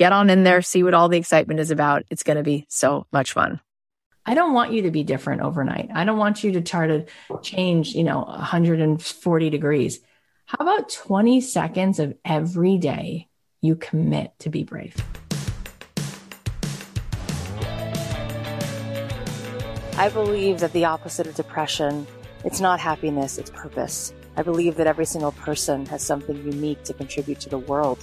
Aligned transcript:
get 0.00 0.12
on 0.14 0.30
in 0.30 0.44
there, 0.44 0.62
see 0.62 0.82
what 0.82 0.94
all 0.94 1.10
the 1.10 1.18
excitement 1.18 1.60
is 1.60 1.70
about. 1.70 2.04
It's 2.08 2.22
going 2.22 2.38
to 2.38 2.42
be 2.42 2.64
so 2.70 3.06
much 3.12 3.32
fun. 3.32 3.60
I 4.24 4.32
don't 4.32 4.54
want 4.54 4.72
you 4.72 4.82
to 4.82 4.90
be 4.90 5.04
different 5.04 5.42
overnight. 5.42 5.90
I 5.94 6.06
don't 6.06 6.16
want 6.16 6.42
you 6.42 6.52
to 6.52 6.62
try 6.62 6.86
to 6.86 7.04
change, 7.42 7.94
you 7.94 8.02
know, 8.02 8.20
140 8.20 9.50
degrees. 9.50 10.00
How 10.46 10.56
about 10.60 10.88
20 10.88 11.42
seconds 11.42 11.98
of 11.98 12.16
every 12.24 12.78
day 12.78 13.28
you 13.60 13.76
commit 13.76 14.32
to 14.38 14.48
be 14.48 14.64
brave? 14.64 14.96
I 19.98 20.08
believe 20.08 20.60
that 20.60 20.72
the 20.72 20.86
opposite 20.86 21.26
of 21.26 21.34
depression, 21.34 22.06
it's 22.42 22.58
not 22.58 22.80
happiness, 22.80 23.36
it's 23.36 23.50
purpose. 23.50 24.14
I 24.38 24.42
believe 24.42 24.76
that 24.76 24.86
every 24.86 25.04
single 25.04 25.32
person 25.32 25.84
has 25.86 26.02
something 26.02 26.36
unique 26.36 26.84
to 26.84 26.94
contribute 26.94 27.40
to 27.40 27.50
the 27.50 27.58
world. 27.58 28.02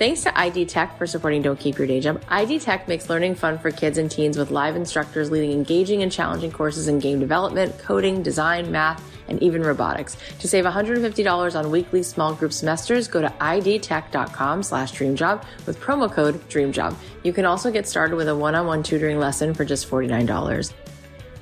Thanks 0.00 0.22
to 0.22 0.38
ID 0.38 0.64
Tech 0.64 0.96
for 0.96 1.06
supporting 1.06 1.42
Don't 1.42 1.60
Keep 1.60 1.76
Your 1.76 1.86
Day 1.86 2.00
Job. 2.00 2.22
ID 2.30 2.58
Tech 2.60 2.88
makes 2.88 3.10
learning 3.10 3.34
fun 3.34 3.58
for 3.58 3.70
kids 3.70 3.98
and 3.98 4.10
teens 4.10 4.38
with 4.38 4.50
live 4.50 4.74
instructors 4.74 5.30
leading 5.30 5.52
engaging 5.52 6.02
and 6.02 6.10
challenging 6.10 6.50
courses 6.50 6.88
in 6.88 7.00
game 7.00 7.20
development, 7.20 7.78
coding, 7.78 8.22
design, 8.22 8.72
math, 8.72 9.04
and 9.28 9.42
even 9.42 9.60
robotics. 9.62 10.16
To 10.38 10.48
save 10.48 10.64
$150 10.64 11.54
on 11.54 11.70
weekly 11.70 12.02
small 12.02 12.32
group 12.32 12.54
semesters, 12.54 13.08
go 13.08 13.20
to 13.20 13.28
idtech.com 13.28 14.62
slash 14.62 14.92
dreamjob 14.92 15.44
with 15.66 15.78
promo 15.78 16.10
code 16.10 16.36
dreamjob. 16.48 16.96
You 17.22 17.34
can 17.34 17.44
also 17.44 17.70
get 17.70 17.86
started 17.86 18.16
with 18.16 18.28
a 18.28 18.34
one-on-one 18.34 18.82
tutoring 18.82 19.18
lesson 19.18 19.52
for 19.52 19.66
just 19.66 19.86
$49. 19.86 20.72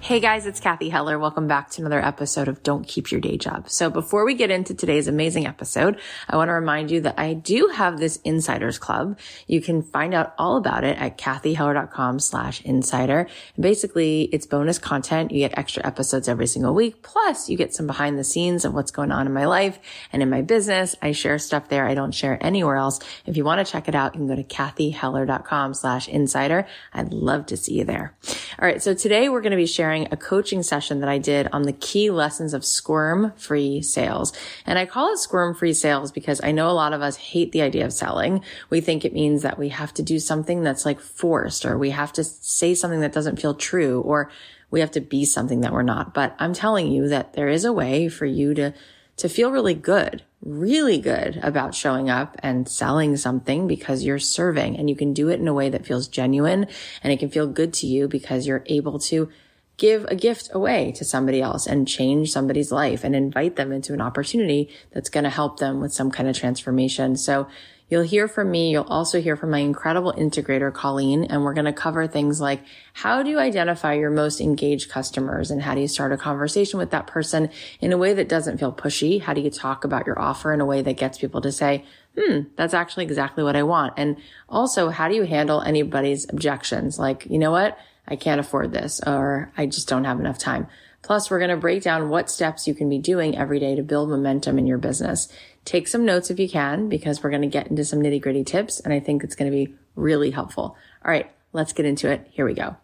Hey 0.09 0.21
guys, 0.21 0.47
it's 0.47 0.59
Cathy 0.59 0.89
Heller. 0.89 1.19
Welcome 1.19 1.49
back 1.49 1.69
to 1.73 1.83
another 1.83 2.03
episode 2.03 2.49
of 2.49 2.63
Don't 2.63 2.89
Keep 2.89 3.11
Your 3.11 3.21
Day 3.21 3.37
Job. 3.37 3.69
So 3.69 3.91
before 3.91 4.25
we 4.25 4.33
get 4.33 4.51
into 4.51 4.73
today's 4.73 5.07
amazing 5.07 5.47
episode, 5.47 6.01
I 6.27 6.37
want 6.37 6.49
to 6.49 6.55
remind 6.55 6.91
you 6.91 7.03
that 7.03 7.19
I 7.19 7.35
do 7.35 7.71
have 7.75 7.99
this 7.99 8.17
insiders 8.25 8.79
club. 8.79 9.19
You 9.47 9.61
can 9.61 9.83
find 9.83 10.15
out 10.15 10.33
all 10.39 10.57
about 10.57 10.83
it 10.83 10.97
at 10.97 11.19
cathyheller.com 11.19 12.21
slash 12.21 12.63
insider. 12.63 13.27
Basically 13.61 14.23
it's 14.33 14.47
bonus 14.47 14.79
content. 14.79 15.31
You 15.31 15.41
get 15.41 15.59
extra 15.59 15.87
episodes 15.87 16.27
every 16.27 16.47
single 16.47 16.73
week. 16.73 17.03
Plus 17.03 17.51
you 17.51 17.59
get 17.59 17.75
some 17.75 17.87
behind 17.87 18.19
the 18.19 18.25
scenes 18.25 18.65
of 18.65 18.73
what's 18.73 18.91
going 18.91 19.13
on 19.13 19.27
in 19.27 19.35
my 19.35 19.45
life 19.45 19.79
and 20.11 20.23
in 20.23 20.31
my 20.31 20.41
business. 20.41 20.97
I 21.03 21.13
share 21.13 21.39
stuff 21.39 21.69
there 21.69 21.87
I 21.87 21.93
don't 21.93 22.13
share 22.13 22.39
anywhere 22.41 22.77
else. 22.77 22.99
If 23.27 23.37
you 23.37 23.45
want 23.45 23.59
to 23.59 23.71
check 23.71 23.89
it 23.89 23.95
out, 23.95 24.15
you 24.15 24.21
can 24.21 24.29
go 24.29 24.37
to 24.37 24.43
cathyheller.com 24.43 25.75
slash 25.75 26.09
insider. 26.09 26.67
I'd 26.95 27.13
love 27.13 27.45
to 27.45 27.59
see 27.59 27.75
you 27.75 27.85
there. 27.85 28.17
All 28.59 28.67
right. 28.67 28.83
So 28.83 28.95
today 28.95 29.29
we're 29.29 29.43
going 29.43 29.51
to 29.51 29.59
be 29.59 29.67
sharing 29.67 29.98
sharing 29.99 30.13
a 30.13 30.17
coaching 30.17 30.63
session 30.63 31.01
that 31.01 31.09
I 31.09 31.19
did 31.19 31.49
on 31.53 31.63
the 31.63 31.73
key 31.73 32.11
lessons 32.11 32.55
of 32.55 32.65
squirm 32.65 33.33
free 33.37 33.83
sales. 33.83 34.33
And 34.67 34.79
I 34.79 34.87
call 34.87 35.13
it 35.13 35.19
squirm 35.19 35.55
free 35.55 35.73
sales 35.73 36.13
because 36.13 36.41
I 36.43 36.53
know 36.53 36.71
a 36.71 36.73
lot 36.73 36.93
of 36.93 37.03
us 37.03 37.17
hate 37.17 37.53
the 37.53 37.63
idea 37.63 37.85
of 37.85 37.93
selling. 37.93 38.43
We 38.71 38.81
think 38.81 39.05
it 39.05 39.13
means 39.13 39.43
that 39.43 39.59
we 39.59 39.71
have 39.71 39.93
to 39.95 40.03
do 40.03 40.19
something 40.19 40.63
that's 40.63 40.87
like 40.87 41.01
forced 41.01 41.65
or 41.65 41.77
we 41.79 41.91
have 41.91 42.13
to 42.15 42.25
say 42.25 42.75
something 42.75 43.01
that 43.01 43.13
doesn't 43.13 43.41
feel 43.41 43.55
true 43.55 44.01
or 44.01 44.31
we 44.71 44.81
have 44.81 44.91
to 44.93 45.01
be 45.01 45.25
something 45.25 45.61
that 45.63 45.73
we're 45.73 45.83
not. 45.83 46.15
But 46.15 46.35
I'm 46.39 46.53
telling 46.53 46.93
you 46.93 47.09
that 47.09 47.33
there 47.33 47.49
is 47.49 47.65
a 47.65 47.73
way 47.73 48.09
for 48.09 48.27
you 48.27 48.55
to, 48.55 48.75
to 49.17 49.29
feel 49.29 49.51
really 49.51 49.75
good, 49.75 50.23
really 50.43 50.99
good 50.99 51.41
about 51.43 51.75
showing 51.75 52.11
up 52.11 52.37
and 52.41 52.69
selling 52.69 53.17
something 53.17 53.67
because 53.67 54.05
you're 54.05 54.19
serving 54.19 54.77
and 54.77 54.91
you 54.91 54.95
can 54.95 55.15
do 55.15 55.29
it 55.31 55.41
in 55.41 55.49
a 55.49 55.55
way 55.55 55.71
that 55.71 55.87
feels 55.87 56.07
genuine 56.07 56.67
and 57.03 57.13
it 57.13 57.19
can 57.19 57.31
feel 57.31 57.47
good 57.47 57.73
to 57.73 57.87
you 57.87 58.07
because 58.09 58.47
you're 58.47 58.65
able 58.67 58.99
to 58.99 59.31
give 59.79 60.05
a 60.05 60.15
gift 60.15 60.51
away 60.53 60.93
to 60.93 61.05
somebody 61.05 61.41
else 61.41 61.67
and 61.67 61.89
change 61.89 62.31
somebody's 62.31 62.71
life 62.71 63.05
and 63.05 63.17
invite 63.17 63.57
them 63.57 63.73
into 63.73 63.95
an 63.95 64.01
opportunity 64.01 64.69
that's 64.93 65.09
going 65.09 65.25
to 65.25 65.31
help 65.31 65.59
them 65.59 65.81
with 65.81 65.93
some 65.93 66.11
kind 66.11 66.29
of 66.29 66.37
transformation. 66.37 67.17
So 67.17 67.49
You'll 67.91 68.03
hear 68.03 68.29
from 68.29 68.51
me. 68.51 68.71
You'll 68.71 68.85
also 68.85 69.21
hear 69.21 69.35
from 69.35 69.51
my 69.51 69.61
incredible 69.61 70.13
integrator, 70.13 70.73
Colleen, 70.73 71.25
and 71.25 71.43
we're 71.43 71.55
going 71.55 71.65
to 71.65 71.73
cover 71.73 72.07
things 72.07 72.41
like 72.41 72.61
how 72.93 73.23
do 73.23 73.31
you 73.31 73.39
identify 73.39 73.95
your 73.95 74.11
most 74.11 74.41
engaged 74.41 74.91
customers 74.91 75.51
and 75.51 75.63
how 75.63 75.75
do 75.75 75.81
you 75.81 75.89
start 75.89 76.13
a 76.13 76.19
conversation 76.19 76.79
with 76.79 76.91
that 76.91 77.07
person 77.07 77.49
in 77.81 77.93
a 77.93 77.97
way 77.97 78.13
that 78.13 78.29
doesn't 78.29 78.59
feel 78.59 78.73
pushy? 78.73 79.23
How 79.23 79.33
do 79.33 79.41
you 79.41 79.51
talk 79.51 79.85
about 79.85 80.07
your 80.07 80.19
offer 80.19 80.53
in 80.53 80.61
a 80.61 80.67
way 80.67 80.83
that 80.83 80.99
gets 80.99 81.17
people 81.17 81.41
to 81.41 81.51
say, 81.51 81.85
hmm, 82.19 82.41
that's 82.57 82.75
actually 82.75 83.05
exactly 83.05 83.43
what 83.43 83.57
I 83.57 83.63
want. 83.63 83.95
And 83.97 84.17
also, 84.51 84.91
how 84.91 85.09
do 85.09 85.15
you 85.15 85.23
handle 85.23 85.63
anybody's 85.63 86.29
objections? 86.29 86.99
Like, 86.99 87.27
you 87.31 87.39
know 87.39 87.53
what? 87.53 87.79
I 88.09 88.17
can't 88.17 88.41
afford 88.41 88.73
this 88.73 89.01
or 89.07 89.53
I 89.57 89.67
just 89.67 89.89
don't 89.89 90.05
have 90.05 90.19
enough 90.19 90.39
time. 90.39 90.67
Plus, 91.03 91.31
we're 91.31 91.39
going 91.39 91.51
to 91.51 91.57
break 91.57 91.83
down 91.83 92.09
what 92.09 92.29
steps 92.29 92.67
you 92.67 92.75
can 92.75 92.89
be 92.89 92.99
doing 92.99 93.39
every 93.39 93.61
day 93.61 93.77
to 93.77 93.83
build 93.83 94.11
momentum 94.11 94.59
in 94.59 94.67
your 94.67 94.79
business. 94.79 95.29
Take 95.65 95.87
some 95.87 96.05
notes 96.05 96.31
if 96.31 96.41
you 96.41 96.49
can, 96.49 96.89
because 96.89 97.23
we're 97.23 97.31
going 97.31 97.43
to 97.43 97.49
get 97.49 97.69
into 97.69 97.85
some 97.85 98.01
nitty 98.01 98.21
gritty 98.21 98.43
tips. 98.43 98.81
And 98.81 98.93
I 98.93 98.99
think 98.99 99.23
it's 99.23 99.37
going 99.37 99.51
to 99.51 99.57
be 99.57 99.75
really 99.95 100.31
helpful. 100.31 100.77
All 101.05 101.11
right, 101.11 101.31
let's 101.53 101.73
get 101.73 101.87
into 101.87 102.11
it. 102.11 102.27
Here 102.31 102.45
we 102.45 102.55
go. 102.55 102.77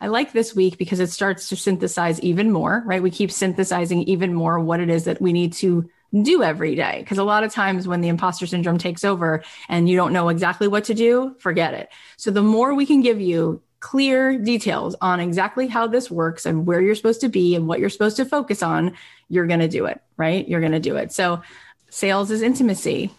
I 0.00 0.08
like 0.08 0.32
this 0.32 0.54
week 0.54 0.78
because 0.78 0.98
it 0.98 1.10
starts 1.10 1.48
to 1.50 1.56
synthesize 1.56 2.20
even 2.20 2.50
more, 2.50 2.82
right? 2.86 3.02
We 3.02 3.10
keep 3.10 3.30
synthesizing 3.30 4.02
even 4.04 4.34
more 4.34 4.58
what 4.58 4.80
it 4.80 4.90
is 4.90 5.04
that 5.04 5.20
we 5.20 5.32
need 5.32 5.52
to 5.54 5.88
do 6.22 6.42
every 6.42 6.74
day. 6.74 6.96
Because 7.00 7.18
a 7.18 7.24
lot 7.24 7.44
of 7.44 7.52
times 7.52 7.86
when 7.86 8.00
the 8.00 8.08
imposter 8.08 8.46
syndrome 8.46 8.78
takes 8.78 9.04
over 9.04 9.44
and 9.68 9.88
you 9.88 9.96
don't 9.96 10.12
know 10.12 10.28
exactly 10.28 10.66
what 10.66 10.84
to 10.84 10.94
do, 10.94 11.36
forget 11.38 11.74
it. 11.74 11.88
So 12.16 12.30
the 12.30 12.42
more 12.42 12.74
we 12.74 12.86
can 12.86 13.00
give 13.00 13.20
you 13.20 13.62
clear 13.80 14.38
details 14.38 14.94
on 15.00 15.20
exactly 15.20 15.66
how 15.66 15.86
this 15.86 16.10
works 16.10 16.46
and 16.46 16.66
where 16.66 16.80
you're 16.80 16.94
supposed 16.94 17.22
to 17.22 17.28
be 17.28 17.54
and 17.54 17.66
what 17.66 17.80
you're 17.80 17.88
supposed 17.88 18.16
to 18.18 18.24
focus 18.24 18.62
on, 18.62 18.94
you're 19.28 19.46
going 19.46 19.60
to 19.60 19.68
do 19.68 19.86
it, 19.86 20.00
right? 20.16 20.46
You're 20.46 20.60
going 20.60 20.72
to 20.72 20.80
do 20.80 20.96
it. 20.96 21.12
So 21.12 21.42
sales 21.88 22.30
is 22.30 22.42
intimacy. 22.42 23.10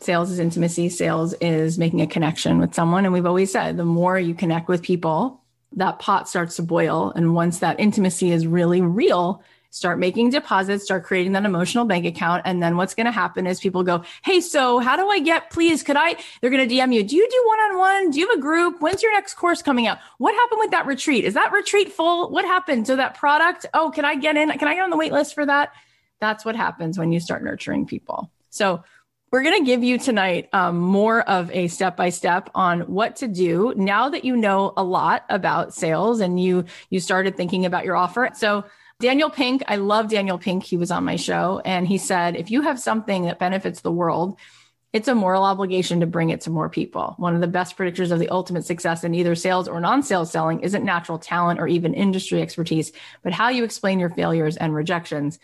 Sales 0.00 0.30
is 0.30 0.38
intimacy. 0.38 0.90
Sales 0.90 1.32
is 1.40 1.78
making 1.78 2.02
a 2.02 2.06
connection 2.06 2.58
with 2.58 2.74
someone. 2.74 3.04
And 3.04 3.14
we've 3.14 3.26
always 3.26 3.50
said 3.50 3.76
the 3.76 3.84
more 3.84 4.18
you 4.18 4.34
connect 4.34 4.68
with 4.68 4.82
people, 4.82 5.40
that 5.72 5.98
pot 5.98 6.28
starts 6.28 6.56
to 6.56 6.62
boil. 6.62 7.12
And 7.16 7.34
once 7.34 7.60
that 7.60 7.80
intimacy 7.80 8.30
is 8.30 8.46
really 8.46 8.82
real, 8.82 9.42
start 9.76 9.98
making 9.98 10.30
deposits, 10.30 10.84
start 10.84 11.04
creating 11.04 11.32
that 11.32 11.44
emotional 11.44 11.84
bank 11.84 12.06
account. 12.06 12.42
And 12.46 12.62
then 12.62 12.78
what's 12.78 12.94
going 12.94 13.04
to 13.04 13.12
happen 13.12 13.46
is 13.46 13.60
people 13.60 13.82
go, 13.82 14.02
Hey, 14.24 14.40
so 14.40 14.78
how 14.78 14.96
do 14.96 15.08
I 15.08 15.18
get, 15.18 15.50
please, 15.50 15.82
could 15.82 15.96
I, 15.96 16.16
they're 16.40 16.50
going 16.50 16.66
to 16.66 16.74
DM 16.74 16.94
you. 16.94 17.04
Do 17.04 17.14
you 17.14 17.28
do 17.28 17.44
one 17.46 17.58
on 17.58 17.78
one? 17.78 18.10
Do 18.10 18.18
you 18.18 18.28
have 18.28 18.38
a 18.38 18.40
group? 18.40 18.80
When's 18.80 19.02
your 19.02 19.12
next 19.12 19.34
course 19.34 19.60
coming 19.60 19.86
out? 19.86 19.98
What 20.16 20.34
happened 20.34 20.60
with 20.60 20.70
that 20.70 20.86
retreat? 20.86 21.24
Is 21.24 21.34
that 21.34 21.52
retreat 21.52 21.92
full? 21.92 22.30
What 22.30 22.46
happened? 22.46 22.86
So 22.86 22.96
that 22.96 23.14
product, 23.14 23.66
oh, 23.74 23.90
can 23.90 24.06
I 24.06 24.14
get 24.14 24.36
in? 24.36 24.50
Can 24.50 24.66
I 24.66 24.74
get 24.74 24.82
on 24.82 24.90
the 24.90 24.96
wait 24.96 25.12
list 25.12 25.34
for 25.34 25.44
that? 25.44 25.72
That's 26.20 26.44
what 26.44 26.56
happens 26.56 26.98
when 26.98 27.12
you 27.12 27.20
start 27.20 27.44
nurturing 27.44 27.86
people. 27.86 28.30
So 28.48 28.82
we're 29.30 29.42
going 29.42 29.58
to 29.58 29.66
give 29.66 29.82
you 29.82 29.98
tonight 29.98 30.48
um, 30.54 30.78
more 30.78 31.20
of 31.28 31.50
a 31.50 31.68
step 31.68 31.96
by 31.96 32.08
step 32.08 32.48
on 32.54 32.80
what 32.82 33.16
to 33.16 33.28
do 33.28 33.74
now 33.76 34.08
that 34.08 34.24
you 34.24 34.36
know 34.36 34.72
a 34.76 34.82
lot 34.82 35.24
about 35.28 35.74
sales 35.74 36.20
and 36.20 36.40
you 36.40 36.64
you 36.88 37.00
started 37.00 37.36
thinking 37.36 37.66
about 37.66 37.84
your 37.84 37.96
offer. 37.96 38.30
So 38.34 38.64
Daniel 38.98 39.28
Pink, 39.28 39.62
I 39.68 39.76
love 39.76 40.08
Daniel 40.08 40.38
Pink. 40.38 40.64
He 40.64 40.78
was 40.78 40.90
on 40.90 41.04
my 41.04 41.16
show 41.16 41.60
and 41.66 41.86
he 41.86 41.98
said, 41.98 42.34
if 42.34 42.50
you 42.50 42.62
have 42.62 42.80
something 42.80 43.26
that 43.26 43.38
benefits 43.38 43.82
the 43.82 43.92
world, 43.92 44.38
it's 44.94 45.08
a 45.08 45.14
moral 45.14 45.44
obligation 45.44 46.00
to 46.00 46.06
bring 46.06 46.30
it 46.30 46.40
to 46.42 46.50
more 46.50 46.70
people. 46.70 47.14
One 47.18 47.34
of 47.34 47.42
the 47.42 47.46
best 47.46 47.76
predictors 47.76 48.10
of 48.10 48.18
the 48.18 48.30
ultimate 48.30 48.64
success 48.64 49.04
in 49.04 49.14
either 49.14 49.34
sales 49.34 49.68
or 49.68 49.80
non 49.80 50.02
sales 50.02 50.30
selling 50.30 50.60
isn't 50.60 50.82
natural 50.82 51.18
talent 51.18 51.60
or 51.60 51.68
even 51.68 51.92
industry 51.92 52.40
expertise, 52.40 52.92
but 53.22 53.34
how 53.34 53.50
you 53.50 53.64
explain 53.64 54.00
your 54.00 54.08
failures 54.08 54.56
and 54.56 54.74
rejections 54.74 55.38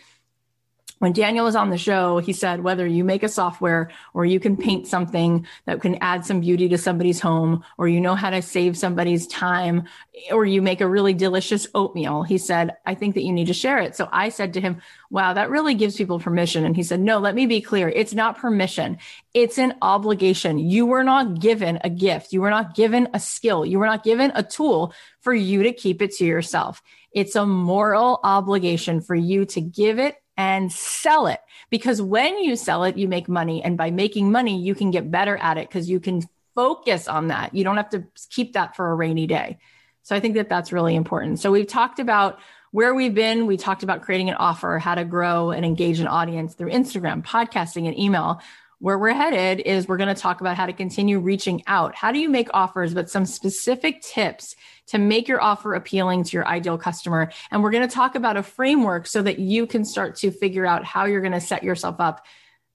when 1.03 1.11
Daniel 1.11 1.43
was 1.43 1.57
on 1.57 1.69
the 1.69 1.77
show, 1.77 2.19
he 2.19 2.31
said 2.31 2.63
whether 2.63 2.87
you 2.87 3.03
make 3.03 3.23
a 3.23 3.27
software 3.27 3.91
or 4.13 4.23
you 4.23 4.39
can 4.39 4.55
paint 4.55 4.87
something 4.87 5.45
that 5.65 5.81
can 5.81 5.95
add 5.95 6.25
some 6.25 6.39
beauty 6.39 6.69
to 6.69 6.77
somebody's 6.77 7.19
home, 7.19 7.61
or 7.77 7.89
you 7.89 7.99
know 7.99 8.15
how 8.15 8.29
to 8.29 8.41
save 8.41 8.77
somebody's 8.77 9.27
time, 9.27 9.83
or 10.31 10.45
you 10.45 10.61
make 10.61 10.79
a 10.79 10.87
really 10.87 11.13
delicious 11.13 11.67
oatmeal, 11.75 12.23
he 12.23 12.37
said, 12.37 12.77
I 12.85 12.95
think 12.95 13.15
that 13.15 13.23
you 13.23 13.33
need 13.33 13.47
to 13.47 13.53
share 13.53 13.79
it. 13.79 13.97
So 13.97 14.07
I 14.13 14.29
said 14.29 14.53
to 14.53 14.61
him, 14.61 14.81
Wow, 15.09 15.33
that 15.33 15.49
really 15.49 15.73
gives 15.73 15.97
people 15.97 16.21
permission. 16.21 16.63
And 16.63 16.73
he 16.73 16.83
said, 16.83 17.01
No, 17.01 17.19
let 17.19 17.35
me 17.35 17.47
be 17.47 17.59
clear. 17.59 17.89
It's 17.89 18.13
not 18.13 18.37
permission, 18.37 18.97
it's 19.33 19.57
an 19.57 19.73
obligation. 19.81 20.57
You 20.57 20.85
were 20.85 21.03
not 21.03 21.37
given 21.37 21.79
a 21.83 21.89
gift, 21.89 22.31
you 22.31 22.39
were 22.39 22.49
not 22.49 22.75
given 22.75 23.09
a 23.13 23.19
skill, 23.19 23.65
you 23.65 23.77
were 23.77 23.87
not 23.87 24.05
given 24.05 24.31
a 24.35 24.43
tool 24.43 24.93
for 25.19 25.33
you 25.33 25.63
to 25.63 25.73
keep 25.73 26.01
it 26.01 26.13
to 26.13 26.25
yourself. 26.25 26.81
It's 27.11 27.35
a 27.35 27.45
moral 27.45 28.21
obligation 28.23 29.01
for 29.01 29.15
you 29.15 29.43
to 29.47 29.59
give 29.59 29.99
it 29.99 30.15
and 30.37 30.71
sell 30.71 31.27
it 31.27 31.39
because 31.69 32.01
when 32.01 32.39
you 32.39 32.55
sell 32.55 32.83
it, 32.83 32.97
you 32.97 33.07
make 33.07 33.29
money. 33.29 33.63
And 33.63 33.77
by 33.77 33.91
making 33.91 34.31
money, 34.31 34.59
you 34.59 34.75
can 34.75 34.91
get 34.91 35.11
better 35.11 35.37
at 35.37 35.57
it 35.57 35.67
because 35.67 35.89
you 35.89 35.99
can 35.99 36.21
focus 36.55 37.07
on 37.07 37.27
that. 37.27 37.53
You 37.53 37.63
don't 37.63 37.77
have 37.77 37.89
to 37.91 38.03
keep 38.29 38.53
that 38.53 38.75
for 38.75 38.91
a 38.91 38.95
rainy 38.95 39.27
day. 39.27 39.57
So 40.03 40.15
I 40.15 40.19
think 40.19 40.35
that 40.35 40.49
that's 40.49 40.71
really 40.71 40.95
important. 40.95 41.39
So 41.39 41.51
we've 41.51 41.67
talked 41.67 41.99
about 41.99 42.39
where 42.71 42.93
we've 42.93 43.13
been. 43.13 43.45
We 43.45 43.55
talked 43.55 43.83
about 43.83 44.01
creating 44.01 44.29
an 44.29 44.35
offer, 44.35 44.79
how 44.79 44.95
to 44.95 45.05
grow 45.05 45.51
and 45.51 45.65
engage 45.65 45.99
an 45.99 46.07
audience 46.07 46.55
through 46.55 46.71
Instagram, 46.71 47.23
podcasting, 47.23 47.87
and 47.87 47.97
email. 47.97 48.41
Where 48.83 48.99
we're 48.99 49.13
headed 49.13 49.65
is 49.65 49.87
we're 49.87 49.95
going 49.95 50.13
to 50.13 50.21
talk 50.21 50.41
about 50.41 50.57
how 50.57 50.65
to 50.65 50.73
continue 50.73 51.17
reaching 51.17 51.63
out. 51.67 51.95
How 51.95 52.11
do 52.11 52.19
you 52.19 52.27
make 52.27 52.49
offers, 52.53 52.93
but 52.93 53.09
some 53.09 53.25
specific 53.25 54.01
tips 54.01 54.57
to 54.87 54.97
make 54.97 55.29
your 55.29 55.41
offer 55.41 55.73
appealing 55.73 56.25
to 56.25 56.31
your 56.35 56.45
ideal 56.45 56.77
customer. 56.77 57.31
And 57.49 57.63
we're 57.63 57.71
going 57.71 57.87
to 57.87 57.95
talk 57.95 58.15
about 58.15 58.35
a 58.35 58.43
framework 58.43 59.07
so 59.07 59.21
that 59.21 59.39
you 59.39 59.67
can 59.67 59.85
start 59.85 60.17
to 60.17 60.31
figure 60.31 60.65
out 60.65 60.83
how 60.83 61.05
you're 61.05 61.21
going 61.21 61.31
to 61.31 61.39
set 61.39 61.63
yourself 61.63 62.01
up 62.01 62.25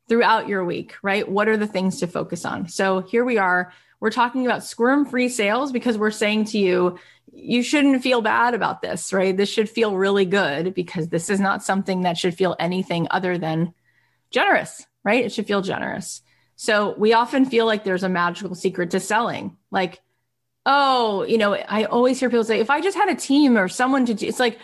throughout 0.08 0.48
your 0.48 0.64
week, 0.64 0.94
right? 1.02 1.28
What 1.28 1.46
are 1.46 1.58
the 1.58 1.66
things 1.66 2.00
to 2.00 2.06
focus 2.06 2.46
on? 2.46 2.68
So 2.68 3.02
here 3.02 3.26
we 3.26 3.36
are. 3.36 3.74
We're 4.00 4.08
talking 4.08 4.46
about 4.46 4.64
squirm 4.64 5.04
free 5.04 5.28
sales 5.28 5.72
because 5.72 5.98
we're 5.98 6.10
saying 6.10 6.46
to 6.46 6.58
you, 6.58 6.98
you 7.34 7.62
shouldn't 7.62 8.02
feel 8.02 8.22
bad 8.22 8.54
about 8.54 8.80
this, 8.80 9.12
right? 9.12 9.36
This 9.36 9.50
should 9.50 9.68
feel 9.68 9.94
really 9.94 10.24
good 10.24 10.72
because 10.72 11.08
this 11.08 11.28
is 11.28 11.38
not 11.38 11.62
something 11.62 12.04
that 12.04 12.16
should 12.16 12.34
feel 12.34 12.56
anything 12.58 13.08
other 13.10 13.36
than 13.36 13.74
generous, 14.30 14.86
right? 15.08 15.24
It 15.24 15.32
should 15.32 15.46
feel 15.46 15.62
generous. 15.62 16.22
So 16.56 16.94
we 16.98 17.12
often 17.14 17.46
feel 17.46 17.66
like 17.66 17.84
there's 17.84 18.02
a 18.02 18.08
magical 18.08 18.54
secret 18.54 18.90
to 18.90 19.00
selling. 19.00 19.56
Like 19.70 20.00
oh, 20.68 21.22
you 21.22 21.38
know, 21.38 21.54
I 21.54 21.84
always 21.84 22.20
hear 22.20 22.28
people 22.28 22.44
say, 22.44 22.60
if 22.60 22.68
I 22.68 22.82
just 22.82 22.96
had 22.96 23.08
a 23.08 23.14
team 23.14 23.56
or 23.56 23.68
someone 23.68 24.04
to 24.06 24.14
do, 24.14 24.26
it's 24.26 24.38
like, 24.38 24.58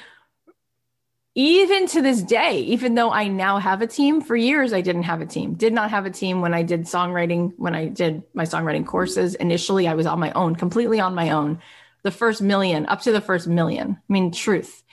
even 1.34 1.88
to 1.88 2.02
this 2.02 2.22
day, 2.22 2.58
even 2.60 2.94
though 2.94 3.10
I 3.10 3.26
now 3.26 3.58
have 3.58 3.80
a 3.82 3.88
team, 3.88 4.20
for 4.20 4.36
years 4.36 4.72
I 4.72 4.82
didn't 4.82 5.04
have 5.04 5.22
a 5.22 5.26
team. 5.26 5.54
Did 5.54 5.72
not 5.72 5.90
have 5.90 6.06
a 6.06 6.10
team 6.10 6.42
when 6.42 6.54
I 6.54 6.62
did 6.62 6.82
songwriting, 6.82 7.54
when 7.56 7.74
I 7.74 7.88
did 7.88 8.22
my 8.34 8.44
songwriting 8.44 8.86
courses. 8.86 9.34
Initially, 9.34 9.88
I 9.88 9.94
was 9.94 10.06
on 10.06 10.20
my 10.20 10.30
own, 10.32 10.54
completely 10.54 11.00
on 11.00 11.14
my 11.14 11.30
own. 11.30 11.60
The 12.02 12.12
first 12.12 12.42
million, 12.42 12.86
up 12.86 13.00
to 13.02 13.12
the 13.12 13.22
first 13.22 13.48
million. 13.48 13.98
I 13.98 14.12
mean, 14.12 14.30
truth. 14.30 14.84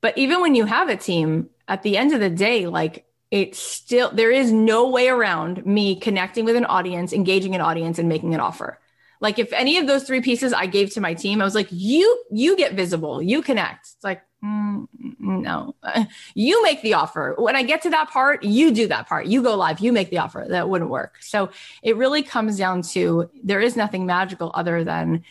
But 0.00 0.16
even 0.16 0.40
when 0.40 0.54
you 0.54 0.64
have 0.64 0.88
a 0.88 0.96
team, 0.96 1.50
at 1.66 1.82
the 1.82 1.98
end 1.98 2.14
of 2.14 2.20
the 2.20 2.30
day, 2.30 2.66
like 2.66 3.04
it's 3.34 3.58
still, 3.58 4.12
there 4.12 4.30
is 4.30 4.52
no 4.52 4.88
way 4.88 5.08
around 5.08 5.66
me 5.66 5.98
connecting 5.98 6.44
with 6.44 6.54
an 6.54 6.64
audience, 6.66 7.12
engaging 7.12 7.56
an 7.56 7.60
audience, 7.60 7.98
and 7.98 8.08
making 8.08 8.32
an 8.32 8.38
offer. 8.38 8.78
Like 9.20 9.40
if 9.40 9.52
any 9.52 9.76
of 9.76 9.88
those 9.88 10.04
three 10.04 10.20
pieces 10.20 10.52
I 10.52 10.66
gave 10.66 10.92
to 10.94 11.00
my 11.00 11.14
team, 11.14 11.40
I 11.40 11.44
was 11.44 11.56
like, 11.56 11.66
you, 11.72 12.24
you 12.30 12.56
get 12.56 12.74
visible, 12.74 13.20
you 13.20 13.42
connect. 13.42 13.86
It's 13.86 14.04
like, 14.04 14.22
mm, 14.44 14.86
no, 15.18 15.74
you 16.36 16.62
make 16.62 16.82
the 16.82 16.94
offer. 16.94 17.34
When 17.36 17.56
I 17.56 17.64
get 17.64 17.82
to 17.82 17.90
that 17.90 18.08
part, 18.08 18.44
you 18.44 18.70
do 18.70 18.86
that 18.86 19.08
part. 19.08 19.26
You 19.26 19.42
go 19.42 19.56
live, 19.56 19.80
you 19.80 19.92
make 19.92 20.10
the 20.10 20.18
offer. 20.18 20.46
That 20.48 20.68
wouldn't 20.68 20.90
work. 20.90 21.16
So 21.20 21.50
it 21.82 21.96
really 21.96 22.22
comes 22.22 22.56
down 22.56 22.82
to 22.82 23.28
there 23.42 23.60
is 23.60 23.74
nothing 23.74 24.06
magical 24.06 24.52
other 24.54 24.84
than 24.84 25.24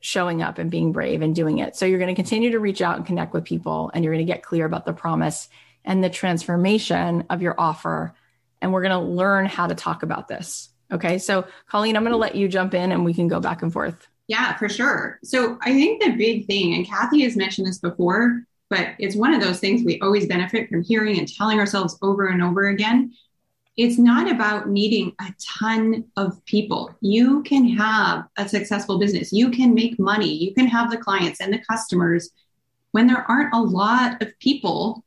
showing 0.00 0.42
up 0.42 0.58
and 0.58 0.70
being 0.70 0.92
brave 0.92 1.22
and 1.22 1.34
doing 1.34 1.56
it. 1.56 1.74
So 1.74 1.86
you're 1.86 2.00
going 2.00 2.14
to 2.14 2.22
continue 2.22 2.50
to 2.50 2.60
reach 2.60 2.82
out 2.82 2.98
and 2.98 3.06
connect 3.06 3.32
with 3.32 3.44
people 3.44 3.90
and 3.94 4.04
you're 4.04 4.12
going 4.12 4.26
to 4.26 4.30
get 4.30 4.42
clear 4.42 4.66
about 4.66 4.84
the 4.84 4.92
promise 4.92 5.48
and 5.86 6.02
the 6.02 6.10
transformation 6.10 7.24
of 7.30 7.40
your 7.40 7.54
offer. 7.58 8.14
And 8.60 8.72
we're 8.72 8.82
going 8.82 9.00
to 9.00 9.12
learn 9.12 9.46
how 9.46 9.66
to 9.66 9.74
talk 9.74 10.02
about 10.02 10.28
this. 10.28 10.70
Okay. 10.92 11.18
So, 11.18 11.46
Colleen, 11.68 11.96
I'm 11.96 12.02
going 12.02 12.12
to 12.12 12.18
let 12.18 12.34
you 12.34 12.48
jump 12.48 12.74
in 12.74 12.92
and 12.92 13.04
we 13.04 13.14
can 13.14 13.28
go 13.28 13.40
back 13.40 13.62
and 13.62 13.72
forth. 13.72 14.08
Yeah, 14.28 14.56
for 14.56 14.68
sure. 14.68 15.18
So, 15.22 15.58
I 15.62 15.72
think 15.72 16.02
the 16.02 16.10
big 16.10 16.46
thing, 16.46 16.74
and 16.74 16.86
Cathy 16.86 17.22
has 17.22 17.36
mentioned 17.36 17.66
this 17.66 17.78
before, 17.78 18.42
but 18.68 18.90
it's 18.98 19.16
one 19.16 19.32
of 19.32 19.40
those 19.40 19.60
things 19.60 19.84
we 19.84 20.00
always 20.00 20.26
benefit 20.26 20.68
from 20.68 20.82
hearing 20.82 21.18
and 21.18 21.32
telling 21.32 21.58
ourselves 21.58 21.96
over 22.02 22.26
and 22.26 22.42
over 22.42 22.68
again. 22.68 23.14
It's 23.76 23.98
not 23.98 24.30
about 24.30 24.68
needing 24.68 25.12
a 25.20 25.34
ton 25.58 26.04
of 26.16 26.42
people. 26.46 26.96
You 27.00 27.42
can 27.42 27.68
have 27.68 28.24
a 28.38 28.48
successful 28.48 28.98
business, 28.98 29.32
you 29.32 29.50
can 29.50 29.74
make 29.74 29.98
money, 29.98 30.32
you 30.32 30.54
can 30.54 30.66
have 30.66 30.90
the 30.90 30.96
clients 30.96 31.40
and 31.40 31.52
the 31.52 31.62
customers 31.70 32.30
when 32.92 33.06
there 33.06 33.30
aren't 33.30 33.54
a 33.54 33.60
lot 33.60 34.22
of 34.22 34.38
people 34.38 35.04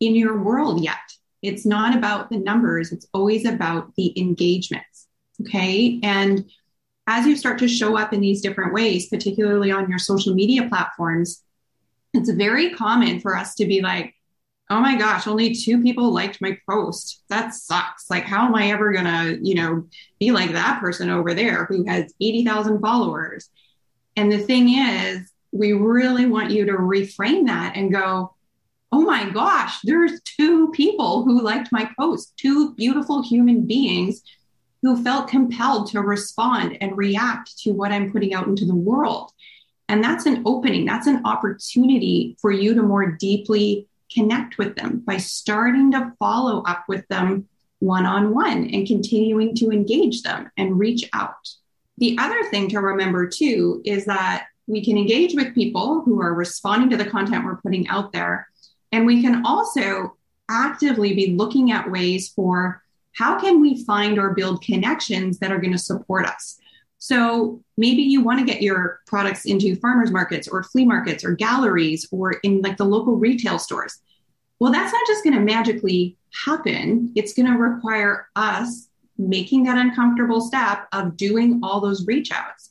in 0.00 0.14
your 0.14 0.42
world 0.42 0.82
yet. 0.82 0.96
It's 1.42 1.66
not 1.66 1.96
about 1.96 2.30
the 2.30 2.38
numbers, 2.38 2.92
it's 2.92 3.06
always 3.12 3.44
about 3.44 3.94
the 3.96 4.18
engagements. 4.18 5.06
Okay. 5.42 6.00
And 6.02 6.50
as 7.06 7.26
you 7.26 7.36
start 7.36 7.58
to 7.58 7.68
show 7.68 7.98
up 7.98 8.12
in 8.12 8.20
these 8.20 8.40
different 8.40 8.72
ways, 8.72 9.08
particularly 9.08 9.70
on 9.70 9.90
your 9.90 9.98
social 9.98 10.34
media 10.34 10.68
platforms, 10.68 11.42
it's 12.14 12.30
very 12.30 12.72
common 12.72 13.20
for 13.20 13.36
us 13.36 13.54
to 13.56 13.66
be 13.66 13.82
like, 13.82 14.14
oh 14.70 14.80
my 14.80 14.96
gosh, 14.96 15.26
only 15.26 15.54
two 15.54 15.82
people 15.82 16.12
liked 16.12 16.40
my 16.40 16.56
post. 16.68 17.22
That 17.28 17.52
sucks. 17.52 18.08
Like, 18.08 18.24
how 18.24 18.46
am 18.46 18.54
I 18.54 18.70
ever 18.70 18.92
going 18.92 19.04
to, 19.04 19.38
you 19.42 19.54
know, 19.54 19.86
be 20.18 20.30
like 20.30 20.52
that 20.52 20.80
person 20.80 21.10
over 21.10 21.34
there 21.34 21.66
who 21.66 21.84
has 21.86 22.14
80,000 22.20 22.80
followers? 22.80 23.50
And 24.16 24.32
the 24.32 24.38
thing 24.38 24.70
is, 24.70 25.30
we 25.52 25.72
really 25.72 26.26
want 26.26 26.50
you 26.50 26.64
to 26.66 26.72
reframe 26.72 27.46
that 27.46 27.76
and 27.76 27.92
go, 27.92 28.33
oh 28.94 29.00
my 29.00 29.28
gosh, 29.28 29.80
there's 29.82 30.20
two 30.22 30.70
people 30.70 31.24
who 31.24 31.42
liked 31.42 31.72
my 31.72 31.90
post, 31.98 32.32
two 32.36 32.74
beautiful 32.74 33.24
human 33.24 33.66
beings 33.66 34.22
who 34.82 35.02
felt 35.02 35.26
compelled 35.26 35.88
to 35.88 36.00
respond 36.00 36.78
and 36.80 36.96
react 36.96 37.58
to 37.58 37.72
what 37.72 37.90
I'm 37.90 38.12
putting 38.12 38.34
out 38.34 38.46
into 38.46 38.64
the 38.64 38.74
world. 38.74 39.32
And 39.88 40.02
that's 40.02 40.26
an 40.26 40.44
opening, 40.46 40.84
that's 40.84 41.08
an 41.08 41.22
opportunity 41.24 42.36
for 42.40 42.52
you 42.52 42.72
to 42.74 42.82
more 42.84 43.10
deeply 43.10 43.88
connect 44.12 44.58
with 44.58 44.76
them 44.76 45.02
by 45.04 45.16
starting 45.16 45.90
to 45.90 46.12
follow 46.20 46.62
up 46.62 46.84
with 46.86 47.04
them 47.08 47.48
one 47.80 48.06
on 48.06 48.32
one 48.32 48.70
and 48.72 48.86
continuing 48.86 49.56
to 49.56 49.72
engage 49.72 50.22
them 50.22 50.52
and 50.56 50.78
reach 50.78 51.08
out. 51.12 51.48
The 51.98 52.16
other 52.20 52.44
thing 52.44 52.68
to 52.68 52.78
remember 52.78 53.26
too 53.26 53.82
is 53.84 54.04
that 54.04 54.46
we 54.68 54.84
can 54.84 54.96
engage 54.96 55.34
with 55.34 55.52
people 55.52 56.02
who 56.02 56.22
are 56.22 56.32
responding 56.32 56.90
to 56.90 56.96
the 56.96 57.10
content 57.10 57.44
we're 57.44 57.56
putting 57.56 57.88
out 57.88 58.12
there. 58.12 58.46
And 58.94 59.04
we 59.04 59.20
can 59.20 59.44
also 59.44 60.16
actively 60.48 61.14
be 61.14 61.32
looking 61.32 61.72
at 61.72 61.90
ways 61.90 62.28
for 62.28 62.82
how 63.12 63.38
can 63.38 63.60
we 63.60 63.84
find 63.84 64.18
or 64.18 64.30
build 64.30 64.62
connections 64.62 65.38
that 65.38 65.52
are 65.52 65.58
going 65.58 65.72
to 65.72 65.78
support 65.78 66.26
us 66.26 66.58
so 67.04 67.62
maybe 67.76 68.00
you 68.00 68.22
want 68.22 68.38
to 68.38 68.46
get 68.46 68.62
your 68.62 69.00
products 69.06 69.44
into 69.44 69.76
farmers 69.76 70.10
markets 70.10 70.48
or 70.48 70.62
flea 70.62 70.86
markets 70.86 71.22
or 71.22 71.32
galleries 71.32 72.08
or 72.10 72.32
in 72.44 72.62
like 72.62 72.78
the 72.78 72.86
local 72.86 73.16
retail 73.16 73.58
stores. 73.58 73.98
Well, 74.58 74.72
that's 74.72 74.90
not 74.90 75.06
just 75.06 75.22
going 75.22 75.36
to 75.36 75.42
magically 75.42 76.16
happen. 76.46 77.12
It's 77.14 77.34
going 77.34 77.52
to 77.52 77.58
require 77.58 78.28
us 78.36 78.88
making 79.18 79.64
that 79.64 79.76
uncomfortable 79.76 80.40
step 80.40 80.88
of 80.92 81.18
doing 81.18 81.60
all 81.62 81.82
those 81.82 82.06
reach 82.06 82.32
outs 82.32 82.70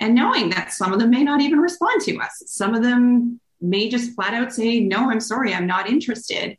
and 0.00 0.16
knowing 0.16 0.50
that 0.50 0.72
some 0.72 0.92
of 0.92 0.98
them 0.98 1.10
may 1.10 1.22
not 1.22 1.40
even 1.40 1.60
respond 1.60 2.02
to 2.02 2.18
us. 2.18 2.42
Some 2.46 2.74
of 2.74 2.82
them 2.82 3.38
may 3.60 3.88
just 3.88 4.14
flat 4.14 4.34
out 4.34 4.52
say, 4.52 4.80
no, 4.80 5.10
I'm 5.10 5.20
sorry, 5.20 5.54
I'm 5.54 5.66
not 5.66 5.88
interested. 5.88 6.56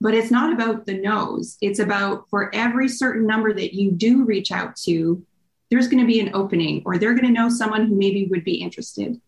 But 0.00 0.14
it's 0.14 0.30
not 0.30 0.52
about 0.52 0.86
the 0.86 0.94
no's. 0.94 1.56
It's 1.60 1.80
about 1.80 2.28
for 2.30 2.54
every 2.54 2.88
certain 2.88 3.26
number 3.26 3.52
that 3.52 3.74
you 3.74 3.90
do 3.90 4.24
reach 4.24 4.52
out 4.52 4.76
to, 4.84 5.24
there's 5.70 5.88
going 5.88 6.00
to 6.00 6.06
be 6.06 6.20
an 6.20 6.30
opening 6.34 6.82
or 6.84 6.98
they're 6.98 7.14
going 7.14 7.26
to 7.26 7.32
know 7.32 7.48
someone 7.48 7.86
who 7.86 7.96
maybe 7.96 8.26
would 8.26 8.44
be 8.44 8.62
interested. 8.62 9.20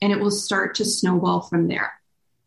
And 0.00 0.12
it 0.12 0.20
will 0.20 0.30
start 0.30 0.74
to 0.76 0.84
snowball 0.84 1.42
from 1.42 1.68
there. 1.68 1.92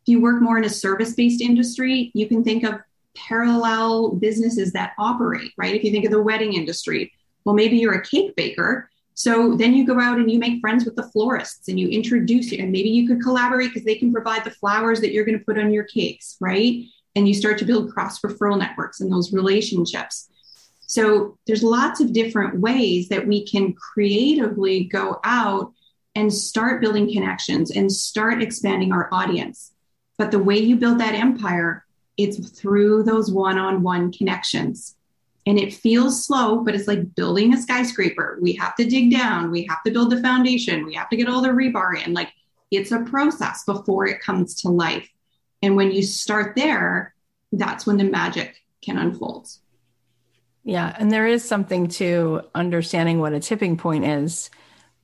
If 0.01 0.08
you 0.08 0.22
work 0.22 0.41
more 0.41 0.58
in 0.58 0.65
a 0.65 0.70
service 0.70 1.13
based 1.13 1.41
industry, 1.41 2.12
you 2.13 2.27
can 2.27 2.44
think 2.44 2.63
of 2.63 2.79
parallel 3.15 4.12
businesses 4.15 4.74
that 4.74 4.94
operate, 4.98 5.51
right? 5.58 5.75
If 5.75 5.84
you 5.84 5.91
think 5.91 6.06
of 6.06 6.12
the 6.12 6.22
wedding 6.22 6.53
industry, 6.53 7.12
well, 7.46 7.56
maybe 7.56 7.77
you're 7.77 7.94
a 7.94 8.06
cake 8.06 8.36
baker. 8.36 8.88
So 9.19 9.53
then 9.53 9.73
you 9.73 9.85
go 9.85 9.99
out 9.99 10.17
and 10.17 10.31
you 10.31 10.39
make 10.39 10.61
friends 10.61 10.85
with 10.85 10.95
the 10.95 11.09
florists 11.11 11.67
and 11.67 11.77
you 11.77 11.89
introduce 11.89 12.53
it. 12.53 12.61
And 12.61 12.71
maybe 12.71 12.88
you 12.88 13.05
could 13.05 13.21
collaborate 13.21 13.73
because 13.73 13.83
they 13.83 13.95
can 13.95 14.13
provide 14.13 14.45
the 14.45 14.51
flowers 14.51 15.01
that 15.01 15.11
you're 15.11 15.25
going 15.25 15.38
to 15.38 15.43
put 15.43 15.59
on 15.59 15.73
your 15.73 15.83
cakes, 15.83 16.38
right? 16.39 16.85
And 17.17 17.27
you 17.27 17.33
start 17.33 17.57
to 17.57 17.65
build 17.65 17.91
cross 17.91 18.21
referral 18.21 18.57
networks 18.57 19.01
and 19.01 19.11
those 19.11 19.33
relationships. 19.33 20.29
So 20.79 21.38
there's 21.47 21.63
lots 21.63 21.99
of 21.99 22.13
different 22.13 22.61
ways 22.61 23.09
that 23.09 23.27
we 23.27 23.45
can 23.45 23.73
creatively 23.73 24.85
go 24.85 25.19
out 25.25 25.73
and 26.15 26.33
start 26.33 26.79
building 26.79 27.11
connections 27.11 27.71
and 27.71 27.91
start 27.91 28.41
expanding 28.41 28.93
our 28.93 29.09
audience. 29.11 29.73
But 30.17 30.31
the 30.31 30.39
way 30.39 30.59
you 30.59 30.77
build 30.77 31.01
that 31.01 31.13
empire, 31.13 31.83
it's 32.15 32.49
through 32.57 33.03
those 33.03 33.29
one-on-one 33.29 34.13
connections. 34.13 34.95
And 35.46 35.58
it 35.58 35.74
feels 35.74 36.25
slow, 36.25 36.63
but 36.63 36.75
it's 36.75 36.88
like 36.88 37.15
building 37.15 37.53
a 37.53 37.62
skyscraper. 37.62 38.38
We 38.41 38.53
have 38.53 38.75
to 38.75 38.86
dig 38.86 39.12
down, 39.12 39.51
we 39.51 39.65
have 39.69 39.81
to 39.84 39.91
build 39.91 40.12
the 40.12 40.22
foundation, 40.22 40.86
we 40.86 40.93
have 40.93 41.10
to 41.10 41.15
get 41.15 41.27
all 41.27 41.41
the 41.41 41.50
rebar 41.50 42.05
in. 42.05 42.13
Like 42.13 42.31
it's 42.72 42.91
a 42.91 43.00
process 43.01 43.63
before 43.63 44.05
it 44.05 44.22
comes 44.22 44.55
to 44.62 44.69
life. 44.69 45.10
And 45.62 45.75
when 45.75 45.91
you 45.91 46.03
start 46.03 46.55
there, 46.55 47.13
that's 47.51 47.86
when 47.86 47.98
the 47.98 48.03
magic 48.03 48.63
can 48.81 48.98
unfold. 48.98 49.50
Yeah. 50.63 50.96
And 51.00 51.12
there 51.12 51.25
is 51.25 51.43
something 51.43 51.88
to 51.88 52.41
understanding 52.53 53.19
what 53.19 53.34
a 53.34 53.39
tipping 53.39 53.77
point 53.77 54.05
is. 54.05 54.50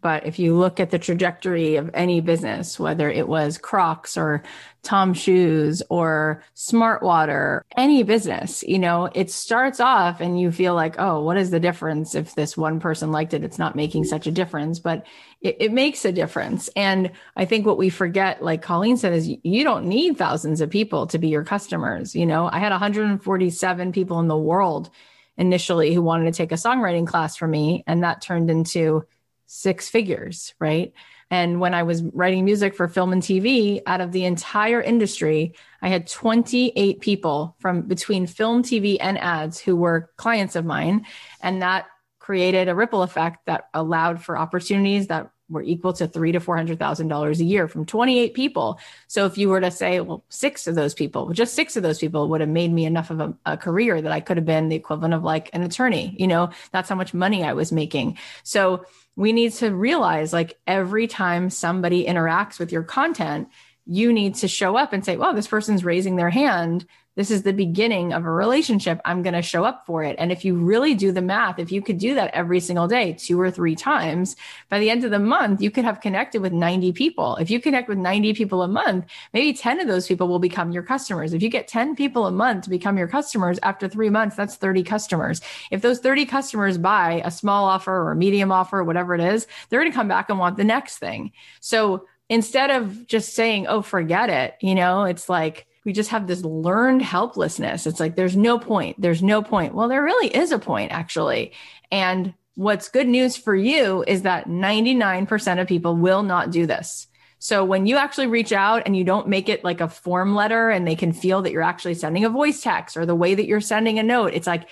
But 0.05 0.27
if 0.27 0.38
you 0.38 0.55
look 0.55 0.79
at 0.79 0.91
the 0.91 1.00
trajectory 1.00 1.77
of 1.77 1.89
any 1.95 2.21
business, 2.21 2.79
whether 2.79 3.09
it 3.09 3.27
was 3.27 3.57
Crocs 3.57 4.17
or 4.17 4.43
Tom 4.83 5.15
Shoes 5.15 5.81
or 5.89 6.43
Smartwater, 6.55 7.62
any 7.75 8.03
business, 8.03 8.62
you 8.67 8.77
know, 8.77 9.09
it 9.15 9.31
starts 9.31 9.79
off 9.79 10.21
and 10.21 10.39
you 10.39 10.51
feel 10.51 10.75
like, 10.75 11.00
oh, 11.00 11.24
what 11.24 11.38
is 11.38 11.50
the 11.50 11.59
difference 11.59 12.13
if 12.13 12.35
this 12.35 12.55
one 12.55 12.79
person 12.79 13.12
liked 13.12 13.33
it? 13.33 13.43
It's 13.43 13.57
not 13.57 13.75
making 13.75 14.03
such 14.03 14.27
a 14.27 14.31
difference, 14.31 14.77
but 14.77 15.07
it, 15.41 15.57
it 15.59 15.71
makes 15.71 16.05
a 16.05 16.12
difference. 16.12 16.69
And 16.75 17.09
I 17.35 17.45
think 17.45 17.65
what 17.65 17.79
we 17.79 17.89
forget, 17.89 18.43
like 18.43 18.62
Colleen 18.62 18.97
said, 18.97 19.13
is 19.13 19.27
you 19.41 19.63
don't 19.63 19.88
need 19.88 20.19
thousands 20.19 20.62
of 20.62 20.69
people 20.69 21.07
to 21.07 21.17
be 21.17 21.29
your 21.29 21.43
customers. 21.43 22.15
You 22.15 22.27
know, 22.27 22.47
I 22.47 22.59
had 22.59 22.71
147 22.71 23.91
people 23.91 24.19
in 24.19 24.27
the 24.27 24.38
world 24.38 24.91
initially 25.35 25.95
who 25.95 26.03
wanted 26.03 26.25
to 26.25 26.38
take 26.38 26.51
a 26.51 26.55
songwriting 26.55 27.07
class 27.07 27.35
from 27.35 27.50
me. 27.50 27.83
And 27.88 28.03
that 28.03 28.21
turned 28.21 28.51
into 28.51 29.03
six 29.46 29.90
figures, 29.90 30.54
right? 30.60 30.94
And 31.32 31.60
when 31.60 31.74
I 31.74 31.84
was 31.84 32.04
writing 32.04 32.46
music 32.46 32.75
for 32.75 32.88
film 32.88 33.12
and 33.12 33.22
TV, 33.22 33.82
out 33.88 34.02
of 34.02 34.12
the 34.12 34.25
entire 34.25 34.82
industry, 34.82 35.56
I 35.82 35.90
had 35.90 36.08
28 36.08 37.00
people 37.00 37.56
from 37.60 37.82
between 37.82 38.28
film, 38.28 38.64
TV, 38.64 38.98
and 39.00 39.18
ads 39.18 39.60
who 39.60 39.75
were 39.75 40.12
clients 40.18 40.56
of 40.56 40.66
mine. 40.66 41.06
And 41.42 41.62
that 41.62 41.88
created 42.20 42.70
a 42.70 42.75
ripple 42.75 43.04
effect 43.04 43.46
that 43.46 43.70
allowed 43.74 44.24
for 44.24 44.38
opportunities 44.38 45.08
that 45.08 45.32
were 45.48 45.62
equal 45.62 45.94
to 45.94 46.08
three 46.08 46.32
to 46.32 46.40
four 46.40 46.58
hundred 46.58 46.80
thousand 46.80 47.08
dollars 47.08 47.40
a 47.40 47.44
year 47.44 47.68
from 47.68 47.86
28 47.86 48.34
people. 48.34 48.80
So 49.08 49.25
if 49.25 49.38
you 49.38 49.50
were 49.50 49.62
to 49.62 49.70
say, 49.70 50.00
well, 50.00 50.24
six 50.30 50.66
of 50.66 50.75
those 50.75 50.94
people, 50.94 51.32
just 51.34 51.54
six 51.54 51.78
of 51.78 51.84
those 51.84 52.00
people 52.00 52.30
would 52.30 52.42
have 52.42 52.50
made 52.50 52.72
me 52.72 52.86
enough 52.86 53.12
of 53.12 53.20
a, 53.20 53.34
a, 53.46 53.58
career 53.58 54.02
that 54.02 54.12
I 54.12 54.22
could 54.22 54.38
have 54.38 54.46
been 54.46 54.70
the 54.70 54.75
equivalent 54.75 55.14
of 55.14 55.24
like 55.24 55.52
an 55.54 55.62
attorney. 55.62 56.16
You 56.18 56.28
know, 56.28 56.50
that's 56.72 56.90
how 56.90 56.96
much 56.96 57.14
money 57.14 57.44
I 57.44 57.54
was 57.54 57.72
making. 57.72 58.18
So 58.44 58.86
we 59.15 59.31
need 59.34 59.53
to 59.53 59.74
realize 59.74 60.34
like 60.34 60.57
every 60.67 61.07
time 61.07 61.50
somebody 61.50 62.05
interacts 62.05 62.60
with 62.60 62.72
your 62.72 62.84
content, 62.84 63.50
you 63.86 64.12
need 64.12 64.36
to 64.36 64.48
show 64.48 64.75
up 64.75 64.93
and 64.93 65.05
say, 65.05 65.15
well, 65.15 65.34
this 65.34 65.48
person's 65.48 65.86
raising 65.86 66.15
their 66.15 66.29
hand 66.29 66.86
this 67.15 67.31
is 67.31 67.43
the 67.43 67.53
beginning 67.53 68.13
of 68.13 68.25
a 68.25 68.29
relationship. 68.29 69.00
I'm 69.05 69.24
going 69.24 69.34
to 69.34 69.41
show 69.41 69.63
up 69.63 69.86
for 69.86 70.03
it. 70.03 70.15
And 70.19 70.31
if 70.31 70.43
you 70.43 70.55
really 70.55 70.93
do 70.93 71.12
the 71.12 71.22
math, 71.22 71.60
if 71.60 71.72
you 71.72 71.81
could 71.81 71.98
do 71.98 72.13
that 72.15 72.34
every 72.34 72.60
single 72.60 72.88
day, 72.88 73.13
two 73.13 73.39
or 73.39 73.50
three 73.50 73.75
times, 73.75 74.36
by 74.69 74.79
the 74.79 74.89
end 74.89 75.05
of 75.05 75.12
the 75.12 75.19
month, 75.19 75.62
you 75.62 75.72
could 75.72 75.86
have 75.86 76.01
connected 76.01 76.41
with 76.41 76.51
90 76.51 76.91
people. 76.91 77.38
If 77.38 77.50
you 77.50 77.62
connect 77.62 77.88
with 77.88 77.98
90 77.98 78.34
people 78.34 78.63
a 78.63 78.67
month, 78.67 79.05
maybe 79.34 79.53
10 79.53 79.79
of 79.79 79.88
those 79.88 80.07
people 80.07 80.27
will 80.27 80.39
become 80.39 80.72
your 80.72 80.84
customers. 80.84 81.34
If 81.34 81.41
you 81.41 81.50
get 81.50 81.67
10 81.67 81.95
people 81.95 82.25
a 82.25 82.31
month 82.31 82.65
to 82.65 82.69
become 82.69 82.98
your 82.98 83.07
customers 83.07 83.60
after 83.63 83.88
three 83.88 84.10
months, 84.10 84.36
that's 84.36 84.55
30 84.55 84.84
customers. 84.84 85.41
If 85.72 85.81
those 85.81 86.00
30 86.00 86.25
customers 86.25 86.77
buy 86.77 87.22
a 87.24 87.31
small 87.31 87.65
offer 87.65 87.93
or 87.93 88.12
a 88.12 88.15
medium 88.15 88.51
offer, 88.51 88.84
whatever 88.84 89.15
it 89.15 89.22
is, 89.22 89.48
they're 89.69 89.79
going 89.79 89.91
to 89.91 89.95
come 89.95 90.10
back 90.10 90.29
and 90.29 90.38
want 90.38 90.57
the 90.57 90.63
next 90.63 90.98
thing. 90.98 91.31
So 91.62 92.07
instead 92.27 92.72
of 92.72 93.07
just 93.07 93.34
saying, 93.36 93.67
oh, 93.67 93.81
forget 93.81 94.29
it, 94.29 94.55
you 94.62 94.75
know, 94.75 95.03
it's 95.03 95.29
like, 95.29 95.67
we 95.86 95.94
just 95.94 96.10
have 96.10 96.25
this 96.25 96.44
learned 96.44 97.04
helplessness. 97.04 97.86
It's 97.86 98.00
like, 98.00 98.15
there's 98.15 98.36
no 98.36 98.58
point. 98.58 99.00
There's 99.00 99.22
no 99.22 99.44
point. 99.44 99.75
Well, 99.75 99.88
there 99.88 100.04
really 100.04 100.36
is 100.36 100.51
a 100.51 100.60
point, 100.60 100.92
actually. 100.92 101.54
And 101.92 102.34
what's 102.56 102.89
good 102.89 103.08
news 103.08 103.38
for 103.38 103.56
you 103.56 104.04
is 104.08 104.24
that 104.24 104.48
99% 104.48 105.62
of 105.62 105.68
people 105.68 105.96
will 105.96 106.24
not 106.24 106.50
do 106.50 106.65
this. 106.65 107.08
So 107.38 107.63
when 107.63 107.86
you 107.86 107.98
actually 107.98 108.27
reach 108.27 108.51
out 108.51 108.84
and 108.88 108.98
you 108.98 109.04
don't 109.04 109.27
make 109.27 109.48
it 109.48 109.63
like 109.63 109.80
a 109.80 109.88
form 109.88 110.34
letter 110.34 110.72
and 110.72 110.88
they 110.88 110.96
can 110.96 111.13
feel 111.13 111.44
that 111.44 111.51
you're 111.51 111.62
actually 111.62 111.94
sending 111.94 112.25
a 112.25 112.30
voice 112.30 112.62
text 112.62 112.98
or 112.98 113.06
the 113.06 113.13
way 113.13 113.36
that 113.36 113.46
you're 113.46 113.62
sending 113.62 114.00
a 114.00 114.04
note, 114.04 114.34
it's 114.34 114.48
like 114.48 114.68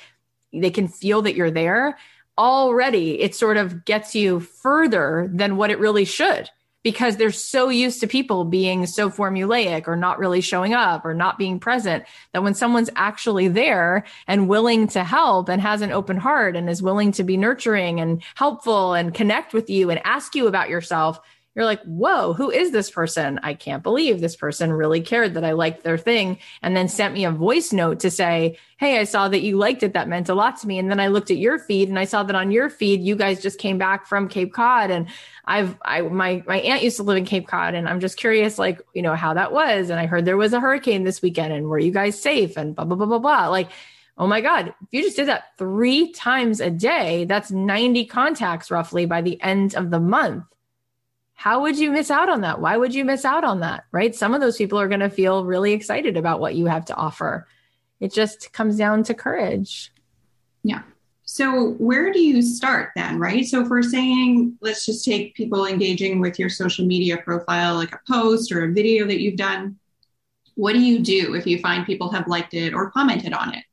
they 0.51 0.71
can 0.71 0.87
feel 0.87 1.21
that 1.21 1.35
you're 1.35 1.51
there 1.51 1.99
already. 2.35 3.21
It 3.21 3.35
sort 3.35 3.57
of 3.57 3.85
gets 3.85 4.15
you 4.15 4.39
further 4.39 5.29
than 5.31 5.57
what 5.57 5.69
it 5.69 5.77
really 5.77 6.05
should 6.05 6.49
because 6.83 7.17
they're 7.17 7.31
so 7.31 7.69
used 7.69 7.99
to 8.01 8.07
people 8.07 8.43
being 8.43 8.85
so 8.85 9.09
formulaic 9.09 9.87
or 9.87 9.95
not 9.95 10.19
really 10.19 10.41
showing 10.41 10.73
up 10.73 11.05
or 11.05 11.13
not 11.13 11.37
being 11.37 11.59
present 11.59 12.03
that 12.33 12.43
when 12.43 12.53
someone's 12.53 12.89
actually 12.95 13.47
there 13.47 14.03
and 14.27 14.49
willing 14.49 14.87
to 14.87 15.03
help 15.03 15.49
and 15.49 15.61
has 15.61 15.81
an 15.81 15.91
open 15.91 16.17
heart 16.17 16.55
and 16.55 16.69
is 16.69 16.83
willing 16.83 17.11
to 17.13 17.23
be 17.23 17.37
nurturing 17.37 17.99
and 17.99 18.21
helpful 18.35 18.93
and 18.93 19.13
connect 19.13 19.53
with 19.53 19.69
you 19.69 19.89
and 19.89 20.01
ask 20.05 20.35
you 20.35 20.47
about 20.47 20.69
yourself, 20.69 21.19
you're 21.55 21.65
like, 21.65 21.83
whoa, 21.83 22.33
who 22.33 22.49
is 22.49 22.71
this 22.71 22.89
person? 22.89 23.39
I 23.43 23.53
can't 23.53 23.83
believe 23.83 24.19
this 24.19 24.35
person 24.35 24.73
really 24.73 25.01
cared 25.01 25.35
that 25.35 25.43
I 25.43 25.51
liked 25.51 25.83
their 25.83 25.99
thing 25.99 26.39
and 26.63 26.75
then 26.75 26.87
sent 26.87 27.13
me 27.13 27.25
a 27.25 27.31
voice 27.31 27.71
note 27.71 27.99
to 27.99 28.09
say, 28.09 28.57
Hey, 28.77 28.99
I 28.99 29.03
saw 29.03 29.29
that 29.29 29.43
you 29.43 29.57
liked 29.57 29.83
it. 29.83 29.93
That 29.93 30.09
meant 30.09 30.29
a 30.29 30.33
lot 30.33 30.59
to 30.61 30.67
me. 30.67 30.79
And 30.79 30.89
then 30.89 30.99
I 30.99 31.07
looked 31.07 31.29
at 31.29 31.37
your 31.37 31.59
feed 31.59 31.89
and 31.89 31.99
I 31.99 32.05
saw 32.05 32.23
that 32.23 32.35
on 32.35 32.51
your 32.51 32.69
feed, 32.69 33.01
you 33.01 33.15
guys 33.15 33.41
just 33.41 33.59
came 33.59 33.77
back 33.77 34.07
from 34.07 34.27
Cape 34.27 34.51
Cod. 34.51 34.89
And 34.89 35.07
I've, 35.45 35.77
I, 35.85 36.01
my, 36.01 36.43
my 36.47 36.57
aunt 36.57 36.83
used 36.83 36.97
to 36.97 37.03
live 37.03 37.17
in 37.17 37.25
Cape 37.25 37.47
Cod 37.47 37.75
and 37.75 37.87
I'm 37.87 37.99
just 37.99 38.17
curious, 38.17 38.57
like, 38.57 38.81
you 38.93 39.03
know, 39.03 39.15
how 39.15 39.35
that 39.35 39.53
was. 39.53 39.89
And 39.89 39.99
I 39.99 40.07
heard 40.07 40.25
there 40.25 40.37
was 40.37 40.53
a 40.53 40.59
hurricane 40.59 41.03
this 41.03 41.21
weekend 41.21 41.53
and 41.53 41.67
were 41.67 41.79
you 41.79 41.91
guys 41.91 42.19
safe 42.19 42.57
and 42.57 42.75
blah, 42.75 42.85
blah, 42.85 42.97
blah, 42.97 43.05
blah, 43.05 43.19
blah. 43.19 43.47
Like, 43.47 43.69
Oh 44.15 44.27
my 44.27 44.41
God, 44.41 44.67
if 44.67 44.87
you 44.91 45.01
just 45.01 45.15
did 45.15 45.27
that 45.27 45.57
three 45.57 46.11
times 46.11 46.59
a 46.59 46.69
day, 46.69 47.25
that's 47.25 47.49
90 47.49 48.05
contacts 48.05 48.69
roughly 48.69 49.07
by 49.07 49.21
the 49.21 49.41
end 49.41 49.73
of 49.73 49.89
the 49.89 49.99
month 49.99 50.43
how 51.33 51.61
would 51.61 51.77
you 51.77 51.91
miss 51.91 52.09
out 52.11 52.29
on 52.29 52.41
that? 52.41 52.61
Why 52.61 52.77
would 52.77 52.93
you 52.93 53.03
miss 53.05 53.25
out 53.25 53.43
on 53.43 53.59
that? 53.61 53.85
Right? 53.91 54.15
Some 54.15 54.33
of 54.33 54.41
those 54.41 54.57
people 54.57 54.79
are 54.79 54.87
going 54.87 54.99
to 54.99 55.09
feel 55.09 55.45
really 55.45 55.73
excited 55.73 56.17
about 56.17 56.39
what 56.39 56.55
you 56.55 56.67
have 56.67 56.85
to 56.85 56.95
offer. 56.95 57.47
It 57.99 58.13
just 58.13 58.53
comes 58.53 58.77
down 58.77 59.03
to 59.03 59.13
courage. 59.13 59.91
Yeah. 60.63 60.83
So, 61.25 61.71
where 61.73 62.11
do 62.11 62.19
you 62.19 62.41
start 62.41 62.91
then, 62.95 63.17
right? 63.17 63.45
So, 63.45 63.61
if 63.61 63.69
we're 63.69 63.81
saying, 63.81 64.57
let's 64.61 64.85
just 64.85 65.05
take 65.05 65.35
people 65.35 65.65
engaging 65.65 66.19
with 66.19 66.37
your 66.37 66.49
social 66.49 66.85
media 66.85 67.17
profile, 67.17 67.75
like 67.75 67.93
a 67.93 67.99
post 68.07 68.51
or 68.51 68.65
a 68.65 68.73
video 68.73 69.07
that 69.07 69.21
you've 69.21 69.37
done, 69.37 69.79
what 70.55 70.73
do 70.73 70.79
you 70.79 70.99
do 70.99 71.33
if 71.33 71.47
you 71.47 71.59
find 71.59 71.85
people 71.85 72.11
have 72.11 72.27
liked 72.27 72.53
it 72.53 72.73
or 72.73 72.91
commented 72.91 73.33
on 73.33 73.53
it? 73.53 73.63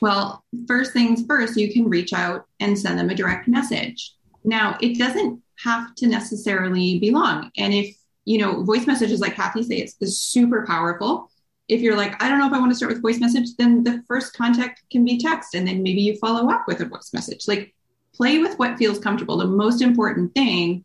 Well, 0.00 0.44
first 0.68 0.92
things 0.92 1.24
first, 1.26 1.56
you 1.56 1.72
can 1.72 1.88
reach 1.88 2.12
out 2.12 2.46
and 2.60 2.78
send 2.78 2.98
them 2.98 3.10
a 3.10 3.14
direct 3.14 3.48
message. 3.48 4.14
Now, 4.44 4.76
it 4.80 4.98
doesn't 4.98 5.42
have 5.62 5.94
to 5.96 6.06
necessarily 6.06 6.98
be 6.98 7.10
long. 7.10 7.50
And 7.56 7.72
if, 7.72 7.96
you 8.24 8.38
know, 8.38 8.62
voice 8.62 8.86
messages 8.86 9.20
like 9.20 9.36
Cathy 9.36 9.62
says 9.62 9.96
is 10.00 10.18
super 10.18 10.64
powerful. 10.66 11.30
If 11.68 11.80
you're 11.80 11.96
like, 11.96 12.22
I 12.22 12.28
don't 12.28 12.38
know 12.38 12.46
if 12.46 12.52
I 12.52 12.58
want 12.58 12.72
to 12.72 12.76
start 12.76 12.92
with 12.92 13.02
voice 13.02 13.20
message, 13.20 13.56
then 13.56 13.84
the 13.84 14.02
first 14.06 14.36
contact 14.36 14.82
can 14.90 15.04
be 15.04 15.18
text. 15.18 15.54
And 15.54 15.66
then 15.66 15.82
maybe 15.82 16.02
you 16.02 16.16
follow 16.16 16.50
up 16.50 16.64
with 16.66 16.80
a 16.80 16.86
voice 16.86 17.10
message. 17.14 17.48
Like 17.48 17.74
play 18.14 18.38
with 18.38 18.58
what 18.58 18.78
feels 18.78 18.98
comfortable. 18.98 19.36
The 19.36 19.46
most 19.46 19.82
important 19.82 20.34
thing 20.34 20.84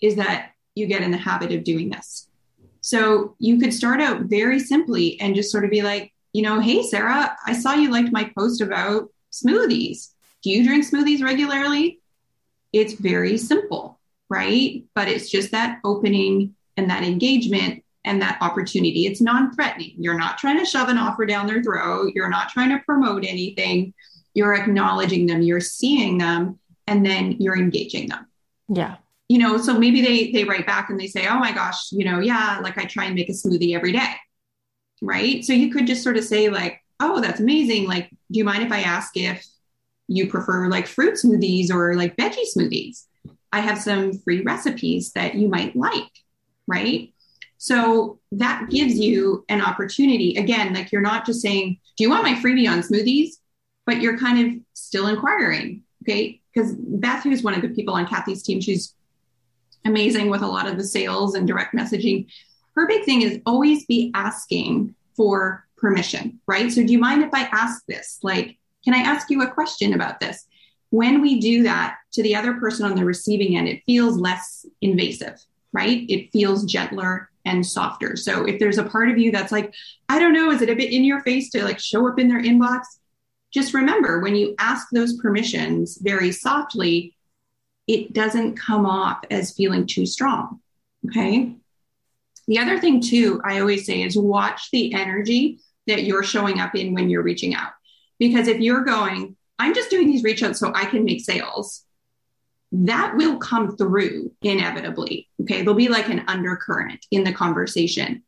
is 0.00 0.16
that 0.16 0.52
you 0.74 0.86
get 0.86 1.02
in 1.02 1.10
the 1.10 1.16
habit 1.16 1.52
of 1.52 1.64
doing 1.64 1.90
this. 1.90 2.28
So 2.80 3.36
you 3.38 3.58
could 3.58 3.74
start 3.74 4.00
out 4.00 4.22
very 4.22 4.58
simply 4.58 5.20
and 5.20 5.34
just 5.34 5.50
sort 5.50 5.64
of 5.64 5.70
be 5.70 5.82
like, 5.82 6.12
you 6.32 6.42
know, 6.42 6.60
hey, 6.60 6.82
Sarah, 6.82 7.36
I 7.46 7.52
saw 7.52 7.74
you 7.74 7.90
liked 7.90 8.12
my 8.12 8.30
post 8.36 8.60
about 8.60 9.10
smoothies. 9.32 10.12
Do 10.42 10.50
you 10.50 10.64
drink 10.64 10.86
smoothies 10.86 11.22
regularly? 11.22 12.00
It's 12.72 12.94
very 12.94 13.36
simple 13.36 13.99
right? 14.30 14.84
But 14.94 15.08
it's 15.08 15.28
just 15.28 15.50
that 15.50 15.80
opening 15.84 16.54
and 16.76 16.88
that 16.88 17.02
engagement 17.02 17.84
and 18.04 18.22
that 18.22 18.38
opportunity. 18.40 19.06
It's 19.06 19.20
non 19.20 19.52
threatening. 19.54 19.94
You're 19.98 20.16
not 20.16 20.38
trying 20.38 20.58
to 20.58 20.64
shove 20.64 20.88
an 20.88 20.96
offer 20.96 21.26
down 21.26 21.46
their 21.46 21.62
throat. 21.62 22.12
You're 22.14 22.30
not 22.30 22.48
trying 22.48 22.70
to 22.70 22.82
promote 22.84 23.24
anything. 23.24 23.92
You're 24.32 24.54
acknowledging 24.54 25.26
them, 25.26 25.42
you're 25.42 25.60
seeing 25.60 26.16
them, 26.16 26.58
and 26.86 27.04
then 27.04 27.32
you're 27.32 27.58
engaging 27.58 28.08
them. 28.08 28.26
Yeah. 28.68 28.96
You 29.28 29.38
know, 29.38 29.58
so 29.58 29.78
maybe 29.78 30.00
they 30.00 30.32
they 30.32 30.44
write 30.44 30.66
back 30.66 30.90
and 30.90 30.98
they 30.98 31.06
say, 31.06 31.26
"Oh 31.28 31.38
my 31.38 31.52
gosh, 31.52 31.92
you 31.92 32.04
know, 32.04 32.20
yeah, 32.20 32.60
like 32.62 32.78
I 32.78 32.84
try 32.84 33.04
and 33.04 33.14
make 33.14 33.28
a 33.28 33.32
smoothie 33.32 33.76
every 33.76 33.92
day." 33.92 34.14
Right? 35.02 35.44
So 35.44 35.52
you 35.52 35.70
could 35.70 35.86
just 35.86 36.02
sort 36.02 36.16
of 36.16 36.24
say 36.24 36.48
like, 36.48 36.82
"Oh, 36.98 37.20
that's 37.20 37.40
amazing. 37.40 37.86
Like, 37.86 38.10
do 38.10 38.38
you 38.38 38.44
mind 38.44 38.62
if 38.62 38.72
I 38.72 38.80
ask 38.80 39.16
if 39.16 39.46
you 40.08 40.28
prefer 40.28 40.68
like 40.68 40.88
fruit 40.88 41.14
smoothies 41.14 41.70
or 41.70 41.94
like 41.94 42.16
veggie 42.16 42.44
smoothies?" 42.56 43.04
I 43.52 43.60
have 43.60 43.78
some 43.78 44.18
free 44.18 44.42
recipes 44.42 45.12
that 45.12 45.34
you 45.34 45.48
might 45.48 45.74
like, 45.74 46.10
right? 46.66 47.12
So 47.58 48.20
that 48.32 48.70
gives 48.70 48.98
you 48.98 49.44
an 49.48 49.60
opportunity. 49.60 50.36
Again, 50.36 50.72
like 50.72 50.92
you're 50.92 51.02
not 51.02 51.26
just 51.26 51.42
saying, 51.42 51.78
Do 51.96 52.04
you 52.04 52.10
want 52.10 52.24
my 52.24 52.34
freebie 52.34 52.70
on 52.70 52.80
smoothies? 52.80 53.32
But 53.86 54.00
you're 54.00 54.18
kind 54.18 54.46
of 54.46 54.60
still 54.74 55.08
inquiring, 55.08 55.82
okay? 56.02 56.40
Because 56.54 56.74
Beth, 56.74 57.24
who's 57.24 57.42
one 57.42 57.54
of 57.54 57.62
the 57.62 57.68
people 57.68 57.94
on 57.94 58.06
Cathy's 58.06 58.42
team, 58.42 58.60
she's 58.60 58.94
amazing 59.84 60.30
with 60.30 60.42
a 60.42 60.46
lot 60.46 60.68
of 60.68 60.76
the 60.76 60.84
sales 60.84 61.34
and 61.34 61.46
direct 61.46 61.74
messaging. 61.74 62.26
Her 62.76 62.86
big 62.86 63.04
thing 63.04 63.22
is 63.22 63.40
always 63.46 63.84
be 63.86 64.10
asking 64.14 64.94
for 65.16 65.66
permission, 65.76 66.40
right? 66.46 66.70
So, 66.70 66.84
do 66.84 66.92
you 66.92 66.98
mind 66.98 67.22
if 67.22 67.34
I 67.34 67.42
ask 67.52 67.84
this? 67.86 68.20
Like, 68.22 68.58
can 68.84 68.94
I 68.94 68.98
ask 68.98 69.30
you 69.30 69.42
a 69.42 69.50
question 69.50 69.92
about 69.92 70.20
this? 70.20 70.46
When 70.90 71.20
we 71.20 71.40
do 71.40 71.62
that 71.64 71.96
to 72.12 72.22
the 72.22 72.36
other 72.36 72.54
person 72.54 72.84
on 72.84 72.96
the 72.96 73.04
receiving 73.04 73.56
end, 73.56 73.68
it 73.68 73.82
feels 73.86 74.16
less 74.18 74.66
invasive, 74.80 75.40
right? 75.72 76.04
It 76.08 76.32
feels 76.32 76.64
gentler 76.64 77.30
and 77.44 77.64
softer. 77.64 78.16
So 78.16 78.44
if 78.44 78.58
there's 78.58 78.78
a 78.78 78.84
part 78.84 79.08
of 79.10 79.18
you 79.18 79.32
that's 79.32 79.52
like, 79.52 79.72
I 80.08 80.18
don't 80.18 80.32
know, 80.32 80.50
is 80.50 80.62
it 80.62 80.70
a 80.70 80.76
bit 80.76 80.92
in 80.92 81.04
your 81.04 81.20
face 81.20 81.50
to 81.50 81.64
like 81.64 81.78
show 81.78 82.08
up 82.08 82.18
in 82.18 82.28
their 82.28 82.42
inbox? 82.42 82.82
Just 83.52 83.74
remember 83.74 84.20
when 84.20 84.36
you 84.36 84.54
ask 84.58 84.88
those 84.90 85.16
permissions 85.16 85.98
very 85.98 86.32
softly, 86.32 87.16
it 87.86 88.12
doesn't 88.12 88.56
come 88.56 88.86
off 88.86 89.18
as 89.30 89.54
feeling 89.54 89.86
too 89.86 90.06
strong. 90.06 90.60
Okay. 91.06 91.56
The 92.46 92.58
other 92.58 92.78
thing, 92.78 93.00
too, 93.00 93.40
I 93.44 93.60
always 93.60 93.86
say 93.86 94.02
is 94.02 94.16
watch 94.16 94.70
the 94.70 94.92
energy 94.92 95.60
that 95.86 96.04
you're 96.04 96.22
showing 96.22 96.58
up 96.58 96.74
in 96.74 96.94
when 96.94 97.08
you're 97.08 97.22
reaching 97.22 97.54
out. 97.54 97.72
Because 98.18 98.48
if 98.48 98.60
you're 98.60 98.84
going, 98.84 99.36
I'm 99.60 99.74
just 99.74 99.90
doing 99.90 100.08
these 100.08 100.22
reach 100.22 100.42
outs 100.42 100.58
so 100.58 100.72
I 100.74 100.86
can 100.86 101.04
make 101.04 101.20
sales. 101.20 101.84
That 102.72 103.16
will 103.16 103.38
come 103.38 103.76
through 103.76 104.32
inevitably. 104.42 105.28
Okay. 105.42 105.58
There'll 105.58 105.74
be 105.74 105.88
like 105.88 106.08
an 106.08 106.24
undercurrent 106.28 107.04
in 107.10 107.24
the 107.24 107.32
conversation. 107.32 108.22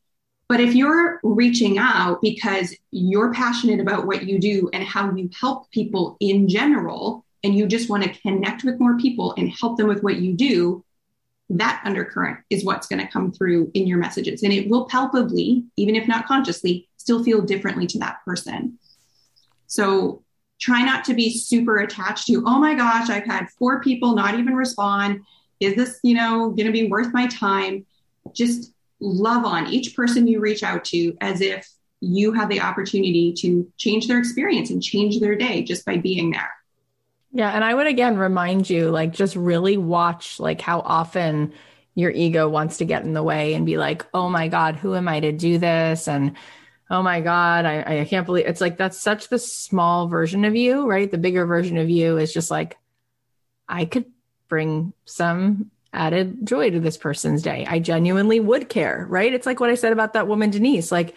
But 0.48 0.60
if 0.60 0.74
you're 0.74 1.20
reaching 1.22 1.78
out 1.78 2.20
because 2.20 2.76
you're 2.90 3.32
passionate 3.32 3.80
about 3.80 4.06
what 4.06 4.24
you 4.24 4.38
do 4.38 4.68
and 4.72 4.84
how 4.84 5.14
you 5.14 5.30
help 5.40 5.70
people 5.70 6.16
in 6.20 6.48
general, 6.48 7.24
and 7.44 7.56
you 7.56 7.66
just 7.66 7.88
want 7.88 8.04
to 8.04 8.20
connect 8.20 8.64
with 8.64 8.78
more 8.78 8.96
people 8.98 9.34
and 9.36 9.50
help 9.50 9.76
them 9.76 9.88
with 9.88 10.02
what 10.02 10.16
you 10.16 10.34
do, 10.34 10.84
that 11.50 11.82
undercurrent 11.84 12.38
is 12.50 12.64
what's 12.64 12.86
going 12.86 13.00
to 13.00 13.12
come 13.12 13.32
through 13.32 13.70
in 13.74 13.86
your 13.86 13.98
messages. 13.98 14.42
And 14.42 14.52
it 14.52 14.70
will 14.70 14.86
palpably, 14.86 15.64
even 15.76 15.96
if 15.96 16.06
not 16.06 16.26
consciously, 16.26 16.88
still 16.96 17.24
feel 17.24 17.42
differently 17.42 17.86
to 17.88 17.98
that 17.98 18.18
person. 18.24 18.78
So 19.66 20.22
try 20.62 20.84
not 20.84 21.04
to 21.04 21.12
be 21.12 21.36
super 21.36 21.78
attached 21.78 22.28
to, 22.28 22.44
oh 22.46 22.60
my 22.60 22.72
gosh, 22.74 23.10
I've 23.10 23.26
had 23.26 23.50
four 23.58 23.80
people 23.80 24.14
not 24.14 24.38
even 24.38 24.54
respond. 24.54 25.22
Is 25.58 25.74
this, 25.74 25.98
you 26.04 26.14
know, 26.14 26.50
going 26.50 26.66
to 26.66 26.72
be 26.72 26.86
worth 26.88 27.12
my 27.12 27.26
time? 27.26 27.84
Just 28.32 28.72
love 29.00 29.44
on 29.44 29.66
each 29.66 29.96
person 29.96 30.28
you 30.28 30.38
reach 30.38 30.62
out 30.62 30.84
to 30.84 31.16
as 31.20 31.40
if 31.40 31.68
you 32.00 32.32
have 32.32 32.48
the 32.48 32.60
opportunity 32.60 33.32
to 33.32 33.68
change 33.76 34.06
their 34.06 34.20
experience 34.20 34.70
and 34.70 34.80
change 34.80 35.18
their 35.18 35.34
day 35.34 35.64
just 35.64 35.84
by 35.84 35.96
being 35.96 36.30
there. 36.30 36.50
Yeah. 37.32 37.50
And 37.50 37.64
I 37.64 37.74
would 37.74 37.88
again 37.88 38.16
remind 38.16 38.70
you, 38.70 38.90
like, 38.90 39.12
just 39.12 39.34
really 39.34 39.76
watch 39.76 40.38
like 40.38 40.60
how 40.60 40.80
often 40.80 41.52
your 41.96 42.12
ego 42.12 42.48
wants 42.48 42.76
to 42.76 42.84
get 42.84 43.02
in 43.02 43.14
the 43.14 43.22
way 43.22 43.54
and 43.54 43.66
be 43.66 43.78
like, 43.78 44.06
oh 44.14 44.28
my 44.28 44.46
God, 44.46 44.76
who 44.76 44.94
am 44.94 45.08
I 45.08 45.18
to 45.18 45.32
do 45.32 45.58
this? 45.58 46.06
And 46.06 46.36
oh 46.90 47.02
my 47.02 47.20
god 47.20 47.64
I, 47.64 48.00
I 48.00 48.04
can't 48.04 48.26
believe 48.26 48.46
it's 48.46 48.60
like 48.60 48.76
that's 48.76 49.00
such 49.00 49.28
the 49.28 49.38
small 49.38 50.08
version 50.08 50.44
of 50.44 50.54
you 50.54 50.86
right? 50.86 51.10
The 51.10 51.18
bigger 51.18 51.46
version 51.46 51.78
of 51.78 51.90
you 51.90 52.18
is 52.18 52.32
just 52.32 52.50
like 52.50 52.76
i 53.68 53.84
could 53.84 54.06
bring 54.48 54.92
some 55.04 55.70
added 55.94 56.46
joy 56.46 56.70
to 56.70 56.80
this 56.80 56.96
person's 56.96 57.42
day. 57.42 57.66
I 57.68 57.78
genuinely 57.78 58.40
would 58.40 58.68
care 58.68 59.06
right? 59.08 59.32
It's 59.32 59.46
like 59.46 59.60
what 59.60 59.70
i 59.70 59.74
said 59.74 59.92
about 59.92 60.14
that 60.14 60.28
woman 60.28 60.50
denise. 60.50 60.92
Like 60.92 61.14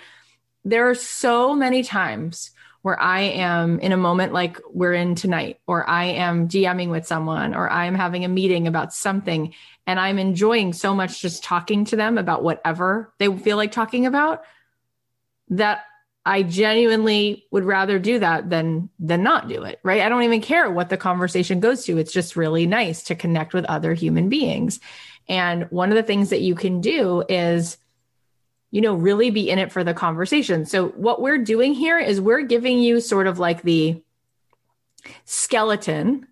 there 0.63 0.89
are 0.89 0.95
so 0.95 1.55
many 1.55 1.83
times 1.83 2.51
where 2.85 3.01
I 3.01 3.21
am 3.21 3.79
in 3.79 3.93
a 3.93 3.97
moment 3.97 4.31
like 4.31 4.61
we're 4.71 4.93
in 4.93 5.15
tonight, 5.15 5.59
or 5.65 5.89
I 5.89 6.03
am 6.03 6.47
DMing 6.47 6.91
with 6.91 7.07
someone, 7.07 7.55
or 7.55 7.67
I 7.67 7.85
am 7.85 7.95
having 7.95 8.25
a 8.25 8.27
meeting 8.27 8.67
about 8.67 8.93
something, 8.93 9.55
and 9.87 9.99
I'm 9.99 10.19
enjoying 10.19 10.71
so 10.71 10.93
much 10.93 11.19
just 11.19 11.43
talking 11.43 11.85
to 11.85 11.95
them 11.95 12.19
about 12.19 12.43
whatever 12.43 13.11
they 13.17 13.35
feel 13.39 13.57
like 13.57 13.71
talking 13.71 14.05
about 14.05 14.43
that 15.49 15.83
I 16.25 16.41
genuinely 16.43 17.45
would 17.51 17.65
rather 17.65 17.99
do 17.99 18.19
that 18.19 18.49
than 18.49 18.89
than 18.99 19.21
not 19.21 19.47
do 19.47 19.63
it, 19.63 19.79
right? 19.83 20.01
I 20.01 20.09
don't 20.09 20.23
even 20.23 20.41
care 20.41 20.69
what 20.71 20.89
the 20.89 20.97
conversation 20.97 21.59
goes 21.59 21.85
to. 21.85 21.97
It's 21.97 22.11
just 22.11 22.35
really 22.35 22.65
nice 22.65 23.03
to 23.03 23.15
connect 23.15 23.53
with 23.53 23.65
other 23.65 23.93
human 23.93 24.29
beings. 24.29 24.79
And 25.27 25.65
one 25.71 25.89
of 25.89 25.95
the 25.95 26.03
things 26.03 26.29
that 26.29 26.41
you 26.41 26.55
can 26.55 26.81
do 26.81 27.23
is 27.29 27.77
you 28.75 28.81
know, 28.81 28.93
really 28.93 29.29
be 29.29 29.49
in 29.49 29.57
it 29.57 29.71
for 29.71 29.85
the 29.85 29.93
conversation. 29.93 30.65
So 30.65 30.89
what 30.89 31.21
we're 31.21 31.37
doing 31.37 31.73
here 31.73 31.97
is 31.97 32.19
we're 32.19 32.41
giving 32.41 32.79
you 32.79 32.99
sort 32.99 33.25
of 33.25 33.39
like 33.39 33.61
the 33.61 34.03
skeleton 35.23 36.27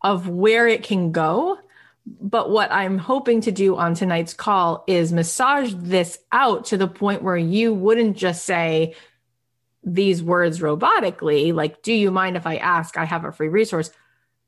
of 0.00 0.26
where 0.26 0.66
it 0.66 0.84
can 0.84 1.12
go 1.12 1.58
but 2.04 2.50
what 2.50 2.72
I'm 2.72 2.98
hoping 2.98 3.40
to 3.42 3.52
do 3.52 3.76
on 3.76 3.94
tonight's 3.94 4.34
call 4.34 4.84
is 4.86 5.12
massage 5.12 5.72
this 5.76 6.18
out 6.32 6.64
to 6.66 6.76
the 6.76 6.88
point 6.88 7.22
where 7.22 7.36
you 7.36 7.72
wouldn't 7.72 8.16
just 8.16 8.44
say 8.44 8.94
these 9.84 10.22
words 10.22 10.60
robotically, 10.60 11.52
like, 11.54 11.82
do 11.82 11.92
you 11.92 12.10
mind 12.10 12.36
if 12.36 12.46
I 12.46 12.56
ask? 12.56 12.96
I 12.96 13.04
have 13.04 13.24
a 13.24 13.32
free 13.32 13.48
resource. 13.48 13.90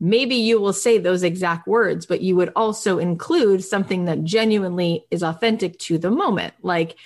maybe 0.01 0.35
you 0.35 0.61
will 0.61 0.73
say 0.73 0.99
those 0.99 1.23
exact 1.23 1.67
words, 1.67 2.07
but 2.07 2.21
you 2.21 2.37
would 2.37 2.53
also 2.57 2.99
include 2.99 3.65
something 3.65 4.05
that 4.05 4.25
genuinely 4.25 5.07
is 5.11 5.23
authentic 5.23 5.79
to 5.79 5.99
the 5.99 6.11
moment. 6.11 6.55
Like, 6.63 6.97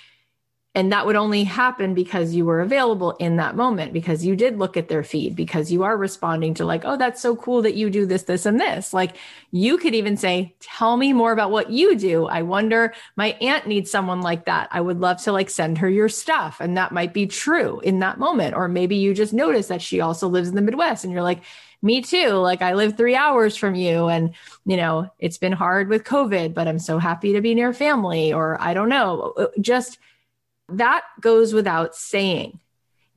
and 0.79 0.93
that 0.93 1.05
would 1.05 1.17
only 1.17 1.43
happen 1.43 1.93
because 1.93 2.33
you 2.33 2.45
were 2.45 2.61
available 2.61 3.11
in 3.19 3.35
that 3.35 3.53
moment, 3.53 3.91
because 3.91 4.25
you 4.25 4.33
did 4.33 4.57
look 4.57 4.77
at 4.77 4.87
their 4.87 5.03
feed, 5.03 5.35
because 5.35 5.73
you 5.73 5.83
are 5.83 5.97
responding 5.97 6.53
to, 6.53 6.63
like, 6.63 6.83
oh, 6.85 6.95
that's 6.95 7.21
so 7.21 7.35
cool 7.35 7.61
that 7.63 7.75
you 7.75 7.89
do 7.89 8.05
this, 8.05 8.23
this, 8.23 8.45
and 8.45 8.61
this. 8.61 8.93
Like, 8.93 9.17
you 9.51 9.77
could 9.77 9.93
even 9.93 10.15
say, 10.15 10.55
tell 10.61 10.95
me 10.95 11.11
more 11.11 11.33
about 11.33 11.51
what 11.51 11.69
you 11.69 11.97
do. 11.97 12.27
I 12.27 12.43
wonder, 12.43 12.93
my 13.17 13.31
aunt 13.41 13.67
needs 13.67 13.91
someone 13.91 14.21
like 14.21 14.45
that. 14.45 14.69
I 14.71 14.79
would 14.79 15.01
love 15.01 15.21
to 15.23 15.33
like 15.33 15.49
send 15.49 15.79
her 15.79 15.89
your 15.89 16.07
stuff. 16.07 16.61
And 16.61 16.77
that 16.77 16.93
might 16.93 17.13
be 17.13 17.27
true 17.27 17.81
in 17.81 17.99
that 17.99 18.17
moment. 18.17 18.55
Or 18.55 18.69
maybe 18.69 18.95
you 18.95 19.13
just 19.13 19.33
notice 19.33 19.67
that 19.67 19.81
she 19.81 19.99
also 19.99 20.29
lives 20.29 20.47
in 20.47 20.55
the 20.55 20.61
Midwest 20.61 21.03
and 21.03 21.11
you're 21.11 21.23
like, 21.23 21.41
me 21.81 22.01
too. 22.01 22.29
Like 22.29 22.61
I 22.61 22.73
live 22.75 22.95
three 22.95 23.17
hours 23.17 23.57
from 23.57 23.75
you 23.75 24.07
and, 24.07 24.33
you 24.65 24.77
know, 24.77 25.11
it's 25.19 25.37
been 25.37 25.51
hard 25.51 25.89
with 25.89 26.05
COVID, 26.05 26.53
but 26.53 26.69
I'm 26.69 26.79
so 26.79 26.99
happy 26.99 27.33
to 27.33 27.41
be 27.41 27.53
near 27.53 27.73
family 27.73 28.31
or 28.31 28.57
I 28.61 28.73
don't 28.73 28.87
know. 28.87 29.33
Uh, 29.35 29.47
just, 29.59 29.97
that 30.73 31.03
goes 31.21 31.53
without 31.53 31.95
saying. 31.95 32.59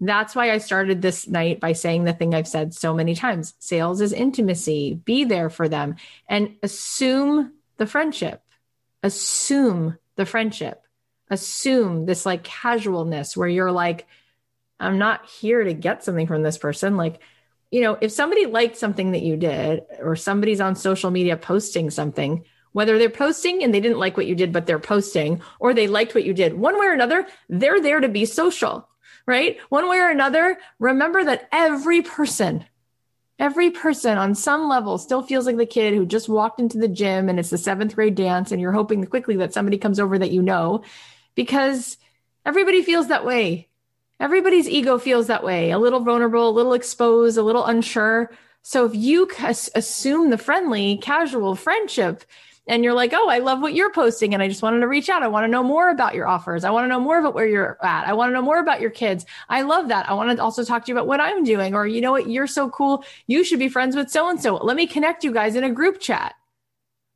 That's 0.01 0.35
why 0.35 0.51
I 0.51 0.59
started 0.59 1.01
this 1.01 1.29
night 1.29 1.61
by 1.61 1.75
saying 1.75 2.05
the 2.05 2.13
thing 2.13 2.35
I've 2.35 2.49
said 2.49 2.75
so 2.75 2.93
many 2.93 3.15
times 3.15 3.55
sales 3.61 4.01
is 4.01 4.13
intimacy. 4.13 4.95
Be 4.95 5.25
there 5.25 5.49
for 5.49 5.69
them 5.69 5.97
and 6.29 6.57
assume 6.63 7.53
the 7.77 7.87
friendship. 7.87 8.43
Assume 9.05 9.97
the 10.17 10.27
friendship. 10.27 10.83
Assume 11.31 12.05
this 12.05 12.27
like 12.27 12.43
casualness 12.43 13.37
where 13.37 13.49
you're 13.49 13.73
like, 13.73 14.07
I'm 14.81 14.99
not 14.99 15.29
here 15.29 15.63
to 15.63 15.73
get 15.73 16.03
something 16.03 16.27
from 16.27 16.43
this 16.43 16.59
person. 16.59 16.97
Like, 16.97 17.21
you 17.71 17.81
know, 17.81 17.97
if 18.01 18.11
somebody 18.11 18.47
liked 18.47 18.77
something 18.77 19.13
that 19.13 19.23
you 19.23 19.37
did 19.37 19.85
or 20.01 20.17
somebody's 20.17 20.61
on 20.61 20.75
social 20.75 21.11
media 21.13 21.37
posting 21.37 21.91
something, 21.91 22.45
whether 22.73 22.99
they're 22.99 23.11
posting 23.11 23.63
and 23.63 23.73
they 23.73 23.81
didn't 23.81 23.99
like 23.99 24.17
what 24.17 24.27
you 24.27 24.35
did, 24.35 24.53
but 24.53 24.67
they're 24.67 24.79
posting, 24.79 25.41
or 25.61 25.75
they 25.75 25.87
liked 25.87 26.15
what 26.15 26.25
you 26.25 26.33
did, 26.33 26.55
one 26.55 26.79
way 26.79 26.87
or 26.87 26.93
another, 26.93 27.27
they're 27.49 27.81
there 27.81 28.01
to 28.01 28.09
be 28.09 28.25
social, 28.25 28.89
right? 29.27 29.59
One 29.69 29.89
way 29.89 29.99
or 29.99 30.09
another, 30.09 30.59
remember 30.79 31.25
that 31.25 31.49
every 31.53 32.03
person, 32.03 32.65
every 33.39 33.71
person 33.71 34.19
on 34.19 34.35
some 34.35 34.69
level 34.69 34.99
still 34.99 35.23
feels 35.23 35.47
like 35.47 35.57
the 35.57 35.67
kid 35.67 35.95
who 35.95 36.07
just 36.07 36.29
walked 36.29 36.61
into 36.61 36.79
the 36.79 36.89
gym 36.89 37.29
and 37.29 37.39
it's 37.39 37.51
the 37.51 37.59
seventh 37.59 37.95
grade 37.95 38.15
dance 38.15 38.53
and 38.53 38.61
you're 38.61 38.73
hoping 38.73 39.05
quickly 39.05 39.37
that 39.37 39.53
somebody 39.53 39.79
comes 39.79 40.01
over 40.01 40.19
that 40.19 40.31
you 40.31 40.43
know 40.43 40.83
because 41.35 41.97
everybody 42.45 42.83
feels 42.83 43.09
that 43.09 43.25
way. 43.25 43.69
Everybody's 44.21 44.69
ego 44.69 44.99
feels 44.99 45.27
that 45.27 45.43
way, 45.43 45.73
a 45.73 45.79
little 45.79 46.01
vulnerable, 46.01 46.49
a 46.49 46.51
little 46.51 46.75
exposed, 46.75 47.37
a 47.37 47.43
little 47.43 47.65
unsure. 47.65 48.31
So 48.63 48.85
if 48.85 48.95
you 48.95 49.29
assume 49.75 50.31
the 50.31 50.39
friendly, 50.39 50.99
casual 50.99 51.57
friendship, 51.57 52.23
and 52.67 52.85
you're 52.85 52.95
like, 52.95 53.13
oh, 53.13 53.29
I 53.29 53.39
love 53.39 53.61
what 53.61 53.75
you're 53.75 53.93
posting. 53.93 54.35
And 54.35 54.43
I 54.43 54.49
just 54.49 54.63
wanted 54.63 54.81
to 54.81 54.89
reach 54.89 55.09
out. 55.09 55.23
I 55.23 55.29
want 55.29 55.45
to 55.45 55.49
know 55.49 55.63
more 55.63 55.91
about 55.91 56.15
your 56.15 56.29
offers. 56.29 56.65
I 56.65 56.71
want 56.71 56.85
to 56.85 56.89
know 56.89 57.01
more 57.01 57.19
about 57.19 57.35
where 57.35 57.47
you're 57.47 57.77
at. 57.83 58.07
I 58.07 58.13
want 58.13 58.31
to 58.31 58.35
know 58.35 58.43
more 58.43 58.61
about 58.61 58.81
your 58.81 58.91
kids. 58.91 59.27
I 59.49 59.63
love 59.63 59.89
that. 59.89 60.09
I 60.09 60.15
want 60.15 60.37
to 60.37 60.43
also 60.43 60.65
talk 60.65 60.85
to 60.85 60.93
you 60.93 60.95
about 60.95 61.07
what 61.07 61.21
I'm 61.21 61.43
doing. 61.43 61.75
Or, 61.75 61.87
you 61.87 62.01
know 62.01 62.13
what? 62.13 62.29
You're 62.29 62.47
so 62.47 62.71
cool. 62.71 63.05
You 63.27 63.43
should 63.43 63.59
be 63.59 63.69
friends 63.69 63.97
with 63.97 64.11
so 64.11 64.29
and 64.29 64.41
so. 64.41 64.57
Let 64.57 64.77
me 64.77 64.87
connect 64.87 65.25
you 65.25 65.33
guys 65.33 65.57
in 65.57 65.65
a 65.65 65.71
group 65.71 66.01
chat 66.01 66.35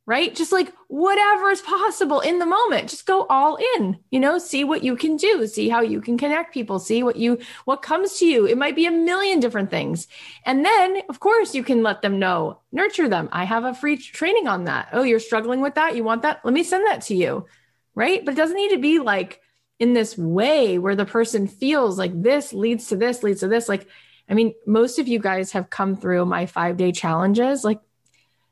right? 0.07 0.33
Just 0.33 0.53
like 0.53 0.73
whatever 0.87 1.49
is 1.49 1.59
possible 1.61 2.21
in 2.21 2.39
the 2.39 2.45
moment, 2.45 2.89
just 2.89 3.05
go 3.05 3.27
all 3.29 3.59
in, 3.75 3.99
you 4.09 4.21
know, 4.21 4.37
see 4.39 4.63
what 4.63 4.81
you 4.81 4.95
can 4.95 5.17
do, 5.17 5.45
see 5.45 5.67
how 5.67 5.81
you 5.81 5.99
can 5.99 6.17
connect 6.17 6.53
people, 6.53 6.79
see 6.79 7.03
what 7.03 7.17
you, 7.17 7.37
what 7.65 7.81
comes 7.81 8.17
to 8.17 8.25
you. 8.25 8.47
It 8.47 8.57
might 8.57 8.75
be 8.75 8.85
a 8.85 8.91
million 8.91 9.41
different 9.41 9.69
things. 9.69 10.07
And 10.45 10.63
then, 10.63 11.01
of 11.09 11.19
course, 11.19 11.53
you 11.53 11.61
can 11.61 11.83
let 11.83 12.01
them 12.01 12.19
know, 12.19 12.61
nurture 12.71 13.09
them. 13.09 13.27
I 13.33 13.43
have 13.43 13.65
a 13.65 13.73
free 13.73 13.97
training 13.97 14.47
on 14.47 14.63
that. 14.63 14.87
Oh, 14.93 15.03
you're 15.03 15.19
struggling 15.19 15.59
with 15.59 15.75
that. 15.75 15.97
You 15.97 16.05
want 16.05 16.21
that? 16.21 16.39
Let 16.45 16.53
me 16.53 16.63
send 16.63 16.87
that 16.87 17.01
to 17.03 17.15
you. 17.15 17.45
Right. 17.93 18.23
But 18.23 18.35
it 18.35 18.37
doesn't 18.37 18.55
need 18.55 18.71
to 18.71 18.79
be 18.79 18.99
like 18.99 19.41
in 19.77 19.91
this 19.91 20.17
way 20.17 20.77
where 20.77 20.95
the 20.95 21.05
person 21.05 21.47
feels 21.47 21.97
like 21.97 22.21
this 22.21 22.53
leads 22.53 22.87
to 22.87 22.95
this, 22.95 23.23
leads 23.23 23.41
to 23.41 23.49
this. 23.49 23.67
Like, 23.67 23.87
I 24.29 24.35
mean, 24.35 24.53
most 24.65 24.99
of 24.99 25.07
you 25.09 25.19
guys 25.19 25.51
have 25.51 25.69
come 25.69 25.97
through 25.97 26.25
my 26.25 26.45
five 26.45 26.77
day 26.77 26.93
challenges. 26.93 27.65
Like, 27.65 27.81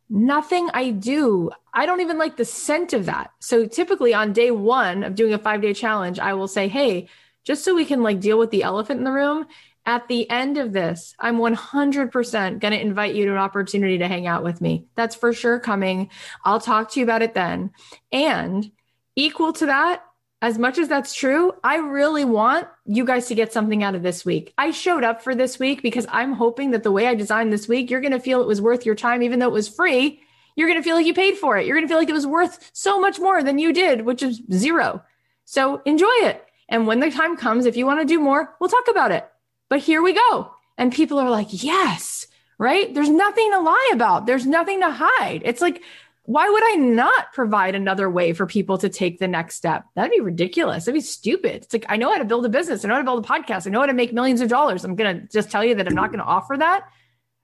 nothing 0.09 0.69
I 0.73 0.91
do, 0.91 1.51
I 1.73 1.85
don't 1.85 2.01
even 2.01 2.17
like 2.17 2.37
the 2.37 2.45
scent 2.45 2.93
of 2.93 3.05
that. 3.05 3.31
So 3.39 3.65
typically 3.65 4.13
on 4.13 4.33
day 4.33 4.51
one 4.51 5.03
of 5.03 5.15
doing 5.15 5.33
a 5.33 5.39
five 5.39 5.61
day 5.61 5.73
challenge, 5.73 6.19
I 6.19 6.33
will 6.33 6.47
say, 6.47 6.67
Hey, 6.67 7.07
just 7.43 7.63
so 7.63 7.75
we 7.75 7.85
can 7.85 8.03
like 8.03 8.19
deal 8.19 8.39
with 8.39 8.51
the 8.51 8.63
elephant 8.63 8.99
in 8.99 9.03
the 9.03 9.11
room, 9.11 9.45
at 9.85 10.07
the 10.07 10.27
end 10.29 10.57
of 10.57 10.73
this, 10.73 11.13
I'm 11.19 11.37
100% 11.37 12.59
going 12.59 12.73
to 12.73 12.81
invite 12.81 13.13
you 13.13 13.25
to 13.25 13.31
an 13.31 13.37
opportunity 13.37 13.99
to 13.99 14.07
hang 14.07 14.25
out 14.25 14.43
with 14.43 14.59
me. 14.59 14.87
That's 14.95 15.15
for 15.15 15.31
sure 15.31 15.59
coming. 15.59 16.09
I'll 16.43 16.59
talk 16.59 16.91
to 16.91 16.99
you 16.99 17.05
about 17.05 17.21
it 17.21 17.35
then. 17.35 17.71
And 18.11 18.71
equal 19.15 19.53
to 19.53 19.67
that, 19.67 20.03
as 20.41 20.57
much 20.57 20.77
as 20.77 20.87
that's 20.87 21.13
true, 21.13 21.53
I 21.63 21.77
really 21.77 22.25
want 22.25 22.67
you 22.85 23.05
guys 23.05 23.27
to 23.27 23.35
get 23.35 23.53
something 23.53 23.83
out 23.83 23.95
of 23.95 24.03
this 24.03 24.25
week. 24.25 24.53
I 24.57 24.71
showed 24.71 25.03
up 25.03 25.21
for 25.21 25.33
this 25.33 25.57
week 25.59 25.81
because 25.81 26.05
I'm 26.09 26.33
hoping 26.33 26.71
that 26.71 26.83
the 26.83 26.91
way 26.91 27.07
I 27.07 27.15
designed 27.15 27.51
this 27.51 27.67
week, 27.67 27.89
you're 27.89 28.01
going 28.01 28.11
to 28.11 28.19
feel 28.19 28.41
it 28.41 28.47
was 28.47 28.61
worth 28.61 28.85
your 28.85 28.95
time, 28.95 29.23
even 29.23 29.39
though 29.39 29.47
it 29.47 29.53
was 29.53 29.69
free. 29.69 30.21
You're 30.55 30.67
going 30.67 30.79
to 30.79 30.83
feel 30.83 30.95
like 30.95 31.05
you 31.05 31.13
paid 31.13 31.37
for 31.37 31.57
it. 31.57 31.65
You're 31.65 31.75
going 31.75 31.87
to 31.87 31.89
feel 31.89 31.97
like 31.97 32.09
it 32.09 32.13
was 32.13 32.27
worth 32.27 32.69
so 32.73 32.99
much 32.99 33.19
more 33.19 33.43
than 33.43 33.59
you 33.59 33.73
did, 33.73 34.05
which 34.05 34.21
is 34.21 34.41
zero. 34.51 35.03
So 35.45 35.81
enjoy 35.85 36.13
it. 36.21 36.45
And 36.69 36.87
when 36.87 36.99
the 36.99 37.11
time 37.11 37.37
comes, 37.37 37.65
if 37.65 37.77
you 37.77 37.85
want 37.85 38.01
to 38.01 38.05
do 38.05 38.19
more, 38.19 38.55
we'll 38.59 38.69
talk 38.69 38.87
about 38.89 39.11
it. 39.11 39.27
But 39.69 39.79
here 39.79 40.01
we 40.01 40.13
go. 40.13 40.51
And 40.77 40.93
people 40.93 41.19
are 41.19 41.29
like, 41.29 41.47
yes, 41.51 42.27
right? 42.57 42.93
There's 42.93 43.09
nothing 43.09 43.51
to 43.51 43.59
lie 43.59 43.91
about. 43.93 44.25
There's 44.25 44.45
nothing 44.45 44.81
to 44.81 44.91
hide. 44.91 45.41
It's 45.45 45.61
like 45.61 45.81
why 46.25 46.49
would 46.49 46.63
I 46.65 46.75
not 46.75 47.33
provide 47.33 47.75
another 47.75 48.09
way 48.09 48.33
for 48.33 48.45
people 48.45 48.77
to 48.79 48.89
take 48.89 49.19
the 49.19 49.27
next 49.27 49.55
step? 49.55 49.85
That'd 49.95 50.11
be 50.11 50.21
ridiculous. 50.21 50.85
That'd 50.85 50.97
be 50.97 51.01
stupid. 51.01 51.63
It's 51.63 51.73
like, 51.73 51.85
I 51.87 51.97
know 51.97 52.11
how 52.11 52.17
to 52.17 52.25
build 52.25 52.45
a 52.45 52.49
business. 52.49 52.83
I 52.83 52.87
know 52.87 52.95
how 52.95 53.01
to 53.01 53.05
build 53.05 53.23
a 53.23 53.27
podcast. 53.27 53.67
I 53.67 53.69
know 53.69 53.81
how 53.81 53.85
to 53.85 53.93
make 53.93 54.13
millions 54.13 54.41
of 54.41 54.49
dollars. 54.49 54.83
I'm 54.83 54.95
going 54.95 55.21
to 55.21 55.27
just 55.27 55.51
tell 55.51 55.63
you 55.63 55.75
that 55.75 55.87
I'm 55.87 55.95
not 55.95 56.09
going 56.09 56.19
to 56.19 56.25
offer 56.25 56.57
that. 56.57 56.89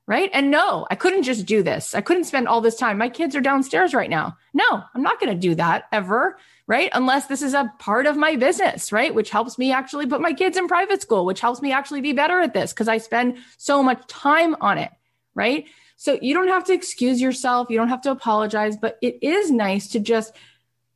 Right. 0.08 0.32
And 0.34 0.52
no, 0.52 0.88
I 0.90 0.96
couldn't 0.96 1.24
just 1.24 1.46
do 1.46 1.64
this. 1.64 1.94
I 1.94 2.02
couldn't 2.02 2.24
spend 2.26 2.48
all 2.48 2.60
this 2.60 2.76
time. 2.76 2.98
My 2.98 3.08
kids 3.08 3.36
are 3.36 3.40
downstairs 3.40 3.94
right 3.94 4.10
now. 4.10 4.36
No, 4.54 4.84
I'm 4.94 5.04
not 5.04 5.20
going 5.20 5.32
to 5.32 5.40
do 5.40 5.56
that 5.56 5.86
ever. 5.92 6.38
Right. 6.68 6.90
Unless 6.94 7.28
this 7.28 7.42
is 7.42 7.54
a 7.54 7.72
part 7.80 8.08
of 8.08 8.18
my 8.18 8.36
business, 8.36 8.92
right. 8.92 9.14
Which 9.14 9.30
helps 9.30 9.58
me 9.58 9.72
actually 9.72 10.08
put 10.08 10.20
my 10.20 10.34
kids 10.34 10.58
in 10.58 10.68
private 10.68 11.02
school, 11.02 11.26
which 11.26 11.40
helps 11.40 11.62
me 11.62 11.72
actually 11.72 12.02
be 12.02 12.14
better 12.14 12.40
at 12.42 12.54
this 12.54 12.74
because 12.74 12.88
I 12.88 12.98
spend 12.98 13.38
so 13.58 13.84
much 13.84 14.06
time 14.08 14.56
on 14.60 14.80
it. 14.80 14.92
Right. 15.36 15.66
So 16.02 16.18
you 16.20 16.34
don't 16.34 16.48
have 16.48 16.64
to 16.64 16.74
excuse 16.74 17.22
yourself. 17.22 17.68
You 17.70 17.78
don't 17.78 17.90
have 17.90 18.02
to 18.02 18.10
apologize, 18.10 18.76
but 18.76 18.98
it 19.04 19.20
is 19.22 19.52
nice 19.52 19.90
to 19.90 20.00
just 20.00 20.36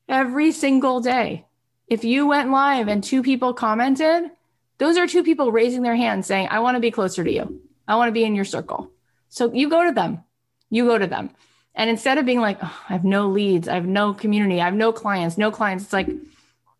every 0.09 0.51
single 0.51 0.99
day. 0.99 1.45
If 1.85 2.03
you 2.03 2.25
went 2.25 2.49
live 2.49 2.87
and 2.87 3.03
two 3.03 3.21
people 3.21 3.53
commented, 3.53 4.31
those 4.79 4.97
are 4.97 5.05
two 5.05 5.21
people 5.21 5.51
raising 5.51 5.83
their 5.83 5.95
hands 5.95 6.25
saying, 6.25 6.47
I 6.49 6.57
want 6.61 6.73
to 6.73 6.81
be 6.81 6.89
closer 6.89 7.23
to 7.23 7.31
you. 7.31 7.61
I 7.87 7.97
want 7.97 8.07
to 8.07 8.13
be 8.13 8.23
in 8.23 8.33
your 8.33 8.45
circle. 8.45 8.89
So 9.29 9.53
you 9.53 9.69
go 9.69 9.85
to 9.85 9.91
them. 9.91 10.23
You 10.71 10.85
go 10.85 10.97
to 10.97 11.05
them. 11.05 11.29
And 11.75 11.87
instead 11.87 12.17
of 12.17 12.25
being 12.25 12.41
like, 12.41 12.57
oh, 12.63 12.81
I 12.89 12.93
have 12.93 13.05
no 13.05 13.27
leads, 13.27 13.67
I 13.67 13.75
have 13.75 13.85
no 13.85 14.11
community, 14.11 14.59
I 14.59 14.65
have 14.65 14.73
no 14.73 14.91
clients, 14.91 15.37
no 15.37 15.51
clients, 15.51 15.83
it's 15.83 15.93
like, 15.93 16.09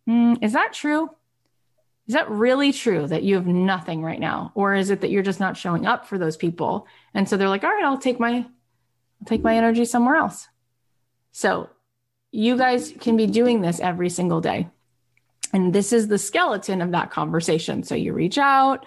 mm, 0.10 0.36
is 0.42 0.54
that 0.54 0.74
true? 0.74 1.12
Is 2.08 2.14
that 2.14 2.30
really 2.30 2.72
true 2.72 3.08
that 3.08 3.24
you 3.24 3.36
have 3.36 3.48
nothing 3.48 4.04
right 4.04 4.20
now? 4.20 4.52
Or 4.54 4.76
is 4.76 4.92
it 4.92 5.02
that 5.02 5.10
you're 5.10 5.24
just 5.24 5.40
not 5.40 5.58
showing 5.58 5.88
up 5.88 6.06
for 6.06 6.18
those 6.18 6.38
people? 6.38 6.88
And 7.14 7.28
so 7.28 7.36
they're 7.36 7.50
like, 7.50 7.64
all 7.64 7.72
right, 7.72 7.84
I'll 7.84 7.98
take 7.98 8.20
my, 8.20 8.38
I'll 8.38 9.26
take 9.26 9.44
my 9.44 9.58
energy 9.58 9.86
somewhere 9.86 10.16
else. 10.16 10.48
So 11.32 11.70
you 12.32 12.58
guys 12.58 12.94
can 13.00 13.18
be 13.18 13.26
doing 13.26 13.62
this 13.62 13.80
every 13.80 14.10
single 14.10 14.40
day. 14.40 14.68
And 15.52 15.74
this 15.74 15.94
is 15.94 16.08
the 16.08 16.18
skeleton 16.18 16.82
of 16.82 16.92
that 16.92 17.10
conversation. 17.10 17.84
So 17.84 17.96
you 17.96 18.14
reach 18.14 18.38
out, 18.38 18.86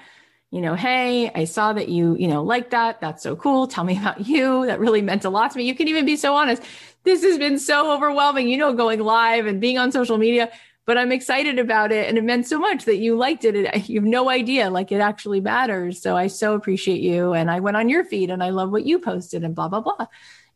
you 0.50 0.60
know, 0.60 0.74
hey, 0.74 1.30
I 1.34 1.44
saw 1.44 1.72
that 1.72 1.88
you, 1.88 2.16
you 2.16 2.28
know, 2.28 2.42
like 2.42 2.70
that. 2.70 3.00
That's 3.00 3.22
so 3.22 3.36
cool. 3.36 3.66
Tell 3.66 3.84
me 3.84 3.98
about 3.98 4.26
you. 4.26 4.66
That 4.66 4.80
really 4.80 5.02
meant 5.02 5.24
a 5.24 5.30
lot 5.30 5.50
to 5.50 5.58
me. 5.58 5.64
You 5.64 5.74
can 5.74 5.88
even 5.88 6.06
be 6.06 6.16
so 6.16 6.34
honest. 6.34 6.62
This 7.04 7.22
has 7.22 7.38
been 7.38 7.58
so 7.58 7.92
overwhelming, 7.92 8.48
you 8.48 8.56
know, 8.56 8.72
going 8.72 9.00
live 9.00 9.46
and 9.46 9.60
being 9.60 9.78
on 9.78 9.92
social 9.92 10.18
media 10.18 10.50
but 10.88 10.96
I'm 10.96 11.12
excited 11.12 11.58
about 11.58 11.92
it. 11.92 12.08
And 12.08 12.16
it 12.16 12.24
meant 12.24 12.46
so 12.46 12.58
much 12.58 12.86
that 12.86 12.96
you 12.96 13.14
liked 13.14 13.44
it. 13.44 13.86
You 13.90 14.00
have 14.00 14.08
no 14.08 14.30
idea, 14.30 14.70
like 14.70 14.90
it 14.90 15.02
actually 15.02 15.38
matters. 15.38 16.00
So 16.00 16.16
I 16.16 16.28
so 16.28 16.54
appreciate 16.54 17.02
you. 17.02 17.34
And 17.34 17.50
I 17.50 17.60
went 17.60 17.76
on 17.76 17.90
your 17.90 18.04
feed 18.04 18.30
and 18.30 18.42
I 18.42 18.48
love 18.48 18.70
what 18.70 18.86
you 18.86 18.98
posted 18.98 19.44
and 19.44 19.54
blah, 19.54 19.68
blah, 19.68 19.82
blah. 19.82 20.06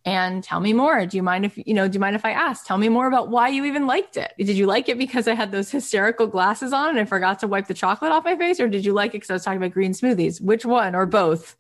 And 0.07 0.43
tell 0.43 0.59
me 0.59 0.73
more. 0.73 1.05
Do 1.05 1.19
you 1.19 1.23
mind 1.23 1.45
if, 1.45 1.59
you 1.59 1.75
know, 1.75 1.87
do 1.87 1.97
you 1.97 2.01
mind 2.01 2.17
if 2.17 2.25
I 2.25 2.31
ask? 2.31 2.65
Tell 2.65 2.79
me 2.79 2.89
more 2.89 3.09
about 3.09 3.29
why 3.29 3.49
you 3.49 3.67
even 3.67 3.87
liked 3.87 4.17
it. 4.17 4.33
Did 4.39 4.57
you 4.57 4.65
like 4.65 4.89
it 4.89 4.97
because 4.97 5.29
I 5.29 5.35
had 5.35 5.53
those 5.53 5.71
hysterical 5.71 6.27
glasses 6.27 6.73
on 6.73 6.89
and 6.89 7.01
I 7.01 7.05
forgot 7.05 7.41
to 7.41 7.47
wipe 7.47 7.67
the 7.67 7.75
chocolate 7.75 8.11
off 8.11 8.25
my 8.25 8.35
face? 8.35 8.59
Or 8.59 8.69
did 8.69 8.87
you 8.87 8.95
like 8.95 9.11
it 9.11 9.19
because 9.19 9.29
I 9.29 9.35
was 9.35 9.45
talking 9.45 9.59
about 9.59 9.73
green 9.73 9.93
smoothies? 9.93 10.41
Which 10.41 10.65
one 10.65 10.95
or 10.95 11.05
both? 11.05 11.57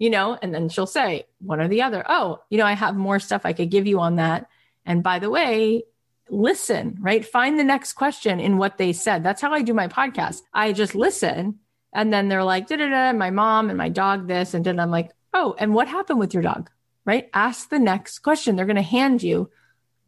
You 0.00 0.10
know, 0.10 0.36
and 0.42 0.52
then 0.52 0.70
she'll 0.70 0.88
say 0.88 1.28
one 1.38 1.60
or 1.60 1.68
the 1.68 1.82
other. 1.82 2.04
Oh, 2.08 2.40
you 2.50 2.58
know, 2.58 2.66
I 2.66 2.72
have 2.72 2.96
more 2.96 3.20
stuff 3.20 3.42
I 3.44 3.52
could 3.52 3.70
give 3.70 3.86
you 3.86 4.00
on 4.00 4.16
that. 4.16 4.48
And 4.84 5.04
by 5.04 5.20
the 5.20 5.30
way, 5.30 5.84
listen, 6.30 6.96
right? 7.00 7.24
Find 7.24 7.58
the 7.58 7.64
next 7.64 7.94
question 7.94 8.40
in 8.40 8.58
what 8.58 8.78
they 8.78 8.92
said. 8.92 9.22
That's 9.22 9.40
how 9.40 9.52
I 9.52 9.62
do 9.62 9.74
my 9.74 9.88
podcast. 9.88 10.42
I 10.52 10.72
just 10.72 10.94
listen. 10.94 11.58
And 11.92 12.12
then 12.12 12.28
they're 12.28 12.44
like, 12.44 12.66
da 12.68 12.76
da 12.76 12.88
da, 12.88 13.12
my 13.12 13.30
mom 13.30 13.70
and 13.70 13.78
my 13.78 13.88
dog, 13.88 14.28
this 14.28 14.54
and 14.54 14.64
then 14.64 14.78
I'm 14.78 14.90
like, 14.90 15.10
oh, 15.32 15.54
and 15.58 15.74
what 15.74 15.88
happened 15.88 16.18
with 16.18 16.34
your 16.34 16.42
dog? 16.42 16.70
right? 17.08 17.30
Ask 17.32 17.70
the 17.70 17.78
next 17.78 18.18
question. 18.18 18.54
They're 18.54 18.66
going 18.66 18.76
to 18.76 18.82
hand 18.82 19.22
you 19.22 19.50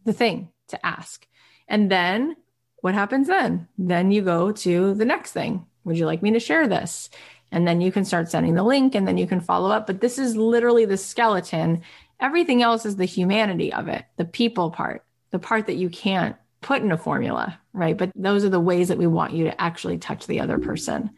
the 0.04 0.12
thing 0.12 0.50
to 0.68 0.87
ask. 0.87 1.26
And 1.66 1.90
then 1.90 2.37
what 2.83 2.92
happens 2.92 3.26
then? 3.26 3.68
Then 3.78 4.12
you 4.12 4.20
go 4.20 4.52
to 4.52 4.92
the 4.92 5.06
next 5.06 5.33
thing. 5.33 5.64
Would 5.85 5.96
you 5.96 6.04
like 6.04 6.20
me 6.20 6.33
to 6.33 6.40
share 6.40 6.68
this? 6.68 7.09
And 7.50 7.66
then 7.66 7.80
you 7.80 7.90
can 7.90 8.04
start 8.04 8.30
sending 8.30 8.54
the 8.54 8.62
link 8.62 8.94
and 8.94 9.09
then 9.09 9.16
you 9.16 9.26
can 9.26 9.40
follow 9.40 9.70
up. 9.70 9.87
But 9.87 10.02
this 10.02 10.18
is 10.18 10.37
literally 10.37 10.85
the 10.85 10.98
skeleton. 10.98 11.80
Everything 12.20 12.61
else 12.61 12.85
is 12.85 12.96
the 12.96 13.06
humanity 13.06 13.72
of 13.72 13.88
it, 13.88 14.04
the 14.18 14.26
people 14.26 14.70
part, 14.70 15.02
the 15.31 15.38
part 15.38 15.66
that 15.66 15.77
you 15.77 15.88
can't 15.88 16.37
put 16.61 16.83
in 16.83 16.93
a 16.93 16.99
formula, 16.99 17.59
right? 17.73 17.97
But 17.97 18.12
those 18.14 18.45
are 18.45 18.51
the 18.51 18.61
ways 18.61 18.88
that 18.88 18.99
we 18.99 19.07
want 19.07 19.33
you 19.33 19.45
to 19.45 19.61
actually 19.61 19.99
touch 19.99 20.27
the 20.27 20.40
other 20.40 20.59
person. 20.59 21.11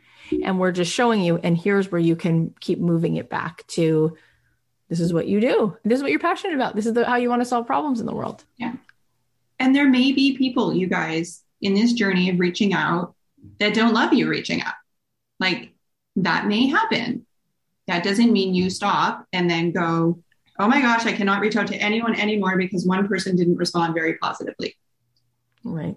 And 0.42 0.58
we're 0.58 0.72
just 0.72 0.92
showing 0.92 1.20
you, 1.20 1.36
and 1.38 1.56
here's 1.58 1.90
where 1.90 2.00
you 2.00 2.16
can 2.16 2.54
keep 2.60 2.78
moving 2.78 3.16
it 3.16 3.28
back 3.28 3.66
to 3.68 4.16
this 4.88 5.00
is 5.00 5.12
what 5.12 5.26
you 5.26 5.40
do. 5.40 5.76
This 5.84 5.96
is 5.96 6.02
what 6.02 6.10
you're 6.10 6.20
passionate 6.20 6.54
about. 6.54 6.76
This 6.76 6.86
is 6.86 6.92
the, 6.92 7.04
how 7.04 7.16
you 7.16 7.28
want 7.28 7.42
to 7.42 7.46
solve 7.46 7.66
problems 7.66 8.00
in 8.00 8.06
the 8.06 8.14
world. 8.14 8.44
Yeah. 8.56 8.74
And 9.58 9.74
there 9.74 9.88
may 9.88 10.12
be 10.12 10.36
people, 10.36 10.74
you 10.74 10.86
guys, 10.86 11.42
in 11.60 11.74
this 11.74 11.92
journey 11.92 12.30
of 12.30 12.38
reaching 12.38 12.74
out 12.74 13.14
that 13.58 13.74
don't 13.74 13.94
love 13.94 14.12
you 14.12 14.28
reaching 14.28 14.62
out. 14.62 14.74
Like 15.40 15.72
that 16.16 16.46
may 16.46 16.66
happen. 16.66 17.26
That 17.86 18.04
doesn't 18.04 18.32
mean 18.32 18.54
you 18.54 18.70
stop 18.70 19.26
and 19.32 19.48
then 19.48 19.72
go, 19.72 20.22
oh 20.62 20.68
my 20.68 20.80
gosh, 20.80 21.06
I 21.06 21.12
cannot 21.12 21.40
reach 21.40 21.56
out 21.56 21.66
to 21.66 21.76
anyone 21.76 22.14
anymore 22.14 22.56
because 22.56 22.86
one 22.86 23.08
person 23.08 23.34
didn't 23.34 23.56
respond 23.56 23.94
very 23.94 24.16
positively. 24.18 24.76
Right. 25.64 25.96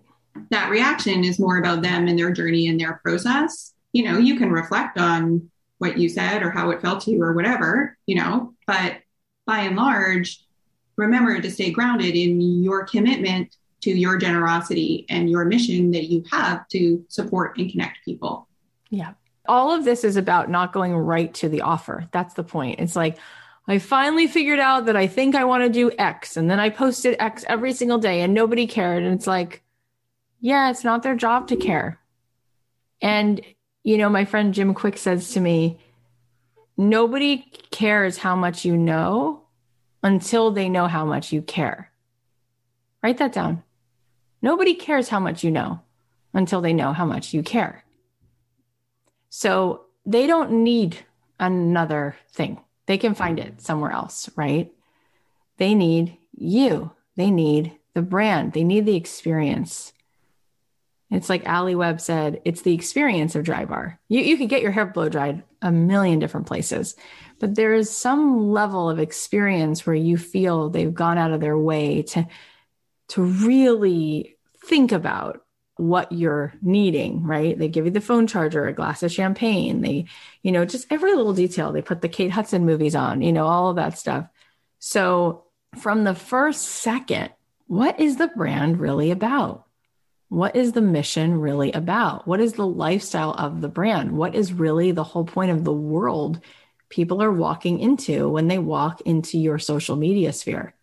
That 0.50 0.72
reaction 0.72 1.24
is 1.24 1.40
more 1.40 1.60
about 1.60 1.84
them 1.84 2.08
and 2.08 2.18
their 2.18 2.32
journey 2.32 2.68
and 2.68 2.80
their 2.80 3.00
process. 3.04 3.74
You 3.94 4.06
know, 4.06 4.18
you 4.18 4.38
can 4.38 4.52
reflect 4.52 4.98
on 4.98 5.52
what 5.78 6.00
you 6.00 6.10
said 6.10 6.42
or 6.42 6.50
how 6.50 6.72
it 6.72 6.82
felt 6.82 7.02
to 7.02 7.12
you 7.12 7.22
or 7.22 7.34
whatever, 7.34 7.96
you 8.08 8.16
know, 8.16 8.56
but 8.66 9.02
by 9.46 9.60
and 9.60 9.76
large, 9.76 10.44
remember 10.96 11.40
to 11.40 11.52
stay 11.52 11.70
grounded 11.70 12.16
in 12.16 12.64
your 12.64 12.86
commitment 12.86 13.56
to 13.82 13.92
your 13.92 14.18
generosity 14.18 15.06
and 15.10 15.30
your 15.30 15.46
mission 15.46 15.92
that 15.92 16.06
you 16.06 16.24
have 16.32 16.68
to 16.70 17.06
support 17.08 17.60
and 17.60 17.72
connect 17.72 18.00
people. 18.04 18.48
Yeah. 18.90 19.14
All 19.48 19.72
of 19.72 19.86
this 19.86 20.04
is 20.04 20.18
about 20.18 20.50
not 20.50 20.74
going 20.74 20.96
right 20.96 21.32
to 21.36 21.50
the 21.50 21.62
offer. 21.62 22.08
That's 22.12 22.34
the 22.34 22.44
point. 22.44 22.80
It's 22.80 22.96
like, 22.96 23.20
I 23.68 23.80
finally 23.80 24.28
figured 24.28 24.60
out 24.60 24.86
that 24.86 24.96
I 24.96 25.08
think 25.08 25.36
I 25.36 25.46
want 25.46 25.64
to 25.64 25.70
do 25.70 25.92
X. 25.98 26.38
And 26.38 26.50
then 26.50 26.60
I 26.60 26.70
posted 26.70 27.16
X 27.20 27.44
every 27.48 27.74
single 27.74 27.98
day 27.98 28.22
and 28.22 28.34
nobody 28.34 28.68
cared. 28.68 29.04
And 29.04 29.14
it's 29.14 29.28
like, 29.28 29.64
yeah, 30.40 30.70
it's 30.70 30.84
not 30.84 31.02
their 31.02 31.16
job 31.16 31.48
to 31.48 31.56
care. 31.56 32.00
And, 33.02 33.42
you 33.84 33.98
know, 33.98 34.10
my 34.10 34.26
friend 34.26 34.54
Jim 34.54 34.76
Kwik 34.76 34.98
says 34.98 35.32
to 35.32 35.40
me, 35.40 35.80
nobody 36.78 37.38
cares 37.72 38.18
how 38.18 38.36
much 38.36 38.66
you 38.66 38.78
know 38.78 39.42
until 40.04 40.52
they 40.52 40.70
know 40.70 40.88
how 40.88 41.04
much 41.06 41.32
you 41.32 41.42
care. 41.42 41.92
Write 43.02 43.18
that 43.18 43.34
down. 43.34 43.64
Nobody 44.42 44.76
cares 44.76 45.10
how 45.10 45.20
much 45.20 45.44
you 45.44 45.50
know 45.50 45.80
until 46.34 46.62
they 46.62 46.74
know 46.74 46.94
how 46.94 47.06
much 47.06 47.34
you 47.34 47.42
care. 47.42 47.84
So 49.30 49.86
they 50.06 50.28
don't 50.28 50.64
need 50.64 50.98
another 51.40 52.16
thing. 52.32 52.60
They 52.88 52.98
can 52.98 53.16
find 53.16 53.40
it 53.40 53.62
somewhere 53.62 53.92
else, 53.92 54.30
right? 54.36 54.72
They 55.58 55.74
need 55.74 56.18
you. 56.38 56.92
They 57.16 57.32
need 57.32 57.78
the 57.94 58.02
brand. 58.02 58.54
They 58.54 58.64
need 58.64 58.86
the 58.86 58.96
experience. 58.96 59.94
It's 61.12 61.30
like 61.30 61.46
Alli 61.46 61.76
Webb 61.76 62.02
said, 62.02 62.42
it's 62.46 62.64
the 62.64 62.74
experience 62.74 63.36
of 63.36 63.46
Drybar. 63.46 63.98
You, 64.10 64.22
you 64.22 64.38
could 64.38 64.50
get 64.50 64.62
your 64.62 64.72
hair 64.72 64.86
blow 64.86 65.08
dried 65.08 65.44
a 65.62 65.72
million 65.72 66.20
different 66.20 66.48
places, 66.48 66.96
but 67.40 67.56
there 67.56 67.74
is 67.74 67.90
some 67.90 68.52
level 68.52 68.90
of 68.90 69.00
experience 69.00 69.86
where 69.86 69.96
you 69.96 70.18
feel 70.18 70.70
they've 70.70 70.94
gone 70.94 71.18
out 71.18 71.32
of 71.32 71.42
their 71.42 71.58
way 71.58 72.02
to, 72.02 72.28
to 73.10 73.24
really 73.24 74.36
think 74.66 74.92
about 74.92 75.45
what 75.78 76.12
you're 76.12 76.54
needing, 76.62 77.24
right? 77.24 77.58
They 77.58 77.68
give 77.68 77.86
you 77.86 77.92
the 77.92 78.02
phone 78.02 78.28
charger, 78.28 78.66
a 78.66 78.74
glass 78.74 79.04
of 79.04 79.12
champagne. 79.12 79.82
They, 79.82 80.06
you 80.42 80.52
know, 80.52 80.66
just 80.66 80.88
every 80.90 81.14
little 81.14 81.34
detail. 81.34 81.72
They 81.72 81.82
put 81.82 82.02
the 82.02 82.10
Kate 82.10 82.32
Hudson 82.32 82.66
movies 82.66 82.96
on, 82.96 83.22
you 83.22 83.34
know, 83.34 83.46
all 83.46 83.70
of 83.70 83.76
that 83.76 83.98
stuff. 83.98 84.28
So 84.80 85.46
from 85.78 86.04
the 86.04 86.16
first 86.16 86.62
second, 86.62 87.32
what 87.68 88.00
is 88.00 88.18
the 88.18 88.28
brand 88.30 88.80
really 88.80 89.12
about? 89.12 89.66
What 90.30 90.56
is 90.56 90.72
the 90.72 90.82
mission 90.82 91.40
really 91.40 91.72
about? 91.72 92.28
What 92.28 92.40
is 92.40 92.54
the 92.54 92.66
lifestyle 92.66 93.32
of 93.32 93.62
the 93.62 93.68
brand? 93.68 94.12
What 94.12 94.36
is 94.36 94.54
really 94.54 94.92
the 94.92 95.04
whole 95.04 95.26
point 95.26 95.52
of 95.52 95.64
the 95.64 95.74
world 95.74 96.40
people 96.90 97.22
are 97.22 97.32
walking 97.32 97.80
into 97.80 98.30
when 98.30 98.48
they 98.48 98.60
walk 98.60 99.02
into 99.02 99.38
your 99.38 99.60
social 99.60 99.96
media 99.96 100.32
sphere? 100.32 100.74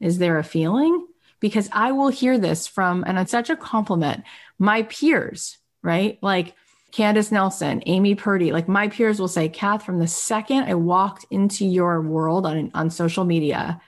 Is 0.00 0.18
there 0.18 0.38
a 0.38 0.44
feeling? 0.44 1.06
Because 1.40 1.68
I 1.72 1.92
will 1.92 2.08
hear 2.08 2.38
this 2.38 2.66
from, 2.66 3.04
and 3.06 3.18
it's 3.18 3.30
such 3.30 3.50
a 3.50 3.56
compliment, 3.56 4.24
my 4.58 4.84
peers, 4.84 5.58
right? 5.82 6.18
Like 6.22 6.54
Candace 6.92 7.30
Nelson, 7.30 7.82
Amy 7.86 8.14
Purdy, 8.14 8.52
like 8.52 8.68
my 8.68 8.88
peers 8.88 9.20
will 9.20 9.28
say, 9.28 9.48
Cath, 9.48 9.84
from 9.84 9.98
the 9.98 10.06
second 10.06 10.64
I 10.64 10.74
walked 10.74 11.26
into 11.30 11.66
your 11.66 12.00
world 12.00 12.46
on, 12.46 12.70
on 12.72 12.90
social 12.90 13.24
media, 13.24 13.82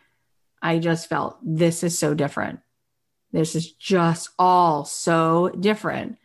I 0.61 0.79
just 0.79 1.09
felt 1.09 1.39
this 1.43 1.83
is 1.83 1.99
so 1.99 2.15
different. 2.15 2.61
This 3.33 3.55
is 3.55 3.73
just 3.73 4.29
all 4.39 4.85
so 4.85 5.49
different. 5.49 6.19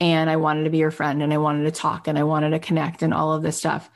And 0.00 0.28
I 0.28 0.36
wanted 0.36 0.64
to 0.64 0.70
be 0.70 0.78
your 0.78 0.90
friend 0.90 1.22
and 1.22 1.32
I 1.32 1.38
wanted 1.38 1.64
to 1.64 1.70
talk 1.70 2.06
and 2.06 2.18
I 2.18 2.24
wanted 2.24 2.50
to 2.50 2.58
connect 2.58 3.02
and 3.02 3.14
all 3.14 3.32
of 3.32 3.42
this 3.42 3.56
stuff. 3.56 3.88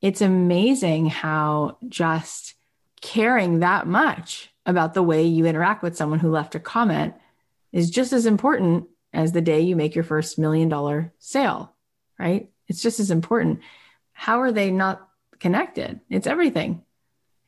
It's 0.00 0.20
amazing 0.20 1.06
how 1.06 1.78
just 1.88 2.54
caring 3.00 3.60
that 3.60 3.86
much 3.86 4.50
about 4.66 4.94
the 4.94 5.02
way 5.02 5.24
you 5.24 5.46
interact 5.46 5.82
with 5.82 5.96
someone 5.96 6.18
who 6.18 6.30
left 6.30 6.54
a 6.54 6.60
comment 6.60 7.14
is 7.72 7.90
just 7.90 8.12
as 8.12 8.26
important 8.26 8.86
as 9.12 9.32
the 9.32 9.40
day 9.40 9.60
you 9.60 9.76
make 9.76 9.94
your 9.94 10.04
first 10.04 10.38
million 10.38 10.68
dollar 10.68 11.12
sale, 11.18 11.74
right? 12.18 12.50
It's 12.68 12.82
just 12.82 13.00
as 13.00 13.10
important. 13.10 13.60
How 14.12 14.40
are 14.40 14.52
they 14.52 14.70
not 14.70 15.06
connected? 15.38 16.00
It's 16.08 16.26
everything. 16.26 16.82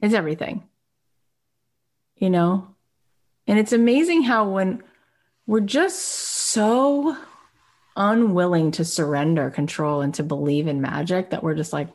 It's 0.00 0.14
everything. 0.14 0.64
You 2.16 2.30
know? 2.30 2.74
And 3.46 3.58
it's 3.58 3.72
amazing 3.72 4.22
how 4.22 4.48
when 4.48 4.82
we're 5.46 5.60
just 5.60 6.02
so 6.02 7.16
unwilling 7.96 8.72
to 8.72 8.84
surrender 8.84 9.50
control 9.50 10.02
and 10.02 10.12
to 10.14 10.22
believe 10.22 10.66
in 10.66 10.80
magic 10.80 11.30
that 11.30 11.42
we're 11.42 11.54
just 11.54 11.72
like, 11.72 11.88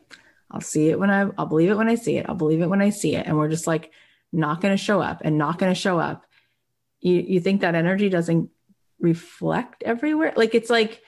I'll 0.50 0.62
see 0.62 0.90
it 0.90 1.00
when 1.00 1.10
I, 1.10 1.30
I'll 1.38 1.46
believe 1.46 1.70
it 1.70 1.78
when 1.78 1.90
I 1.90 1.96
see 1.96 2.18
it. 2.18 2.26
I'll 2.28 2.36
believe 2.36 2.62
it 2.62 2.68
when 2.68 2.82
I 2.82 2.90
see 2.90 3.16
it. 3.16 3.28
And 3.28 3.38
we're 3.38 3.50
just 3.50 3.68
like, 3.68 3.92
not 4.32 4.62
going 4.62 4.74
to 4.76 4.84
show 4.84 5.02
up 5.02 5.22
and 5.24 5.38
not 5.38 5.60
going 5.60 5.72
to 5.72 5.80
show 5.80 6.00
up. 6.00 6.26
You 7.00 7.16
you 7.16 7.40
think 7.40 7.62
that 7.62 7.76
energy 7.76 8.10
doesn't 8.10 8.50
reflect 9.00 9.84
everywhere? 9.84 10.34
Like 10.36 10.56
it's 10.56 10.70
like 10.70 11.02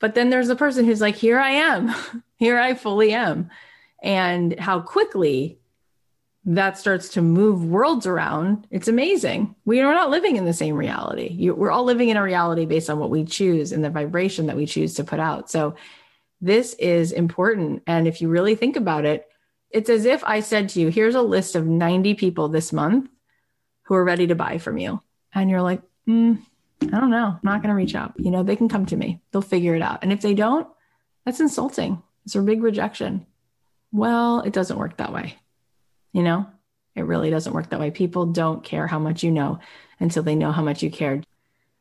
but 0.00 0.14
then 0.14 0.30
there's 0.30 0.48
a 0.48 0.56
person 0.56 0.84
who's 0.84 1.00
like 1.00 1.16
here 1.16 1.38
i 1.38 1.50
am. 1.50 1.94
Here 2.36 2.58
i 2.58 2.74
fully 2.74 3.12
am. 3.12 3.50
And 4.02 4.58
how 4.58 4.80
quickly 4.80 5.58
that 6.46 6.76
starts 6.76 7.10
to 7.10 7.22
move 7.22 7.64
worlds 7.64 8.06
around 8.06 8.66
it's 8.70 8.88
amazing. 8.88 9.54
We 9.64 9.80
are 9.80 9.94
not 9.94 10.10
living 10.10 10.36
in 10.36 10.44
the 10.44 10.52
same 10.52 10.76
reality. 10.76 11.28
You, 11.28 11.54
we're 11.54 11.70
all 11.70 11.84
living 11.84 12.10
in 12.10 12.16
a 12.16 12.22
reality 12.22 12.66
based 12.66 12.90
on 12.90 12.98
what 12.98 13.10
we 13.10 13.24
choose 13.24 13.72
and 13.72 13.82
the 13.82 13.90
vibration 13.90 14.46
that 14.46 14.56
we 14.56 14.66
choose 14.66 14.94
to 14.94 15.04
put 15.04 15.20
out. 15.20 15.50
So 15.50 15.76
this 16.40 16.74
is 16.74 17.12
important. 17.12 17.82
And 17.86 18.06
if 18.06 18.20
you 18.20 18.28
really 18.28 18.54
think 18.54 18.76
about 18.76 19.06
it 19.06 19.26
it's 19.74 19.90
as 19.90 20.04
if 20.04 20.22
I 20.22 20.38
said 20.38 20.68
to 20.70 20.80
you, 20.80 20.88
here's 20.88 21.16
a 21.16 21.22
list 21.22 21.56
of 21.56 21.66
90 21.66 22.14
people 22.14 22.48
this 22.48 22.72
month 22.72 23.10
who 23.82 23.94
are 23.94 24.04
ready 24.04 24.28
to 24.28 24.36
buy 24.36 24.58
from 24.58 24.78
you. 24.78 25.02
And 25.34 25.50
you're 25.50 25.62
like, 25.62 25.82
mm, 26.08 26.40
I 26.80 26.86
don't 26.86 27.10
know. 27.10 27.26
I'm 27.26 27.40
not 27.42 27.60
going 27.60 27.70
to 27.70 27.74
reach 27.74 27.96
out. 27.96 28.14
You 28.16 28.30
know, 28.30 28.44
they 28.44 28.54
can 28.54 28.68
come 28.68 28.86
to 28.86 28.96
me, 28.96 29.20
they'll 29.32 29.42
figure 29.42 29.74
it 29.74 29.82
out. 29.82 29.98
And 30.02 30.12
if 30.12 30.20
they 30.20 30.32
don't, 30.32 30.68
that's 31.26 31.40
insulting. 31.40 32.00
It's 32.24 32.36
a 32.36 32.40
big 32.40 32.62
rejection. 32.62 33.26
Well, 33.90 34.40
it 34.42 34.52
doesn't 34.52 34.78
work 34.78 34.96
that 34.98 35.12
way. 35.12 35.36
You 36.12 36.22
know, 36.22 36.46
it 36.94 37.02
really 37.02 37.30
doesn't 37.30 37.52
work 37.52 37.70
that 37.70 37.80
way. 37.80 37.90
People 37.90 38.26
don't 38.26 38.62
care 38.62 38.86
how 38.86 39.00
much 39.00 39.24
you 39.24 39.32
know 39.32 39.58
until 39.98 40.22
they 40.22 40.36
know 40.36 40.52
how 40.52 40.62
much 40.62 40.84
you 40.84 40.90
cared. 40.90 41.26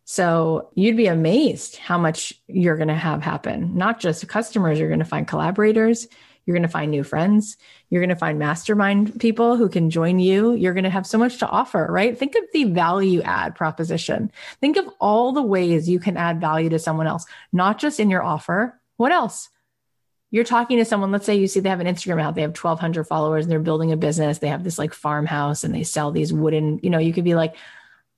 So 0.06 0.71
you'd 0.73 0.97
be 0.97 1.06
amazed 1.06 1.77
how 1.77 1.99
much 1.99 2.34
you're 2.47 2.75
going 2.75 2.88
to 2.88 2.95
have 2.95 3.21
happen. 3.21 3.77
Not 3.77 3.99
just 3.99 4.27
customers, 4.27 4.79
you're 4.79 4.89
going 4.89 4.99
to 4.99 5.06
find 5.06 5.27
collaborators, 5.27 6.08
you're 6.45 6.56
going 6.56 6.63
to 6.63 6.69
find 6.69 6.91
new 6.91 7.03
friends. 7.03 7.58
You're 7.89 8.01
going 8.01 8.10
to 8.10 8.15
find 8.15 8.38
mastermind 8.38 9.19
people 9.19 9.56
who 9.56 9.69
can 9.69 9.89
join 9.89 10.19
you. 10.19 10.53
You're 10.53 10.73
going 10.73 10.84
to 10.84 10.89
have 10.89 11.08
so 11.08 11.17
much 11.17 11.38
to 11.39 11.47
offer, 11.47 11.88
right? 11.89 12.17
Think 12.17 12.36
of 12.36 12.43
the 12.51 12.65
value 12.65 13.21
add 13.21 13.56
proposition. 13.56 14.32
Think 14.60 14.77
of 14.77 14.89
all 14.99 15.32
the 15.32 15.41
ways 15.41 15.89
you 15.89 15.99
can 15.99 16.17
add 16.17 16.41
value 16.41 16.69
to 16.69 16.79
someone 16.79 17.08
else, 17.08 17.25
not 17.51 17.79
just 17.79 17.99
in 17.99 18.10
your 18.10 18.23
offer. 18.23 18.79
What 18.97 19.12
else? 19.12 19.49
You're 20.32 20.43
talking 20.43 20.79
to 20.79 20.86
someone, 20.86 21.12
let's 21.12 21.25
say 21.25 21.36
you 21.36 21.47
see 21.47 21.60
they 21.60 21.69
have 21.69 21.79
an 21.79 21.88
Instagram 21.88 22.15
account, 22.15 22.36
they 22.36 22.41
have 22.41 22.58
1,200 22.58 23.03
followers 23.03 23.45
and 23.45 23.51
they're 23.51 23.60
building 23.60 23.91
a 23.91 23.97
business. 23.97 24.39
They 24.39 24.47
have 24.47 24.63
this 24.63 24.79
like 24.79 24.93
farmhouse 24.93 25.63
and 25.63 25.73
they 25.73 25.84
sell 25.84 26.12
these 26.12 26.34
wooden, 26.34 26.79
you 26.82 26.89
know, 26.89 26.97
you 26.97 27.13
could 27.13 27.23
be 27.23 27.36
like, 27.36 27.56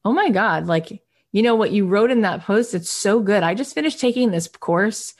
oh 0.05 0.13
my 0.13 0.29
God, 0.29 0.65
like, 0.65 1.03
you 1.33 1.41
know 1.41 1.55
what 1.55 1.71
you 1.71 1.85
wrote 1.85 2.11
in 2.11 2.21
that 2.21 2.43
post? 2.43 2.73
It's 2.73 2.89
so 2.89 3.19
good. 3.19 3.43
I 3.43 3.53
just 3.53 3.75
finished 3.75 3.99
taking 3.99 4.31
this 4.31 4.47
course 4.47 5.13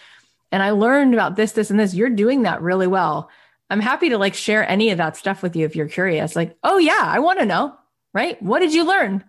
and 0.52 0.64
I 0.64 0.72
learned 0.72 1.14
about 1.14 1.36
this, 1.36 1.52
this, 1.52 1.70
and 1.70 1.80
this. 1.80 1.94
You're 1.94 2.10
doing 2.10 2.44
that 2.44 2.62
really 2.62 2.88
well. 2.88 3.30
I'm 3.70 3.80
happy 3.80 4.10
to 4.10 4.18
like 4.18 4.36
share 4.36 4.68
any 4.68 4.92
of 4.92 4.98
that 5.00 5.18
stuff 5.18 5.42
with 5.42 5.56
you 5.56 5.66
if 5.66 5.76
you're 5.76 5.88
curious. 5.88 6.36
Like, 6.36 6.56
oh 6.64 6.78
yeah, 6.78 7.02
I 7.02 7.20
want 7.20 7.40
to 7.40 7.46
know, 7.46 7.76
right? 8.14 8.42
What 8.42 8.60
did 8.60 8.74
you 8.74 8.86
learn? 8.86 9.24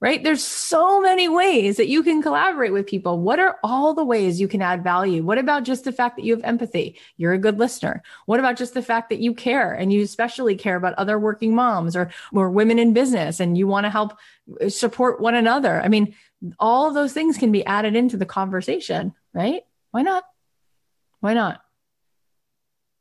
Right? 0.00 0.22
There's 0.22 0.44
so 0.44 1.00
many 1.00 1.28
ways 1.28 1.76
that 1.78 1.88
you 1.88 2.04
can 2.04 2.22
collaborate 2.22 2.72
with 2.72 2.86
people. 2.86 3.18
What 3.18 3.40
are 3.40 3.56
all 3.64 3.94
the 3.94 4.04
ways 4.04 4.40
you 4.40 4.46
can 4.46 4.62
add 4.62 4.84
value? 4.84 5.24
What 5.24 5.38
about 5.38 5.64
just 5.64 5.82
the 5.82 5.90
fact 5.90 6.14
that 6.14 6.24
you 6.24 6.36
have 6.36 6.44
empathy? 6.44 7.00
You're 7.16 7.32
a 7.32 7.38
good 7.38 7.58
listener. 7.58 8.04
What 8.26 8.38
about 8.38 8.56
just 8.56 8.74
the 8.74 8.82
fact 8.82 9.08
that 9.08 9.18
you 9.18 9.34
care 9.34 9.72
and 9.72 9.92
you 9.92 10.02
especially 10.02 10.54
care 10.54 10.76
about 10.76 10.94
other 10.94 11.18
working 11.18 11.52
moms 11.52 11.96
or, 11.96 12.12
or 12.32 12.48
women 12.48 12.78
in 12.78 12.92
business 12.92 13.40
and 13.40 13.58
you 13.58 13.66
want 13.66 13.86
to 13.86 13.90
help 13.90 14.16
uh, 14.60 14.68
support 14.68 15.20
one 15.20 15.34
another? 15.34 15.80
I 15.82 15.88
mean, 15.88 16.14
all 16.60 16.92
those 16.92 17.12
things 17.12 17.36
can 17.36 17.50
be 17.50 17.66
added 17.66 17.96
into 17.96 18.16
the 18.16 18.24
conversation, 18.24 19.16
right? 19.34 19.62
Why 19.90 20.02
not? 20.02 20.22
Why 21.20 21.34
not? 21.34 21.60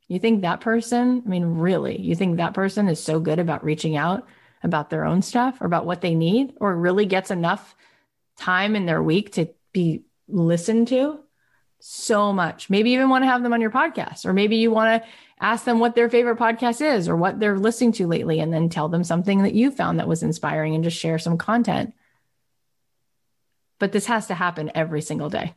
You 0.08 0.20
think 0.20 0.42
that 0.42 0.62
person, 0.62 1.24
I 1.26 1.30
mean, 1.30 1.58
really, 1.58 2.00
you 2.00 2.16
think 2.16 2.38
that 2.38 2.54
person 2.54 2.88
is 2.88 3.04
so 3.04 3.20
good 3.20 3.40
about 3.40 3.64
reaching 3.64 3.98
out 3.98 4.28
about 4.64 4.90
their 4.90 5.06
own 5.06 5.22
stuff 5.22 5.62
or 5.62 5.66
about 5.66 5.86
what 5.86 6.02
they 6.02 6.16
need 6.16 6.54
or 6.60 6.76
really 6.76 7.06
gets 7.06 7.30
enough 7.30 7.76
time 8.38 8.76
in 8.76 8.86
their 8.86 9.04
week 9.04 9.34
to 9.34 9.50
be 9.74 10.04
listened 10.28 10.88
to? 10.90 11.20
So 11.80 12.34
much. 12.34 12.70
Maybe 12.70 12.92
even 12.92 13.10
want 13.10 13.24
to 13.24 13.28
have 13.28 13.44
them 13.44 13.54
on 13.54 13.62
your 13.62 13.70
podcast, 13.70 14.26
or 14.26 14.34
maybe 14.34 14.58
you 14.58 14.72
want 14.72 15.04
to 15.04 15.10
ask 15.40 15.64
them 15.64 15.78
what 15.78 15.94
their 15.94 16.10
favorite 16.10 16.40
podcast 16.40 16.82
is 16.82 17.08
or 17.08 17.16
what 17.16 17.40
they're 17.40 17.60
listening 17.60 17.92
to 17.94 18.08
lately, 18.08 18.40
and 18.40 18.52
then 18.52 18.70
tell 18.70 18.90
them 18.90 19.04
something 19.04 19.44
that 19.44 19.54
you 19.54 19.70
found 19.70 20.00
that 20.00 20.08
was 20.08 20.24
inspiring 20.24 20.74
and 20.74 20.84
just 20.84 20.98
share 20.98 21.20
some 21.20 21.38
content. 21.38 21.94
But 23.80 23.92
this 23.92 24.08
has 24.08 24.28
to 24.28 24.34
happen 24.34 24.72
every 24.74 25.02
single 25.02 25.30
day. 25.30 25.54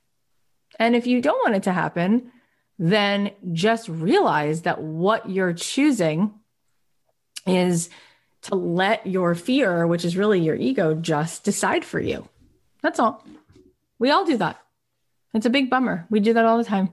And 0.79 0.95
if 0.95 1.07
you 1.07 1.23
don't 1.23 1.43
want 1.43 1.57
it 1.57 1.63
to 1.63 1.73
happen, 1.73 2.31
then 2.81 3.31
just 3.53 3.91
realize 3.91 4.63
that 4.63 4.81
what 4.81 5.29
you're 5.29 5.53
choosing 5.53 6.33
is 7.47 7.91
to 8.41 8.55
let 8.55 9.07
your 9.07 9.35
fear, 9.35 9.87
which 9.87 10.03
is 10.03 10.17
really 10.17 10.41
your 10.41 10.57
ego, 10.57 10.95
just 10.95 11.45
decide 11.45 11.85
for 11.85 12.01
you. 12.01 12.27
That's 12.83 12.99
all. 12.99 13.23
We 13.99 14.11
all 14.11 14.25
do 14.25 14.39
that. 14.39 14.63
It's 15.35 15.45
a 15.45 15.51
big 15.51 15.69
bummer. 15.69 16.07
We 16.09 16.21
do 16.21 16.33
that 16.33 16.47
all 16.47 16.57
the 16.57 16.65
time, 16.65 16.89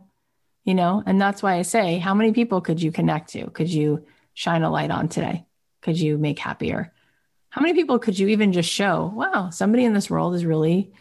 you 0.65 0.76
know? 0.76 1.02
And 1.06 1.21
that's 1.21 1.41
why 1.41 1.56
I 1.56 1.62
say, 1.62 2.00
how 2.00 2.13
many 2.13 2.34
people 2.34 2.60
could 2.60 2.82
you 2.82 2.91
connect 2.91 3.30
to? 3.30 3.50
Could 3.52 3.69
you 3.69 4.06
shine 4.34 4.63
a 4.63 4.69
light 4.69 4.91
on 4.91 5.08
today? 5.08 5.45
Could 5.82 5.97
you 5.97 6.17
make 6.17 6.38
happier? 6.38 6.91
How 7.47 7.62
many 7.62 7.73
people 7.73 7.97
could 7.97 8.19
you 8.19 8.28
even 8.28 8.52
just 8.52 8.69
show, 8.69 9.13
wow, 9.15 9.52
somebody 9.52 9.86
in 9.86 9.93
this 9.93 10.10
world 10.10 10.36
is 10.36 10.43
really, 10.43 10.91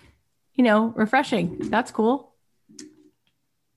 you 0.55 0.63
know, 0.63 0.93
refreshing? 0.95 1.71
That's 1.71 1.91
cool 1.91 2.36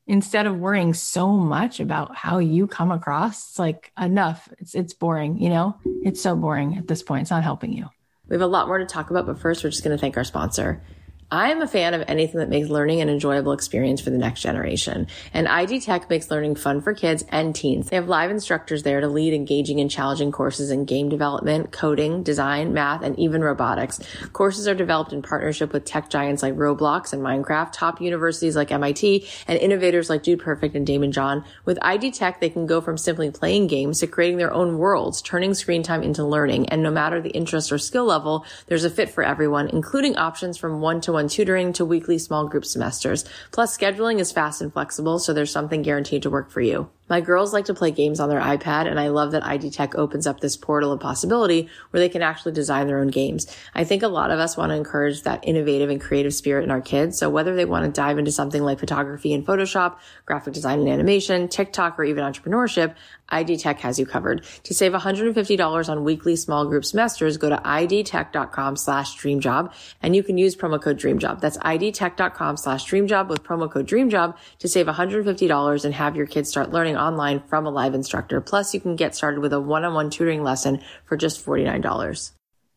instead 0.10 0.48
of 0.48 0.58
worrying 0.58 0.96
so 0.96 1.28
much 1.28 1.80
about 1.80 2.16
how 2.16 2.40
you 2.40 2.66
come 2.66 2.92
across, 2.92 3.50
it's 3.50 3.60
like 3.60 3.92
enough. 3.98 4.50
It's 4.58 4.74
it's 4.74 4.94
boring, 4.94 5.38
you 5.38 5.50
know? 5.50 5.78
It's 6.04 6.20
so 6.20 6.36
boring 6.36 6.78
at 6.78 6.88
this 6.88 7.04
point. 7.04 7.22
It's 7.22 7.32
not 7.32 7.44
helping 7.44 7.72
you. 7.72 7.88
We 8.28 8.34
have 8.34 8.42
a 8.42 8.48
lot 8.48 8.68
more 8.68 8.80
to 8.80 8.86
talk 8.86 9.12
about, 9.12 9.28
but 9.28 9.40
first 9.40 9.64
we're 9.64 9.70
just 9.70 9.84
going 9.84 9.96
to 9.96 10.02
thank 10.02 10.18
our 10.18 10.24
sponsor. 10.24 10.84
I 11.32 11.52
am 11.52 11.62
a 11.62 11.68
fan 11.68 11.94
of 11.94 12.04
anything 12.08 12.40
that 12.40 12.50
makes 12.50 12.70
learning 12.70 13.02
an 13.02 13.10
enjoyable 13.10 13.52
experience 13.52 14.02
for 14.02 14.10
the 14.10 14.18
next 14.18 14.42
generation. 14.42 15.06
And 15.32 15.48
ID 15.48 15.82
Tech 15.82 16.10
makes 16.10 16.32
learning 16.32 16.56
fun 16.56 16.82
for 16.82 16.96
kids 16.96 17.24
and 17.30 17.54
teens. 17.54 17.88
They 17.88 17.98
have 17.98 18.10
live 18.10 18.32
instructors 18.32 18.82
there 18.82 19.00
to 19.00 19.08
lead 19.08 19.36
engaging 19.36 19.80
and 19.80 19.92
challenging 19.92 20.32
courses 20.32 20.72
in 20.72 20.86
game 20.86 21.08
development, 21.08 21.72
coding, 21.72 22.24
design, 22.24 22.74
math, 22.74 23.04
and 23.04 23.18
even 23.20 23.44
robotics. 23.44 24.00
Courses 24.34 24.68
are 24.68 24.74
developed 24.74 25.14
in 25.14 25.22
partnership 25.22 25.72
with 25.72 25.86
tech 25.86 26.10
giants 26.10 26.42
like 26.42 26.56
Roblox 26.56 27.14
and 27.14 27.22
Minecraft, 27.22 27.74
top 27.74 28.02
universities 28.02 28.56
like 28.56 28.72
MIT, 28.72 29.28
and 29.48 29.60
innovators 29.60 30.10
like 30.10 30.24
Dude 30.24 30.40
Perfect 30.40 30.76
and 30.76 30.88
Daymond 30.88 31.12
John. 31.12 31.46
With 31.64 31.78
ID 31.84 32.10
Tech, 32.10 32.40
they 32.40 32.50
can 32.50 32.66
go 32.66 32.82
from 32.82 32.98
simply 32.98 33.30
playing 33.30 33.68
games 33.68 34.00
to 34.00 34.08
creating 34.08 34.38
their 34.40 34.52
own 34.52 34.80
worlds, 34.80 35.22
turning 35.22 35.54
screen 35.54 35.84
time 35.84 36.02
into 36.02 36.26
learning. 36.26 36.70
And 36.70 36.82
no 36.82 36.90
matter 36.90 37.22
the 37.22 37.30
interest 37.30 37.72
or 37.72 37.78
skill 37.78 38.06
level, 38.06 38.48
there's 38.66 38.84
a 38.84 38.90
fit 38.90 39.12
for 39.12 39.24
everyone, 39.24 39.70
including 39.70 40.18
options 40.18 40.58
from 40.58 40.82
one 40.82 41.02
to 41.02 41.14
one 41.14 41.19
one-on-one 41.20 41.30
tutoring 41.30 41.74
to 41.74 41.84
weekly 41.84 42.18
small 42.18 42.48
group 42.48 42.64
semesters. 42.64 43.26
Plus, 43.52 43.78
scheduling 43.78 44.20
is 44.20 44.32
fast 44.32 44.62
and 44.62 44.72
flexible, 44.72 45.20
so 45.20 45.34
there's 45.34 45.52
something 45.52 45.82
guaranteed 45.82 46.24
to 46.24 46.30
work 46.30 46.50
for 46.50 46.62
you. 46.62 46.90
My 47.10 47.22
girls 47.22 47.54
like 47.54 47.66
to 47.66 47.74
play 47.74 47.90
games 47.92 48.20
on 48.20 48.30
their 48.30 48.40
iPad, 48.40 48.88
and 48.88 49.00
I 49.00 49.08
love 49.08 49.32
that 49.32 49.46
ID 49.46 49.72
Tech 49.72 49.96
opens 49.96 50.28
up 50.28 50.40
this 50.40 50.56
portal 50.56 50.92
of 50.92 51.00
possibility 51.00 51.68
where 51.90 52.00
they 52.00 52.10
can 52.10 52.22
actually 52.22 52.52
design 52.52 52.86
their 52.86 53.00
own 53.00 53.08
games. 53.08 53.48
I 53.74 53.84
think 53.84 54.04
a 54.04 54.08
lot 54.08 54.30
of 54.30 54.40
us 54.40 54.56
want 54.56 54.70
to 54.70 54.76
encourage 54.76 55.24
that 55.24 55.44
innovative 55.44 55.90
and 55.90 56.00
creative 56.00 56.34
spirit 56.34 56.64
in 56.64 56.72
our 56.72 56.82
kids. 56.82 57.18
So 57.18 57.30
whether 57.30 57.56
they 57.56 57.66
want 57.66 57.86
to 57.86 57.92
dive 57.92 58.20
into 58.20 58.32
something 58.32 58.62
like 58.62 58.80
photography 58.80 59.34
and 59.34 59.46
Photoshop, 59.46 59.98
graphic 60.26 60.54
design 60.54 60.80
and 60.80 60.90
animation, 60.90 61.48
TikTok, 61.48 61.98
or 61.98 62.04
even 62.04 62.24
entrepreneurship, 62.24 62.94
ID 63.30 63.58
Tech 63.58 63.80
has 63.80 63.98
you 63.98 64.06
covered. 64.06 64.44
To 64.64 64.74
save 64.74 64.92
$150 64.92 65.90
on 65.90 66.04
weekly 66.04 66.36
small 66.36 66.66
group 66.66 66.86
semesters, 66.86 67.38
go 67.38 67.50
to 67.50 67.58
idtech.com 67.58 68.76
slash 68.76 69.18
dreamjob, 69.18 69.74
and 70.02 70.16
you 70.16 70.24
can 70.24 70.38
use 70.38 70.56
promo 70.56 70.82
code 70.82 71.00
dreamjob. 71.00 71.40
That's 71.40 71.58
idtech.com 71.58 72.58
slash 72.58 72.86
dreamjob 72.86 73.30
with 73.30 73.44
promo 73.44 73.72
code 73.72 73.88
dreamjob 73.88 74.36
to 74.60 74.68
save 74.68 74.86
$150 74.86 75.86
and 75.86 75.94
have 75.94 76.16
your 76.16 76.26
kids 76.26 76.50
start 76.50 76.72
learning 76.72 76.98
online 77.00 77.42
from 77.48 77.66
a 77.66 77.72
live 77.72 77.96
instructor. 77.96 78.42
Plus, 78.42 78.74
you 78.74 78.80
can 78.80 78.96
get 78.96 79.16
started 79.16 79.40
with 79.40 79.54
a 79.54 79.60
one-on-one 79.60 80.10
tutoring 80.10 80.44
lesson 80.44 80.82
for 81.06 81.18
just 81.18 81.46
$49. 81.46 82.32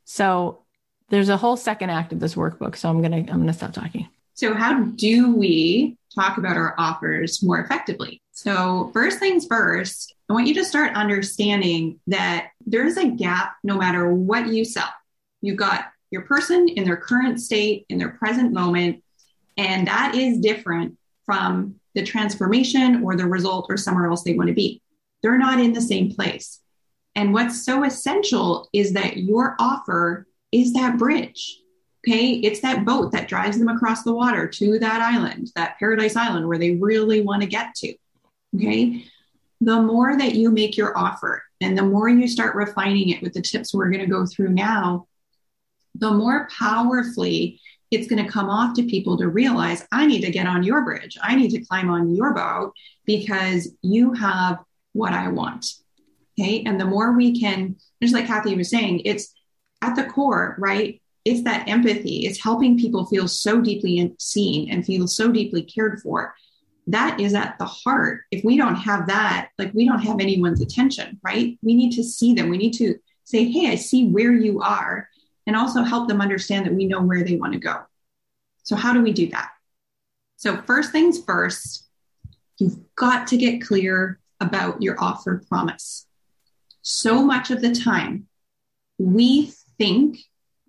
So 0.04 0.62
there's 1.08 1.28
a 1.28 1.36
whole 1.36 1.56
second 1.56 1.90
act 1.90 2.12
of 2.12 2.20
this 2.20 2.34
workbook. 2.34 2.76
So 2.76 2.88
I'm 2.88 3.02
going 3.02 3.26
to, 3.26 3.32
I'm 3.32 3.38
going 3.38 3.46
to 3.48 3.52
stop 3.52 3.72
talking. 3.72 4.08
So 4.34 4.54
how 4.54 4.82
do 4.82 5.34
we 5.36 5.96
talk 6.14 6.38
about 6.38 6.56
our 6.56 6.74
offers 6.78 7.42
more 7.42 7.60
effectively? 7.60 8.22
So 8.32 8.90
first 8.94 9.18
things 9.18 9.46
first, 9.46 10.14
I 10.28 10.32
want 10.32 10.46
you 10.46 10.54
to 10.54 10.64
start 10.64 10.94
understanding 10.94 12.00
that 12.06 12.48
there's 12.66 12.96
a 12.96 13.08
gap 13.08 13.56
no 13.62 13.76
matter 13.76 14.12
what 14.12 14.48
you 14.48 14.64
sell. 14.64 14.88
You've 15.42 15.58
got 15.58 15.86
your 16.10 16.22
person 16.22 16.68
in 16.68 16.84
their 16.84 16.96
current 16.96 17.40
state, 17.40 17.84
in 17.88 17.98
their 17.98 18.10
present 18.10 18.52
moment, 18.52 19.02
and 19.56 19.86
that 19.86 20.14
is 20.14 20.38
different 20.38 20.96
from 21.26 21.76
the 21.94 22.02
transformation 22.02 23.02
or 23.02 23.16
the 23.16 23.26
result 23.26 23.66
or 23.68 23.76
somewhere 23.76 24.08
else 24.08 24.22
they 24.22 24.34
want 24.34 24.48
to 24.48 24.54
be. 24.54 24.82
They're 25.22 25.38
not 25.38 25.60
in 25.60 25.72
the 25.72 25.80
same 25.80 26.14
place. 26.14 26.60
And 27.14 27.32
what's 27.32 27.64
so 27.64 27.84
essential 27.84 28.68
is 28.72 28.94
that 28.94 29.18
your 29.18 29.56
offer 29.58 30.26
is 30.50 30.72
that 30.72 30.98
bridge. 30.98 31.58
Okay. 32.06 32.32
It's 32.32 32.60
that 32.60 32.84
boat 32.84 33.12
that 33.12 33.28
drives 33.28 33.58
them 33.58 33.68
across 33.68 34.02
the 34.02 34.14
water 34.14 34.48
to 34.48 34.78
that 34.80 35.00
island, 35.00 35.50
that 35.54 35.78
paradise 35.78 36.16
island 36.16 36.48
where 36.48 36.58
they 36.58 36.72
really 36.72 37.20
want 37.20 37.42
to 37.42 37.48
get 37.48 37.74
to. 37.76 37.94
Okay. 38.56 39.04
The 39.60 39.80
more 39.80 40.18
that 40.18 40.34
you 40.34 40.50
make 40.50 40.76
your 40.76 40.96
offer 40.98 41.44
and 41.60 41.78
the 41.78 41.84
more 41.84 42.08
you 42.08 42.26
start 42.26 42.56
refining 42.56 43.10
it 43.10 43.22
with 43.22 43.34
the 43.34 43.42
tips 43.42 43.72
we're 43.72 43.90
going 43.90 44.00
to 44.00 44.10
go 44.10 44.26
through 44.26 44.50
now, 44.50 45.06
the 45.94 46.10
more 46.10 46.48
powerfully 46.58 47.60
it's 47.92 48.08
going 48.08 48.24
to 48.24 48.30
come 48.30 48.48
off 48.48 48.74
to 48.74 48.82
people 48.84 49.18
to 49.18 49.28
realize 49.28 49.86
I 49.92 50.06
need 50.06 50.22
to 50.22 50.30
get 50.30 50.46
on 50.46 50.62
your 50.62 50.82
bridge. 50.82 51.18
I 51.22 51.36
need 51.36 51.50
to 51.50 51.60
climb 51.60 51.90
on 51.90 52.14
your 52.14 52.32
boat 52.32 52.72
because 53.04 53.70
you 53.82 54.14
have 54.14 54.58
what 54.94 55.12
I 55.12 55.28
want. 55.28 55.66
Okay. 56.38 56.62
And 56.64 56.80
the 56.80 56.86
more 56.86 57.12
we 57.12 57.38
can, 57.38 57.76
just 58.02 58.14
like 58.14 58.26
Cathy 58.26 58.54
was 58.56 58.70
saying, 58.70 59.02
it's 59.04 59.34
at 59.82 59.94
the 59.94 60.04
core, 60.04 60.56
right? 60.58 61.00
It's 61.24 61.42
that 61.42 61.68
empathy. 61.68 62.26
It's 62.26 62.42
helping 62.42 62.78
people 62.78 63.04
feel 63.06 63.28
so 63.28 63.60
deeply 63.60 64.14
seen 64.18 64.70
and 64.70 64.84
feel 64.84 65.06
so 65.06 65.30
deeply 65.30 65.62
cared 65.62 66.00
for. 66.00 66.34
That 66.86 67.20
is 67.20 67.34
at 67.34 67.58
the 67.58 67.66
heart. 67.66 68.22
If 68.30 68.42
we 68.42 68.56
don't 68.56 68.74
have 68.74 69.06
that, 69.06 69.50
like 69.58 69.72
we 69.74 69.86
don't 69.86 70.00
have 70.00 70.18
anyone's 70.18 70.62
attention, 70.62 71.20
right? 71.22 71.58
We 71.62 71.74
need 71.74 71.92
to 71.92 72.02
see 72.02 72.34
them. 72.34 72.48
We 72.48 72.58
need 72.58 72.74
to 72.74 72.96
say, 73.24 73.44
Hey, 73.44 73.70
I 73.70 73.76
see 73.76 74.08
where 74.08 74.32
you 74.32 74.62
are 74.62 75.08
and 75.46 75.56
also 75.56 75.82
help 75.82 76.08
them 76.08 76.20
understand 76.20 76.66
that 76.66 76.74
we 76.74 76.86
know 76.86 77.02
where 77.02 77.24
they 77.24 77.36
want 77.36 77.52
to 77.52 77.58
go. 77.58 77.80
So, 78.62 78.76
how 78.76 78.92
do 78.92 79.02
we 79.02 79.12
do 79.12 79.28
that? 79.28 79.50
So, 80.36 80.56
first 80.62 80.92
things 80.92 81.22
first, 81.22 81.88
you've 82.58 82.78
got 82.96 83.26
to 83.28 83.36
get 83.36 83.62
clear 83.62 84.20
about 84.40 84.82
your 84.82 84.96
offer 85.02 85.42
promise. 85.48 86.06
So 86.82 87.22
much 87.22 87.50
of 87.50 87.60
the 87.60 87.74
time, 87.74 88.26
we 88.98 89.52
think 89.78 90.18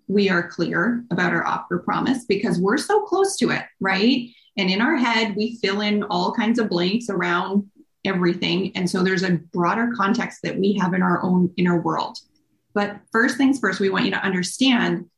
we 0.08 0.30
are 0.30 0.47
clear 0.47 1.04
about 1.12 1.34
our 1.34 1.45
offer 1.45 1.80
promise 1.80 2.26
because 2.26 2.60
we're 2.60 2.78
so 2.78 3.02
close 3.02 3.36
to 3.38 3.50
it, 3.50 3.64
right? 3.80 4.30
And 4.58 4.70
in 4.70 4.82
our 4.82 4.95
head, 4.95 5.36
we 5.36 5.58
fill 5.58 5.82
in 5.82 6.04
all 6.04 6.34
kinds 6.34 6.60
of 6.60 6.70
blanks 6.70 7.10
around 7.10 7.70
everything. 8.06 8.72
And 8.76 8.88
so 8.88 9.02
there's 9.02 9.24
a 9.24 9.39
broader 9.52 9.91
context 9.95 10.41
that 10.43 10.58
we 10.58 10.74
have 10.74 10.93
in 10.93 11.02
our 11.02 11.24
own 11.24 11.52
inner 11.58 11.82
world. 11.82 12.18
But 12.74 12.99
first 13.11 13.38
things 13.38 13.59
first, 13.59 13.80
we 13.80 13.89
want 13.89 14.05
you 14.05 14.11
to 14.11 14.24
understand 14.24 15.09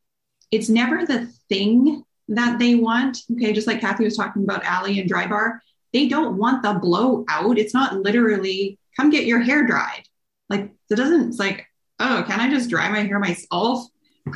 it's 0.51 0.69
never 0.69 1.05
the 1.05 1.27
thing 1.49 2.03
that 2.27 2.59
they 2.59 2.75
want. 2.75 3.19
Okay, 3.31 3.53
just 3.53 3.67
like 3.67 3.81
Cathy 3.81 4.03
was 4.03 4.17
talking 4.17 4.43
about 4.43 4.65
Alli 4.65 4.99
and 4.99 5.09
Drybar, 5.09 5.59
they 5.93 6.07
don't 6.07 6.37
want 6.37 6.63
the 6.63 6.73
blowout. 6.73 7.57
It's 7.57 7.73
not 7.73 7.95
literally 7.95 8.77
come 8.97 9.09
get 9.09 9.25
your 9.25 9.39
hair 9.39 9.65
dried. 9.65 10.03
Like 10.49 10.71
it 10.89 10.95
doesn't. 10.95 11.29
It's 11.29 11.39
like 11.39 11.67
oh, 11.99 12.23
can 12.27 12.39
I 12.39 12.49
just 12.49 12.69
dry 12.69 12.89
my 12.89 13.01
hair 13.01 13.19
myself? 13.19 13.87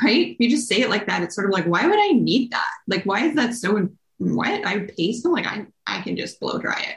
Right? 0.04 0.36
You 0.40 0.50
just 0.50 0.68
say 0.68 0.82
it 0.82 0.90
like 0.90 1.08
that, 1.08 1.24
it's 1.24 1.36
sort 1.36 1.48
of 1.48 1.54
like 1.54 1.66
why 1.66 1.86
would 1.88 2.00
I 2.00 2.10
need 2.10 2.52
that? 2.52 2.70
Like 2.88 3.04
why 3.06 3.26
is 3.26 3.36
that 3.36 3.54
so? 3.54 3.90
What 4.20 4.66
I 4.66 4.80
pay 4.80 5.14
so 5.14 5.30
like 5.30 5.46
I 5.48 5.66
I 5.88 6.02
can 6.02 6.16
just 6.16 6.40
blow 6.40 6.60
dry 6.60 6.80
it. 6.80 6.96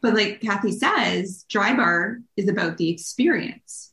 But 0.00 0.14
like 0.14 0.40
Cathy 0.40 0.72
says, 0.72 1.44
Drybar 1.52 2.22
is 2.36 2.48
about 2.48 2.76
the 2.76 2.90
experience. 2.90 3.91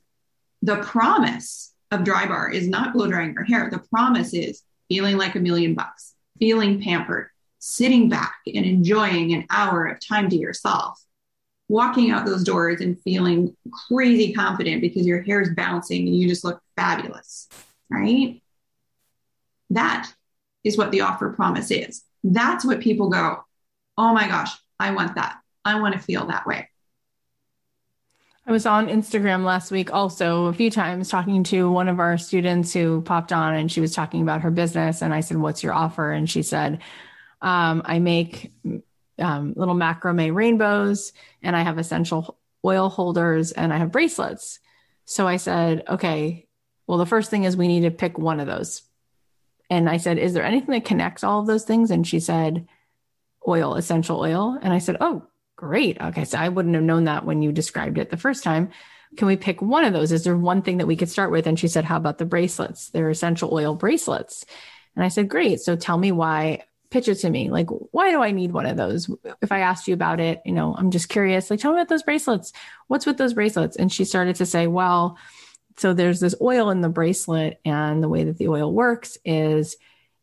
The 0.62 0.78
promise 0.78 1.74
of 1.92 2.02
Drybar 2.02 2.54
is 2.54 2.68
not 2.68 2.94
blow 2.94 3.08
drying 3.08 3.34
your 3.34 3.44
hair. 3.44 3.70
The 3.70 3.80
promise 3.80 4.34
is 4.34 4.64
feeling 4.88 5.18
like 5.18 5.36
a 5.36 5.40
million 5.40 5.74
bucks, 5.74 6.14
feeling 6.40 6.82
pampered, 6.82 7.30
sitting 7.60 8.10
back 8.10 8.36
and 8.54 8.66
enjoying 8.66 9.34
an 9.34 9.46
hour 9.50 9.86
of 9.86 10.00
time 10.06 10.30
to 10.30 10.38
yourself, 10.38 11.00
walking 11.68 12.12
out 12.12 12.26
those 12.26 12.44
doors 12.44 12.82
and 12.82 13.02
feeling 13.02 13.56
crazy 13.88 14.34
confident 14.34 14.82
because 14.82 15.06
your 15.06 15.22
hair 15.22 15.42
is 15.42 15.54
bouncing 15.56 16.08
and 16.08 16.16
you 16.16 16.28
just 16.28 16.44
look 16.44 16.62
fabulous, 16.76 17.48
right? 17.90 18.42
That 19.70 20.12
is 20.64 20.78
what 20.78 20.92
the 20.92 21.02
offer 21.02 21.30
promise 21.30 21.72
is. 21.72 22.04
That's 22.24 22.66
what 22.66 22.82
people 22.82 23.10
go, 23.10 23.44
oh 23.98 24.14
my 24.14 24.28
gosh, 24.28 24.52
I 24.80 24.92
want 24.92 25.16
that. 25.16 25.38
I 25.64 25.80
want 25.80 25.94
to 25.94 26.00
feel 26.00 26.28
that 26.28 26.48
way. 26.48 26.69
I 28.50 28.52
was 28.52 28.66
on 28.66 28.88
Instagram 28.88 29.44
last 29.44 29.70
week 29.70 29.94
also 29.94 30.46
a 30.46 30.54
few 30.54 30.72
times 30.72 31.08
talking 31.08 31.44
to 31.44 31.70
one 31.70 31.88
of 31.88 32.00
our 32.00 32.18
students 32.18 32.74
who 32.74 33.04
popped 33.04 33.32
on 33.32 33.54
and 33.54 33.72
she 33.72 33.80
was 33.80 33.94
talking 33.94 34.24
about 34.24 34.42
her 34.42 34.50
business. 34.50 35.04
And 35.04 35.14
I 35.14 35.20
said, 35.20 35.38
What's 35.38 35.62
your 35.62 35.74
offer? 35.74 36.12
And 36.12 36.28
she 36.28 36.42
said, 36.42 36.80
um, 37.44 37.84
I 37.86 38.00
make 38.00 38.52
um, 39.20 39.54
little 39.56 39.76
macrame 39.76 40.34
rainbows 40.34 41.14
and 41.44 41.56
I 41.56 41.62
have 41.62 41.78
essential 41.78 42.40
oil 42.66 42.90
holders 42.90 43.52
and 43.52 43.72
I 43.72 43.78
have 43.78 43.92
bracelets. 43.92 44.60
So 45.06 45.28
I 45.28 45.38
said, 45.38 45.84
Okay, 45.88 46.48
well, 46.88 46.98
the 46.98 47.06
first 47.06 47.30
thing 47.30 47.44
is 47.44 47.56
we 47.56 47.68
need 47.68 47.82
to 47.82 47.92
pick 47.92 48.18
one 48.18 48.40
of 48.40 48.48
those. 48.48 48.82
And 49.70 49.88
I 49.88 49.98
said, 49.98 50.18
Is 50.18 50.34
there 50.34 50.44
anything 50.44 50.72
that 50.72 50.86
connects 50.86 51.24
all 51.24 51.40
of 51.40 51.46
those 51.46 51.66
things? 51.66 51.92
And 51.92 52.08
she 52.08 52.20
said, 52.20 52.68
Oil, 53.48 53.76
essential 53.76 54.20
oil. 54.20 54.58
And 54.60 54.74
I 54.74 54.80
said, 54.80 54.98
Oh, 55.00 55.28
Great. 55.60 56.00
Okay. 56.00 56.24
So 56.24 56.38
I 56.38 56.48
wouldn't 56.48 56.76
have 56.76 56.86
known 56.86 57.04
that 57.04 57.26
when 57.26 57.42
you 57.42 57.52
described 57.52 57.98
it 57.98 58.10
the 58.10 58.16
first 58.16 58.46
time. 58.46 58.70
Can 59.18 59.28
we 59.28 59.36
pick 59.36 59.62
one 59.62 59.84
of 59.84 59.92
those? 59.92 60.14
Is 60.14 60.24
there 60.24 60.38
one 60.38 60.62
thing 60.62 60.78
that 60.78 60.88
we 60.88 60.96
could 60.96 61.10
start 61.10 61.32
with? 61.32 61.48
And 61.48 61.60
she 61.60 61.68
said, 61.68 61.84
How 61.84 61.98
about 61.98 62.18
the 62.18 62.24
bracelets? 62.24 62.92
They're 62.92 63.10
essential 63.10 63.54
oil 63.54 63.76
bracelets. 63.76 64.46
And 64.96 65.04
I 65.04 65.10
said, 65.10 65.28
Great. 65.28 65.60
So 65.60 65.76
tell 65.76 65.98
me 65.98 66.14
why, 66.14 66.64
pitch 66.92 67.10
it 67.10 67.16
to 67.16 67.30
me. 67.30 67.50
Like, 67.50 67.68
why 67.92 68.12
do 68.12 68.22
I 68.22 68.32
need 68.32 68.54
one 68.54 68.68
of 68.68 68.78
those? 68.78 69.14
If 69.42 69.52
I 69.52 69.60
asked 69.60 69.86
you 69.90 69.94
about 69.94 70.22
it, 70.22 70.42
you 70.46 70.54
know, 70.54 70.74
I'm 70.74 70.92
just 70.92 71.10
curious. 71.10 71.52
Like, 71.52 71.60
tell 71.60 71.74
me 71.74 71.80
about 71.80 71.90
those 71.90 72.04
bracelets. 72.04 72.54
What's 72.88 73.06
with 73.06 73.18
those 73.18 73.34
bracelets? 73.34 73.76
And 73.76 73.92
she 73.92 74.06
started 74.06 74.38
to 74.38 74.46
say, 74.46 74.66
Well, 74.66 75.18
so 75.76 75.92
there's 75.94 76.22
this 76.22 76.36
oil 76.40 76.70
in 76.70 76.80
the 76.80 76.88
bracelet, 76.88 77.60
and 77.66 78.02
the 78.02 78.08
way 78.08 78.24
that 78.24 78.38
the 78.38 78.48
oil 78.48 78.72
works 78.72 79.18
is, 79.26 79.76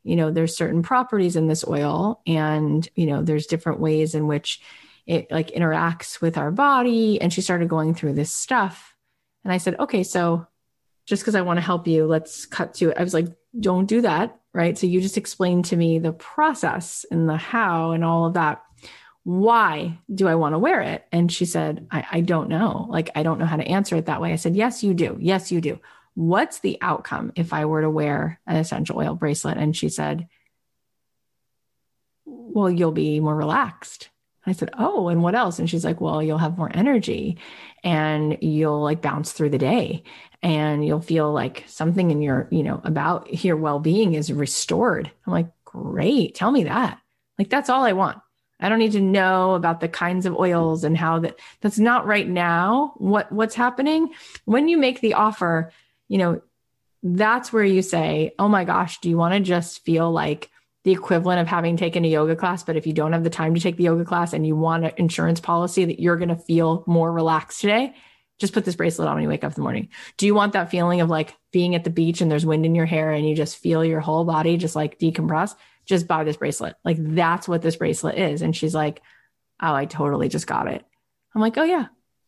you 0.02 0.16
know, 0.16 0.30
there's 0.30 0.56
certain 0.56 0.82
properties 0.82 1.36
in 1.36 1.46
this 1.46 1.62
oil, 1.68 2.22
and, 2.26 2.88
you 2.94 3.04
know, 3.04 3.20
there's 3.20 3.44
different 3.44 3.80
ways 3.80 4.14
in 4.14 4.26
which 4.26 4.62
it 5.06 5.30
like 5.30 5.52
interacts 5.52 6.20
with 6.20 6.36
our 6.36 6.50
body. 6.50 7.20
And 7.20 7.32
she 7.32 7.40
started 7.40 7.68
going 7.68 7.94
through 7.94 8.14
this 8.14 8.32
stuff. 8.32 8.94
And 9.44 9.52
I 9.52 9.58
said, 9.58 9.78
okay, 9.78 10.02
so 10.02 10.46
just 11.06 11.22
because 11.22 11.36
I 11.36 11.42
want 11.42 11.58
to 11.58 11.64
help 11.64 11.86
you, 11.86 12.06
let's 12.06 12.46
cut 12.46 12.74
to 12.74 12.90
it. 12.90 12.96
I 12.98 13.04
was 13.04 13.14
like, 13.14 13.28
don't 13.58 13.86
do 13.86 14.00
that. 14.02 14.40
Right. 14.52 14.76
So 14.76 14.86
you 14.86 15.00
just 15.00 15.18
explained 15.18 15.66
to 15.66 15.76
me 15.76 15.98
the 15.98 16.12
process 16.12 17.04
and 17.10 17.28
the 17.28 17.36
how 17.36 17.92
and 17.92 18.04
all 18.04 18.26
of 18.26 18.34
that. 18.34 18.62
Why 19.22 19.98
do 20.12 20.28
I 20.28 20.36
want 20.36 20.54
to 20.54 20.58
wear 20.58 20.80
it? 20.80 21.04
And 21.12 21.30
she 21.30 21.44
said, 21.46 21.86
I, 21.90 22.06
I 22.10 22.20
don't 22.20 22.48
know. 22.48 22.86
Like, 22.88 23.10
I 23.14 23.22
don't 23.22 23.38
know 23.38 23.44
how 23.44 23.56
to 23.56 23.66
answer 23.66 23.96
it 23.96 24.06
that 24.06 24.20
way. 24.20 24.32
I 24.32 24.36
said, 24.36 24.56
yes, 24.56 24.82
you 24.82 24.94
do. 24.94 25.18
Yes, 25.20 25.52
you 25.52 25.60
do. 25.60 25.80
What's 26.14 26.60
the 26.60 26.78
outcome 26.80 27.32
if 27.34 27.52
I 27.52 27.66
were 27.66 27.82
to 27.82 27.90
wear 27.90 28.40
an 28.46 28.56
essential 28.56 28.98
oil 28.98 29.14
bracelet? 29.14 29.58
And 29.58 29.76
she 29.76 29.88
said, 29.88 30.28
well, 32.24 32.70
you'll 32.70 32.92
be 32.92 33.20
more 33.20 33.36
relaxed. 33.36 34.08
I 34.46 34.52
said, 34.52 34.70
Oh, 34.78 35.08
and 35.08 35.22
what 35.22 35.34
else? 35.34 35.58
And 35.58 35.68
she's 35.68 35.84
like, 35.84 36.00
Well, 36.00 36.22
you'll 36.22 36.38
have 36.38 36.58
more 36.58 36.70
energy 36.74 37.38
and 37.82 38.38
you'll 38.40 38.82
like 38.82 39.02
bounce 39.02 39.32
through 39.32 39.50
the 39.50 39.58
day 39.58 40.02
and 40.42 40.86
you'll 40.86 41.00
feel 41.00 41.32
like 41.32 41.64
something 41.66 42.10
in 42.10 42.22
your, 42.22 42.48
you 42.50 42.62
know, 42.62 42.80
about 42.84 43.44
your 43.44 43.56
well 43.56 43.80
being 43.80 44.14
is 44.14 44.32
restored. 44.32 45.10
I'm 45.26 45.32
like, 45.32 45.48
Great. 45.64 46.34
Tell 46.34 46.50
me 46.50 46.64
that. 46.64 46.98
Like, 47.38 47.50
that's 47.50 47.68
all 47.68 47.84
I 47.84 47.92
want. 47.92 48.18
I 48.60 48.68
don't 48.68 48.78
need 48.78 48.92
to 48.92 49.00
know 49.00 49.54
about 49.54 49.80
the 49.80 49.88
kinds 49.88 50.26
of 50.26 50.36
oils 50.36 50.84
and 50.84 50.96
how 50.96 51.18
that 51.20 51.38
that's 51.60 51.78
not 51.78 52.06
right 52.06 52.26
now 52.26 52.94
what 52.96 53.30
what's 53.30 53.54
happening 53.54 54.14
when 54.44 54.68
you 54.68 54.78
make 54.78 55.00
the 55.00 55.14
offer 55.14 55.72
you 56.08 56.18
know 56.18 56.40
that's 57.02 57.52
where 57.52 57.64
you 57.64 57.82
say 57.82 58.32
oh 58.38 58.48
my 58.48 58.64
gosh 58.64 58.98
do 59.00 59.10
you 59.10 59.16
want 59.16 59.34
to 59.34 59.40
just 59.40 59.84
feel 59.84 60.10
like 60.10 60.50
the 60.86 60.92
equivalent 60.92 61.40
of 61.40 61.48
having 61.48 61.76
taken 61.76 62.04
a 62.04 62.08
yoga 62.08 62.36
class. 62.36 62.62
But 62.62 62.76
if 62.76 62.86
you 62.86 62.92
don't 62.92 63.12
have 63.12 63.24
the 63.24 63.28
time 63.28 63.56
to 63.56 63.60
take 63.60 63.76
the 63.76 63.82
yoga 63.82 64.04
class 64.04 64.32
and 64.32 64.46
you 64.46 64.54
want 64.54 64.84
an 64.84 64.92
insurance 64.98 65.40
policy 65.40 65.84
that 65.84 65.98
you're 65.98 66.16
going 66.16 66.28
to 66.28 66.36
feel 66.36 66.84
more 66.86 67.10
relaxed 67.10 67.60
today, 67.60 67.92
just 68.38 68.52
put 68.52 68.64
this 68.64 68.76
bracelet 68.76 69.08
on 69.08 69.14
when 69.14 69.24
you 69.24 69.28
wake 69.28 69.42
up 69.42 69.50
in 69.50 69.56
the 69.56 69.62
morning. 69.62 69.88
Do 70.16 70.26
you 70.26 70.34
want 70.36 70.52
that 70.52 70.70
feeling 70.70 71.00
of 71.00 71.10
like 71.10 71.34
being 71.50 71.74
at 71.74 71.82
the 71.82 71.90
beach 71.90 72.20
and 72.20 72.30
there's 72.30 72.46
wind 72.46 72.64
in 72.64 72.76
your 72.76 72.86
hair 72.86 73.10
and 73.10 73.28
you 73.28 73.34
just 73.34 73.56
feel 73.56 73.84
your 73.84 73.98
whole 73.98 74.24
body 74.24 74.56
just 74.58 74.76
like 74.76 74.96
decompress? 75.00 75.56
Just 75.86 76.06
buy 76.06 76.22
this 76.22 76.36
bracelet. 76.36 76.76
Like 76.84 76.98
that's 77.00 77.48
what 77.48 77.62
this 77.62 77.74
bracelet 77.74 78.16
is. 78.16 78.40
And 78.42 78.54
she's 78.54 78.74
like, 78.74 79.02
Oh, 79.60 79.74
I 79.74 79.86
totally 79.86 80.28
just 80.28 80.46
got 80.46 80.68
it. 80.68 80.84
I'm 81.34 81.40
like, 81.40 81.58
Oh, 81.58 81.64
yeah, 81.64 81.86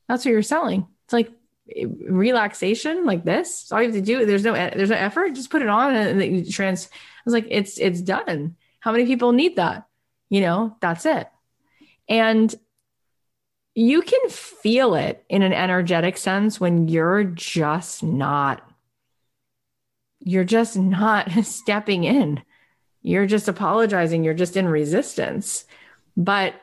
that's 0.08 0.24
what 0.24 0.32
you're 0.32 0.42
selling. 0.42 0.84
It's 1.04 1.12
like 1.12 1.30
eh, 1.76 1.84
relaxation 2.08 3.06
like 3.06 3.24
this. 3.24 3.70
all 3.70 3.80
you 3.80 3.86
have 3.86 3.94
to 3.94 4.02
do. 4.02 4.26
There's 4.26 4.44
no, 4.44 4.54
there's 4.54 4.90
no 4.90 4.96
effort. 4.96 5.34
Just 5.36 5.50
put 5.50 5.62
it 5.62 5.68
on 5.68 5.94
and 5.94 6.20
you 6.20 6.50
trans 6.50 6.88
was 7.28 7.34
like, 7.34 7.46
it's 7.50 7.78
it's 7.78 8.00
done. 8.00 8.56
How 8.80 8.92
many 8.92 9.06
people 9.06 9.32
need 9.32 9.56
that? 9.56 9.86
You 10.30 10.40
know, 10.40 10.76
that's 10.80 11.04
it. 11.04 11.28
And 12.08 12.54
you 13.74 14.02
can 14.02 14.28
feel 14.28 14.94
it 14.94 15.24
in 15.28 15.42
an 15.42 15.52
energetic 15.52 16.16
sense 16.16 16.58
when 16.58 16.88
you're 16.88 17.24
just 17.24 18.02
not 18.02 18.62
you're 20.20 20.44
just 20.44 20.76
not 20.76 21.30
stepping 21.44 22.04
in. 22.04 22.42
You're 23.02 23.26
just 23.26 23.46
apologizing, 23.46 24.24
you're 24.24 24.34
just 24.34 24.56
in 24.56 24.66
resistance. 24.66 25.64
But 26.16 26.54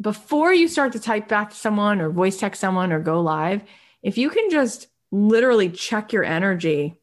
before 0.00 0.52
you 0.52 0.68
start 0.68 0.92
to 0.92 1.00
type 1.00 1.28
back 1.28 1.50
to 1.50 1.56
someone 1.56 2.00
or 2.00 2.10
voice 2.10 2.38
text 2.38 2.60
someone 2.60 2.92
or 2.92 3.00
go 3.00 3.20
live, 3.20 3.62
if 4.02 4.16
you 4.16 4.30
can 4.30 4.48
just 4.50 4.88
literally 5.10 5.68
check 5.70 6.12
your 6.12 6.24
energy 6.24 6.98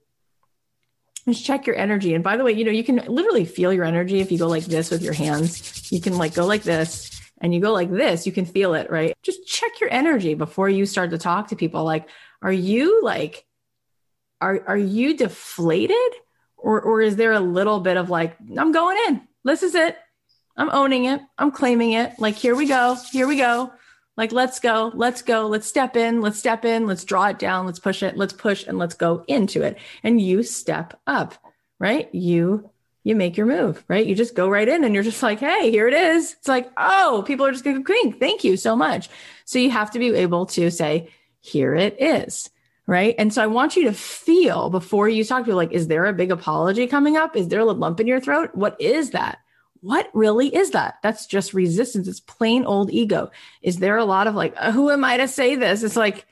just 1.34 1.46
check 1.46 1.68
your 1.68 1.76
energy. 1.76 2.14
And 2.14 2.24
by 2.24 2.38
the 2.38 2.44
way, 2.44 2.52
you 2.52 2.64
know, 2.66 2.72
you 2.72 2.84
can 2.84 2.98
literally 3.08 3.46
feel 3.46 3.74
your 3.74 3.86
energy 3.86 4.20
if 4.20 4.32
you 4.32 4.38
go 4.38 4.48
like 4.48 4.66
this 4.66 4.92
with 4.92 5.02
your 5.02 5.14
hands. 5.14 5.92
You 5.92 6.02
can 6.02 6.18
like 6.18 6.34
go 6.34 6.46
like 6.46 6.64
this 6.64 7.20
and 7.42 7.54
you 7.54 7.62
go 7.62 7.72
like 7.72 7.90
this, 7.90 8.26
you 8.26 8.32
can 8.32 8.46
feel 8.46 8.74
it, 8.74 8.90
right? 8.90 9.16
Just 9.24 9.48
check 9.48 9.80
your 9.80 9.92
energy 9.92 10.34
before 10.34 10.70
you 10.70 10.86
start 10.86 11.12
to 11.12 11.18
talk 11.18 11.48
to 11.50 11.56
people. 11.56 11.84
Like, 11.84 12.10
are 12.42 12.52
you 12.52 13.02
like, 13.04 13.46
are, 14.42 14.64
are 14.68 14.78
you 14.78 15.16
deflated? 15.16 15.96
Or, 16.58 16.82
or 16.82 17.02
is 17.02 17.16
there 17.16 17.32
a 17.32 17.40
little 17.40 17.80
bit 17.80 17.96
of 17.96 18.10
like, 18.10 18.36
I'm 18.58 18.74
going 18.74 18.98
in. 19.08 19.22
This 19.46 19.64
is 19.64 19.76
it. 19.76 19.98
I'm 20.58 20.70
owning 20.70 21.06
it. 21.06 21.22
I'm 21.38 21.52
claiming 21.52 21.94
it. 21.94 22.20
Like, 22.20 22.36
here 22.36 22.56
we 22.56 22.66
go. 22.66 22.98
Here 23.14 23.28
we 23.28 23.38
go. 23.38 23.72
Like, 24.20 24.34
let's 24.34 24.60
go, 24.60 24.92
let's 24.96 25.22
go, 25.22 25.48
let's 25.48 25.66
step 25.66 25.96
in, 25.96 26.20
let's 26.20 26.38
step 26.38 26.66
in, 26.66 26.86
let's 26.86 27.06
draw 27.06 27.28
it 27.28 27.40
down, 27.40 27.66
let's 27.66 27.80
push 27.80 28.04
it, 28.04 28.18
let's 28.18 28.34
push 28.34 28.68
and 28.68 28.78
let's 28.78 28.94
go 28.94 29.24
into 29.30 29.62
it. 29.62 29.78
And 30.04 30.20
you 30.20 30.44
step 30.44 31.00
up, 31.08 31.36
right? 31.80 32.14
You 32.14 32.70
you 33.06 33.16
make 33.16 33.38
your 33.38 33.46
move, 33.46 33.82
right? 33.88 34.06
You 34.06 34.16
just 34.16 34.36
go 34.36 34.50
right 34.50 34.68
in 34.68 34.84
and 34.84 34.94
you're 34.94 35.06
just 35.06 35.24
like, 35.24 35.40
hey, 35.40 35.72
here 35.72 35.88
it 35.88 35.94
is. 35.94 36.34
It's 36.34 36.50
like, 36.50 36.70
oh, 36.76 37.24
people 37.26 37.46
are 37.46 37.54
just 37.54 37.64
going 37.64 37.82
to 37.82 37.82
go, 37.82 38.12
thank 38.20 38.44
you 38.44 38.58
so 38.58 38.76
much. 38.76 39.10
So 39.46 39.58
you 39.58 39.72
have 39.72 39.92
to 39.92 40.00
be 40.00 40.14
able 40.14 40.48
to 40.48 40.70
say, 40.70 41.08
here 41.40 41.74
it 41.74 41.96
is. 42.02 42.50
Right. 42.88 43.16
And 43.18 43.34
so 43.34 43.42
I 43.42 43.48
want 43.48 43.78
you 43.78 43.86
to 43.86 43.94
feel 43.94 44.70
before 44.70 45.08
you 45.08 45.24
talk 45.24 45.40
to 45.40 45.46
people, 45.46 45.56
like, 45.56 45.72
is 45.72 45.88
there 45.88 46.08
a 46.08 46.14
big 46.14 46.30
apology 46.30 46.88
coming 46.88 47.16
up? 47.16 47.38
Is 47.38 47.48
there 47.48 47.62
a 47.62 47.66
lump 47.66 48.02
in 48.02 48.08
your 48.08 48.20
throat? 48.20 48.50
What 48.54 48.82
is 48.82 49.12
that? 49.12 49.40
What 49.82 50.10
really 50.14 50.54
is 50.54 50.72
that? 50.72 50.98
That's 51.04 51.26
just 51.26 51.54
resistance. 51.54 52.08
It's 52.08 52.20
plain 52.20 52.66
old 52.66 52.92
ego. 52.92 53.32
Is 53.62 53.78
there 53.78 53.98
a 53.98 54.06
lot 54.06 54.28
of 54.28 54.36
like, 54.36 54.54
uh, 54.58 54.72
who 54.72 54.90
am 54.90 55.04
I 55.04 55.18
to 55.18 55.28
say 55.28 55.56
this? 55.56 55.84
It's 55.84 55.96
like, 55.96 56.26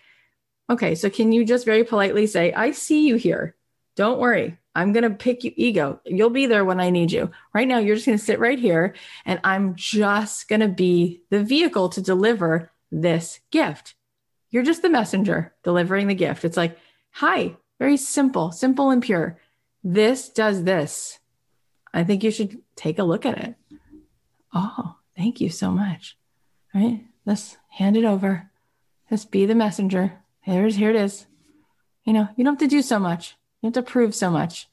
okay, 0.70 0.96
so 0.96 1.10
can 1.10 1.32
you 1.32 1.46
just 1.46 1.66
very 1.66 1.84
politely 1.84 2.28
say, 2.28 2.54
I 2.54 2.72
see 2.72 3.08
you 3.08 3.16
here. 3.16 3.56
Don't 3.96 4.20
worry. 4.20 4.58
I'm 4.76 4.94
going 4.94 5.04
to 5.04 5.10
pick 5.10 5.44
you 5.44 5.52
ego. 5.56 6.00
You'll 6.06 6.30
be 6.30 6.46
there 6.46 6.64
when 6.64 6.80
I 6.80 6.92
need 6.92 7.12
you. 7.12 7.32
Right 7.54 7.68
now, 7.68 7.80
you're 7.80 7.96
just 7.96 8.06
going 8.06 8.18
to 8.18 8.24
sit 8.24 8.40
right 8.40 8.60
here 8.60 8.94
and 9.26 9.40
I'm 9.44 9.76
just 9.76 10.48
going 10.48 10.60
to 10.60 10.68
be 10.68 11.22
the 11.32 11.44
vehicle 11.44 11.90
to 11.90 12.02
deliver 12.02 12.72
this 12.92 13.40
gift. 13.50 13.96
You're 14.52 14.64
just 14.64 14.84
the 14.84 14.90
messenger 14.90 15.54
delivering 15.64 16.08
the 16.08 16.16
gift. 16.16 16.46
It's 16.46 16.58
like, 16.58 16.78
hi, 17.12 17.56
very 17.80 17.98
simple, 17.98 18.52
simple 18.52 18.92
and 18.92 19.02
pure. 19.02 19.40
This 19.84 20.30
does 20.30 20.64
this. 20.64 21.17
I 21.98 22.04
think 22.04 22.24
you 22.24 22.30
should 22.30 22.62
take 22.76 23.00
a 23.00 23.04
look 23.04 23.26
at 23.26 23.40
it. 23.40 23.56
Oh, 24.54 24.98
thank 25.18 25.42
you 25.42 25.50
so 25.50 25.72
much. 25.72 26.16
Right? 26.72 27.04
Let's 27.26 27.58
hand 27.70 27.98
it 27.98 28.06
over. 28.06 28.52
Let's 29.10 29.26
be 29.26 29.48
the 29.48 29.56
messenger. 29.56 30.14
Here's 30.42 30.76
here 30.76 30.92
it 30.92 30.96
is. 30.96 31.26
You 32.04 32.14
know, 32.14 32.30
you 32.36 32.44
don't 32.44 32.54
have 32.54 32.70
to 32.70 32.76
do 32.76 32.84
so 32.84 33.00
much. 33.00 33.36
You 33.62 33.68
have 33.68 33.74
to 33.74 33.82
prove 33.82 34.14
so 34.14 34.30
much. 34.30 34.70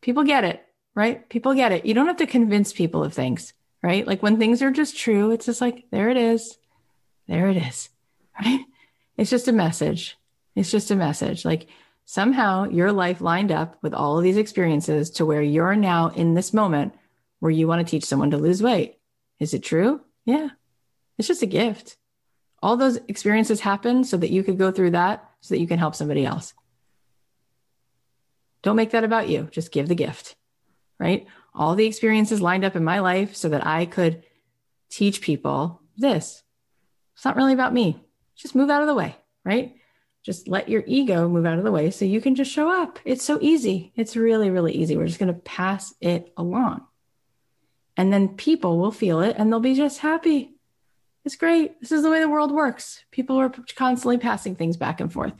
People 0.00 0.22
get 0.22 0.44
it, 0.44 0.64
right? 0.94 1.28
People 1.28 1.54
get 1.54 1.72
it. 1.72 1.86
You 1.86 1.92
don't 1.92 2.06
have 2.06 2.18
to 2.18 2.26
convince 2.26 2.72
people 2.72 3.02
of 3.02 3.12
things, 3.12 3.52
right? 3.82 4.06
Like 4.06 4.22
when 4.22 4.38
things 4.38 4.62
are 4.62 4.70
just 4.70 4.96
true, 4.96 5.32
it's 5.32 5.46
just 5.46 5.60
like, 5.60 5.86
there 5.90 6.08
it 6.08 6.16
is. 6.16 6.56
There 7.26 7.48
it 7.48 7.56
is. 7.56 7.88
Right? 8.40 8.64
It's 9.16 9.30
just 9.30 9.46
a 9.46 9.52
message. 9.52 10.16
It's 10.54 10.70
just 10.70 10.90
a 10.90 10.96
message. 10.96 11.44
Like 11.44 11.68
somehow 12.04 12.64
your 12.64 12.92
life 12.92 13.20
lined 13.20 13.50
up 13.50 13.78
with 13.82 13.94
all 13.94 14.18
of 14.18 14.24
these 14.24 14.36
experiences 14.36 15.10
to 15.10 15.26
where 15.26 15.42
you're 15.42 15.76
now 15.76 16.08
in 16.08 16.34
this 16.34 16.52
moment 16.52 16.94
where 17.40 17.50
you 17.50 17.66
want 17.66 17.86
to 17.86 17.90
teach 17.90 18.04
someone 18.04 18.30
to 18.30 18.38
lose 18.38 18.62
weight. 18.62 18.98
Is 19.38 19.54
it 19.54 19.62
true? 19.62 20.00
Yeah. 20.24 20.48
It's 21.18 21.28
just 21.28 21.42
a 21.42 21.46
gift. 21.46 21.96
All 22.62 22.76
those 22.76 22.98
experiences 23.08 23.60
happen 23.60 24.04
so 24.04 24.16
that 24.16 24.30
you 24.30 24.42
could 24.42 24.58
go 24.58 24.70
through 24.70 24.92
that 24.92 25.28
so 25.40 25.54
that 25.54 25.60
you 25.60 25.66
can 25.66 25.78
help 25.78 25.94
somebody 25.94 26.24
else. 26.24 26.54
Don't 28.62 28.76
make 28.76 28.92
that 28.92 29.04
about 29.04 29.28
you. 29.28 29.48
Just 29.50 29.72
give 29.72 29.88
the 29.88 29.94
gift, 29.94 30.36
right? 30.98 31.26
All 31.54 31.74
the 31.74 31.84
experiences 31.84 32.40
lined 32.40 32.64
up 32.64 32.76
in 32.76 32.82
my 32.82 33.00
life 33.00 33.36
so 33.36 33.50
that 33.50 33.66
I 33.66 33.84
could 33.84 34.24
teach 34.88 35.20
people 35.20 35.82
this. 35.98 36.42
It's 37.14 37.24
not 37.24 37.36
really 37.36 37.52
about 37.52 37.74
me. 37.74 38.02
Just 38.36 38.54
move 38.54 38.70
out 38.70 38.80
of 38.80 38.88
the 38.88 38.94
way, 38.94 39.16
right? 39.44 39.74
Just 40.24 40.48
let 40.48 40.70
your 40.70 40.82
ego 40.86 41.28
move 41.28 41.44
out 41.44 41.58
of 41.58 41.64
the 41.64 41.72
way 41.72 41.90
so 41.90 42.06
you 42.06 42.20
can 42.20 42.34
just 42.34 42.50
show 42.50 42.70
up. 42.70 42.98
It's 43.04 43.22
so 43.22 43.38
easy. 43.42 43.92
It's 43.94 44.16
really, 44.16 44.50
really 44.50 44.72
easy. 44.72 44.96
We're 44.96 45.06
just 45.06 45.18
going 45.18 45.32
to 45.32 45.40
pass 45.40 45.94
it 46.00 46.32
along. 46.36 46.86
And 47.96 48.12
then 48.12 48.30
people 48.30 48.78
will 48.78 48.90
feel 48.90 49.20
it 49.20 49.36
and 49.38 49.52
they'll 49.52 49.60
be 49.60 49.74
just 49.74 50.00
happy. 50.00 50.56
It's 51.24 51.36
great. 51.36 51.78
This 51.80 51.92
is 51.92 52.02
the 52.02 52.10
way 52.10 52.20
the 52.20 52.28
world 52.28 52.52
works. 52.52 53.04
People 53.10 53.36
are 53.36 53.52
constantly 53.76 54.18
passing 54.18 54.56
things 54.56 54.76
back 54.76 55.00
and 55.00 55.12
forth. 55.12 55.34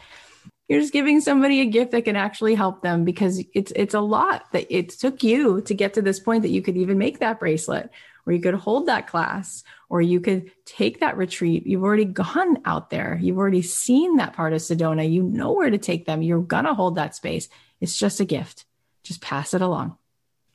You're 0.69 0.81
just 0.81 0.93
giving 0.93 1.21
somebody 1.21 1.61
a 1.61 1.67
gift 1.67 1.93
that 1.93 2.05
can 2.05 2.17
actually 2.17 2.55
help 2.55 2.83
them 2.83 3.05
because 3.05 3.43
it's 3.55 3.73
it's 3.77 3.93
a 3.93 4.01
lot 4.01 4.51
that 4.53 4.67
it 4.71 4.91
took 4.91 5.23
you 5.23 5.61
to 5.63 5.75
get 5.75 5.95
to 5.95 6.03
this 6.03 6.21
point 6.21 6.43
that 6.43 6.51
you 6.51 6.63
could 6.63 6.77
even 6.77 6.97
make 6.97 7.19
that 7.19 7.39
bracelet 7.39 7.91
or 8.27 8.33
you 8.33 8.41
could 8.41 8.55
hold 8.55 8.87
that 8.87 9.07
class 9.07 9.65
or 9.89 10.01
you 10.01 10.21
could 10.21 10.51
take 10.65 11.01
that 11.01 11.17
retreat. 11.17 11.67
You've 11.67 11.85
already 11.85 12.05
gone 12.05 12.59
out 12.65 12.91
there. 12.91 13.19
You've 13.21 13.39
already 13.39 13.63
seen 13.63 14.17
that 14.17 14.33
part 14.33 14.53
of 14.53 14.61
Sedona. 14.61 15.11
You 15.11 15.23
know 15.23 15.53
where 15.53 15.71
to 15.71 15.79
take 15.79 16.07
them. 16.07 16.23
You're 16.23 16.41
going 16.41 16.65
to 16.65 16.75
hold 16.75 16.97
that 16.97 17.15
space. 17.15 17.49
It's 17.81 17.97
just 17.97 18.21
a 18.21 18.25
gift. 18.25 18.65
Just 19.03 19.21
pass 19.21 19.55
it 19.55 19.61
along, 19.61 19.97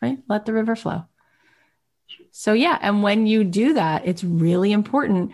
right? 0.02 0.18
Let 0.28 0.46
the 0.46 0.54
river 0.54 0.76
flow. 0.76 1.06
So, 2.32 2.54
yeah. 2.54 2.78
And 2.82 3.04
when 3.04 3.28
you 3.28 3.44
do 3.44 3.74
that, 3.74 4.04
it's 4.06 4.24
really 4.24 4.72
important. 4.72 5.34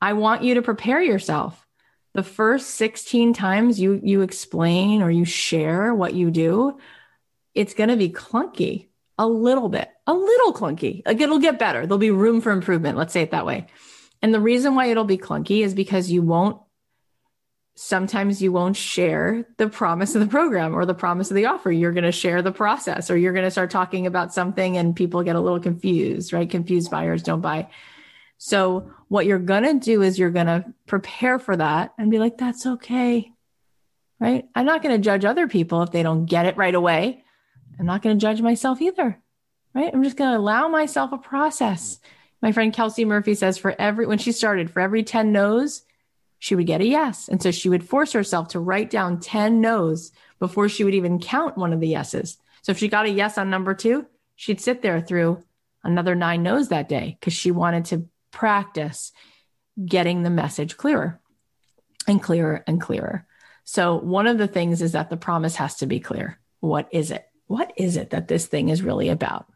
I 0.00 0.14
want 0.14 0.42
you 0.42 0.54
to 0.54 0.62
prepare 0.62 1.02
yourself. 1.02 1.66
The 2.14 2.22
first 2.22 2.70
16 2.70 3.34
times 3.34 3.78
you, 3.78 4.00
you 4.02 4.22
explain 4.22 5.02
or 5.02 5.10
you 5.10 5.24
share 5.24 5.94
what 5.94 6.14
you 6.14 6.30
do, 6.30 6.78
it's 7.54 7.74
going 7.74 7.90
to 7.90 7.96
be 7.96 8.08
clunky 8.08 8.88
a 9.18 9.26
little 9.26 9.68
bit, 9.68 9.88
a 10.06 10.14
little 10.14 10.52
clunky. 10.52 11.02
Like 11.06 11.20
it'll 11.20 11.38
get 11.38 11.58
better. 11.58 11.86
There'll 11.86 11.98
be 11.98 12.10
room 12.10 12.40
for 12.40 12.52
improvement. 12.52 12.98
Let's 12.98 13.12
say 13.12 13.22
it 13.22 13.30
that 13.30 13.46
way. 13.46 13.66
And 14.22 14.32
the 14.32 14.40
reason 14.40 14.74
why 14.74 14.86
it'll 14.86 15.04
be 15.04 15.18
clunky 15.18 15.62
is 15.62 15.74
because 15.74 16.10
you 16.10 16.22
won't 16.22 16.60
sometimes 17.78 18.40
you 18.40 18.50
won't 18.50 18.74
share 18.74 19.46
the 19.58 19.68
promise 19.68 20.14
of 20.14 20.22
the 20.22 20.26
program 20.26 20.74
or 20.74 20.86
the 20.86 20.94
promise 20.94 21.30
of 21.30 21.34
the 21.34 21.44
offer. 21.44 21.70
You're 21.70 21.92
going 21.92 22.04
to 22.04 22.12
share 22.12 22.40
the 22.40 22.50
process 22.50 23.10
or 23.10 23.18
you're 23.18 23.34
going 23.34 23.44
to 23.44 23.50
start 23.50 23.70
talking 23.70 24.06
about 24.06 24.32
something 24.32 24.78
and 24.78 24.96
people 24.96 25.22
get 25.22 25.36
a 25.36 25.40
little 25.40 25.60
confused, 25.60 26.32
right? 26.32 26.48
Confused 26.48 26.90
buyers 26.90 27.22
don't 27.22 27.42
buy. 27.42 27.68
So 28.38 28.92
what 29.08 29.26
you're 29.26 29.38
going 29.38 29.64
to 29.64 29.74
do 29.74 30.00
is 30.00 30.18
you're 30.18 30.30
going 30.30 30.46
to 30.46 30.64
prepare 30.86 31.38
for 31.38 31.54
that 31.54 31.92
and 31.98 32.10
be 32.10 32.18
like, 32.18 32.38
that's 32.38 32.66
okay. 32.66 33.30
Right. 34.18 34.46
I'm 34.54 34.64
not 34.64 34.82
going 34.82 34.94
to 34.94 35.04
judge 35.04 35.26
other 35.26 35.46
people 35.46 35.82
if 35.82 35.92
they 35.92 36.02
don't 36.02 36.24
get 36.24 36.46
it 36.46 36.56
right 36.56 36.74
away. 36.74 37.24
I'm 37.78 37.86
not 37.86 38.02
going 38.02 38.18
to 38.18 38.20
judge 38.20 38.40
myself 38.40 38.80
either. 38.80 39.20
Right. 39.74 39.92
I'm 39.92 40.02
just 40.02 40.16
going 40.16 40.30
to 40.30 40.38
allow 40.38 40.68
myself 40.68 41.12
a 41.12 41.18
process. 41.18 42.00
My 42.40 42.52
friend 42.52 42.72
Kelsey 42.72 43.04
Murphy 43.04 43.34
says 43.34 43.58
for 43.58 43.74
every, 43.78 44.06
when 44.06 44.18
she 44.18 44.32
started, 44.32 44.70
for 44.70 44.80
every 44.80 45.02
10 45.02 45.32
no's, 45.32 45.82
she 46.38 46.54
would 46.54 46.66
get 46.66 46.80
a 46.80 46.86
yes. 46.86 47.28
And 47.28 47.42
so 47.42 47.50
she 47.50 47.68
would 47.68 47.86
force 47.86 48.12
herself 48.12 48.48
to 48.48 48.60
write 48.60 48.90
down 48.90 49.20
10 49.20 49.60
no's 49.60 50.12
before 50.38 50.68
she 50.68 50.84
would 50.84 50.94
even 50.94 51.18
count 51.18 51.58
one 51.58 51.72
of 51.72 51.80
the 51.80 51.88
yeses. 51.88 52.38
So 52.62 52.72
if 52.72 52.78
she 52.78 52.88
got 52.88 53.06
a 53.06 53.10
yes 53.10 53.38
on 53.38 53.50
number 53.50 53.74
two, 53.74 54.06
she'd 54.34 54.60
sit 54.60 54.82
there 54.82 55.00
through 55.00 55.42
another 55.84 56.14
nine 56.14 56.42
no's 56.42 56.68
that 56.68 56.88
day 56.88 57.16
because 57.18 57.32
she 57.32 57.50
wanted 57.50 57.86
to 57.86 58.08
practice 58.30 59.12
getting 59.84 60.22
the 60.22 60.30
message 60.30 60.76
clearer 60.76 61.20
and 62.06 62.22
clearer 62.22 62.62
and 62.66 62.80
clearer. 62.80 63.26
So 63.64 63.96
one 63.96 64.26
of 64.26 64.38
the 64.38 64.48
things 64.48 64.82
is 64.82 64.92
that 64.92 65.10
the 65.10 65.16
promise 65.16 65.56
has 65.56 65.76
to 65.76 65.86
be 65.86 66.00
clear. 66.00 66.38
What 66.60 66.88
is 66.92 67.10
it? 67.10 67.25
What 67.46 67.72
is 67.76 67.96
it 67.96 68.10
that 68.10 68.28
this 68.28 68.46
thing 68.46 68.68
is 68.68 68.82
really 68.82 69.08
about? 69.08 69.46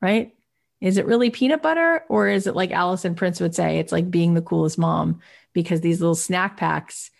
Right? 0.00 0.34
Is 0.80 0.98
it 0.98 1.06
really 1.06 1.30
peanut 1.30 1.62
butter 1.62 2.04
or 2.08 2.28
is 2.28 2.46
it 2.46 2.54
like 2.54 2.70
Allison 2.70 3.14
Prince 3.14 3.40
would 3.40 3.54
say, 3.54 3.78
it's 3.78 3.92
like 3.92 4.10
being 4.10 4.34
the 4.34 4.42
coolest 4.42 4.78
mom 4.78 5.20
because 5.52 5.80
these 5.80 6.00
little 6.00 6.14
snack 6.14 6.56
packs 6.56 7.10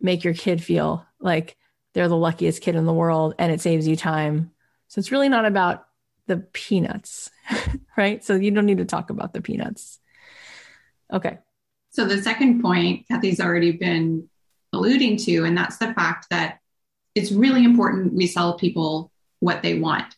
make 0.00 0.22
your 0.22 0.34
kid 0.34 0.62
feel 0.62 1.06
like 1.18 1.56
they're 1.94 2.08
the 2.08 2.16
luckiest 2.16 2.62
kid 2.62 2.76
in 2.76 2.86
the 2.86 2.92
world 2.92 3.34
and 3.38 3.52
it 3.52 3.60
saves 3.60 3.88
you 3.88 3.96
time. 3.96 4.50
So 4.88 4.98
it's 4.98 5.12
really 5.12 5.28
not 5.28 5.46
about 5.46 5.86
the 6.26 6.38
peanuts, 6.38 7.30
right? 7.96 8.24
So 8.24 8.36
you 8.36 8.50
don't 8.50 8.66
need 8.66 8.78
to 8.78 8.84
talk 8.84 9.10
about 9.10 9.32
the 9.32 9.40
peanuts. 9.40 9.98
Okay. 11.12 11.38
So 11.90 12.04
the 12.04 12.22
second 12.22 12.62
point 12.62 13.06
Cathy's 13.08 13.40
already 13.40 13.72
been 13.72 14.28
alluding 14.72 15.16
to, 15.18 15.44
and 15.44 15.56
that's 15.56 15.78
the 15.78 15.92
fact 15.94 16.28
that 16.30 16.60
it's 17.14 17.32
really 17.32 17.64
important 17.64 18.14
we 18.14 18.26
sell 18.26 18.56
people 18.56 19.09
what 19.40 19.62
they 19.62 19.78
want. 19.78 20.14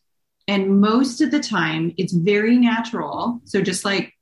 And 0.48 0.80
most 0.80 1.20
of 1.20 1.30
the 1.30 1.40
time, 1.40 1.94
it's 1.96 2.12
very 2.12 2.58
natural. 2.58 3.40
So 3.44 3.62
just 3.62 3.84
like 3.84 4.12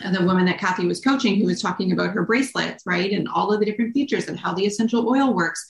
the 0.00 0.24
woman 0.24 0.46
that 0.46 0.58
Cathy 0.58 0.86
was 0.86 1.00
coaching 1.00 1.36
who 1.36 1.46
was 1.46 1.60
talking 1.60 1.92
about 1.92 2.10
her 2.10 2.24
bracelets, 2.24 2.84
right? 2.86 3.12
And 3.12 3.28
all 3.28 3.52
of 3.52 3.60
the 3.60 3.66
different 3.66 3.94
features 3.94 4.28
and 4.28 4.38
how 4.38 4.54
the 4.54 4.66
essential 4.66 5.08
oil 5.08 5.34
works. 5.34 5.66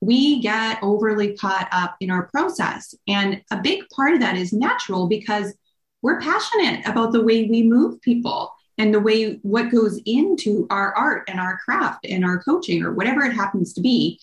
We 0.00 0.40
get 0.40 0.78
overly 0.82 1.36
caught 1.36 1.68
up 1.70 1.96
in 2.00 2.10
our 2.10 2.24
process. 2.28 2.94
And 3.06 3.42
a 3.50 3.60
big 3.60 3.84
part 3.94 4.14
of 4.14 4.20
that 4.20 4.36
is 4.36 4.52
natural 4.52 5.06
because 5.06 5.54
we're 6.02 6.20
passionate 6.20 6.86
about 6.86 7.12
the 7.12 7.22
way 7.22 7.44
we 7.44 7.62
move 7.62 8.00
people 8.02 8.52
and 8.78 8.92
the 8.92 9.00
way 9.00 9.38
what 9.42 9.70
goes 9.70 10.00
into 10.04 10.66
our 10.70 10.92
art 10.94 11.28
and 11.28 11.38
our 11.38 11.58
craft 11.58 12.04
and 12.04 12.24
our 12.24 12.42
coaching 12.42 12.82
or 12.82 12.92
whatever 12.92 13.22
it 13.22 13.32
happens 13.32 13.72
to 13.74 13.80
be. 13.80 14.18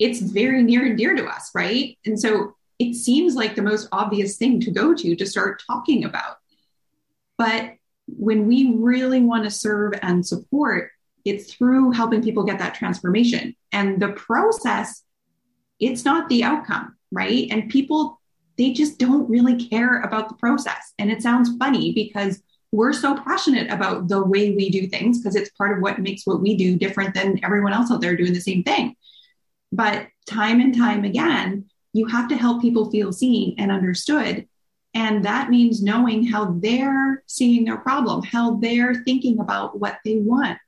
It's 0.00 0.20
very 0.20 0.62
near 0.62 0.84
and 0.84 0.98
dear 0.98 1.14
to 1.14 1.26
us, 1.26 1.50
right? 1.54 1.96
And 2.04 2.18
so 2.18 2.56
it 2.78 2.94
seems 2.94 3.34
like 3.34 3.54
the 3.54 3.62
most 3.62 3.88
obvious 3.92 4.36
thing 4.36 4.60
to 4.60 4.70
go 4.70 4.94
to 4.94 5.16
to 5.16 5.26
start 5.26 5.62
talking 5.66 6.04
about. 6.04 6.36
But 7.36 7.74
when 8.06 8.46
we 8.46 8.72
really 8.76 9.20
want 9.20 9.44
to 9.44 9.50
serve 9.50 9.94
and 10.02 10.26
support, 10.26 10.90
it's 11.24 11.52
through 11.52 11.92
helping 11.92 12.22
people 12.22 12.44
get 12.44 12.58
that 12.58 12.74
transformation. 12.74 13.54
And 13.72 14.00
the 14.00 14.12
process, 14.12 15.02
it's 15.78 16.04
not 16.04 16.28
the 16.28 16.44
outcome, 16.44 16.96
right? 17.10 17.48
And 17.50 17.68
people, 17.68 18.20
they 18.56 18.72
just 18.72 18.98
don't 18.98 19.28
really 19.28 19.68
care 19.68 20.00
about 20.00 20.28
the 20.28 20.36
process. 20.36 20.94
And 20.98 21.10
it 21.10 21.22
sounds 21.22 21.56
funny 21.58 21.92
because 21.92 22.42
we're 22.70 22.92
so 22.92 23.16
passionate 23.16 23.70
about 23.70 24.08
the 24.08 24.22
way 24.22 24.54
we 24.54 24.70
do 24.70 24.86
things 24.86 25.18
because 25.18 25.36
it's 25.36 25.50
part 25.50 25.76
of 25.76 25.82
what 25.82 25.98
makes 25.98 26.26
what 26.26 26.40
we 26.40 26.56
do 26.56 26.76
different 26.76 27.14
than 27.14 27.42
everyone 27.44 27.72
else 27.72 27.90
out 27.90 28.00
there 28.00 28.16
doing 28.16 28.32
the 28.32 28.40
same 28.40 28.62
thing. 28.62 28.94
But 29.72 30.08
time 30.26 30.60
and 30.60 30.76
time 30.76 31.04
again, 31.04 31.66
you 31.92 32.06
have 32.06 32.28
to 32.28 32.36
help 32.36 32.62
people 32.62 32.90
feel 32.90 33.12
seen 33.12 33.54
and 33.58 33.72
understood. 33.72 34.46
And 34.94 35.24
that 35.24 35.50
means 35.50 35.82
knowing 35.82 36.24
how 36.24 36.56
they're 36.58 37.22
seeing 37.26 37.64
their 37.64 37.76
problem, 37.76 38.22
how 38.22 38.56
they're 38.56 39.02
thinking 39.04 39.38
about 39.38 39.78
what 39.78 39.98
they 40.04 40.16
want. 40.16 40.58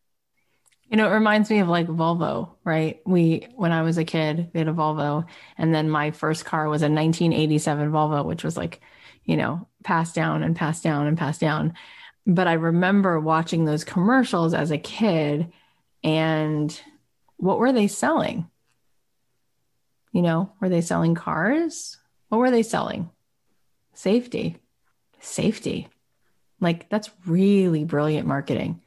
You 0.91 0.97
know, 0.97 1.09
it 1.09 1.15
reminds 1.15 1.49
me 1.51 1.61
of 1.61 1.69
like 1.69 1.87
Volvo, 1.87 2.51
right? 2.65 3.01
We, 3.07 3.47
when 3.55 3.71
I 3.71 3.83
was 3.83 3.97
a 3.97 4.05
kid, 4.05 4.51
we 4.53 4.59
had 4.59 4.69
a 4.69 4.73
Volvo. 4.73 5.25
And 5.57 5.73
then 5.73 5.89
my 5.89 6.11
first 6.11 6.45
car 6.45 6.69
was 6.69 6.83
a 6.83 6.91
1987 6.91 7.91
Volvo, 7.91 8.25
which 8.25 8.43
was 8.43 8.57
like, 8.57 8.81
you 9.25 9.37
know, 9.37 9.69
passed 9.85 10.15
down 10.15 10.43
and 10.43 10.57
passed 10.57 10.83
down 10.83 11.07
and 11.07 11.17
passed 11.17 11.41
down. 11.41 11.75
But 12.27 12.49
I 12.49 12.55
remember 12.55 13.21
watching 13.21 13.65
those 13.65 13.85
commercials 13.85 14.53
as 14.53 14.73
a 14.73 14.79
kid 14.79 15.53
and 16.03 16.81
what 17.37 17.59
were 17.59 17.73
they 17.73 17.87
selling? 17.87 18.50
You 20.13 20.23
know, 20.23 20.53
were 20.61 20.69
they 20.69 20.81
selling 20.81 21.15
cars? 21.15 21.99
What 22.29 22.39
were 22.39 22.51
they 22.51 22.63
selling? 22.63 23.11
Safety. 23.95 24.57
Safety. 25.21 25.89
Like, 26.61 26.89
that's 26.89 27.11
really 27.27 27.85
brilliant 27.85 28.27
marketing, 28.27 28.83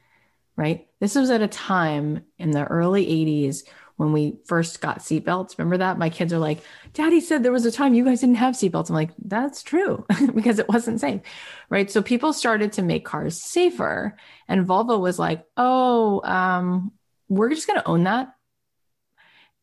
right? 0.56 0.86
This 1.00 1.14
was 1.14 1.30
at 1.30 1.42
a 1.42 1.48
time 1.48 2.24
in 2.38 2.50
the 2.50 2.64
early 2.64 3.06
80s 3.06 3.64
when 3.96 4.12
we 4.12 4.36
first 4.44 4.80
got 4.80 4.98
seatbelts. 4.98 5.56
Remember 5.56 5.78
that? 5.78 5.98
My 5.98 6.10
kids 6.10 6.32
are 6.32 6.38
like, 6.38 6.62
Daddy 6.94 7.20
said 7.20 7.42
there 7.42 7.52
was 7.52 7.66
a 7.66 7.70
time 7.72 7.94
you 7.94 8.04
guys 8.04 8.20
didn't 8.20 8.36
have 8.36 8.54
seatbelts. 8.54 8.88
I'm 8.88 8.94
like, 8.94 9.10
that's 9.24 9.62
true 9.62 10.04
because 10.34 10.58
it 10.58 10.68
wasn't 10.68 11.00
safe. 11.00 11.20
Right. 11.68 11.90
So 11.90 12.02
people 12.02 12.32
started 12.32 12.72
to 12.72 12.82
make 12.82 13.04
cars 13.04 13.40
safer. 13.40 14.16
And 14.48 14.66
Volvo 14.66 14.98
was 14.98 15.18
like, 15.18 15.44
oh, 15.56 16.22
um, 16.24 16.92
we're 17.28 17.50
just 17.50 17.66
going 17.66 17.80
to 17.80 17.88
own 17.88 18.04
that. 18.04 18.33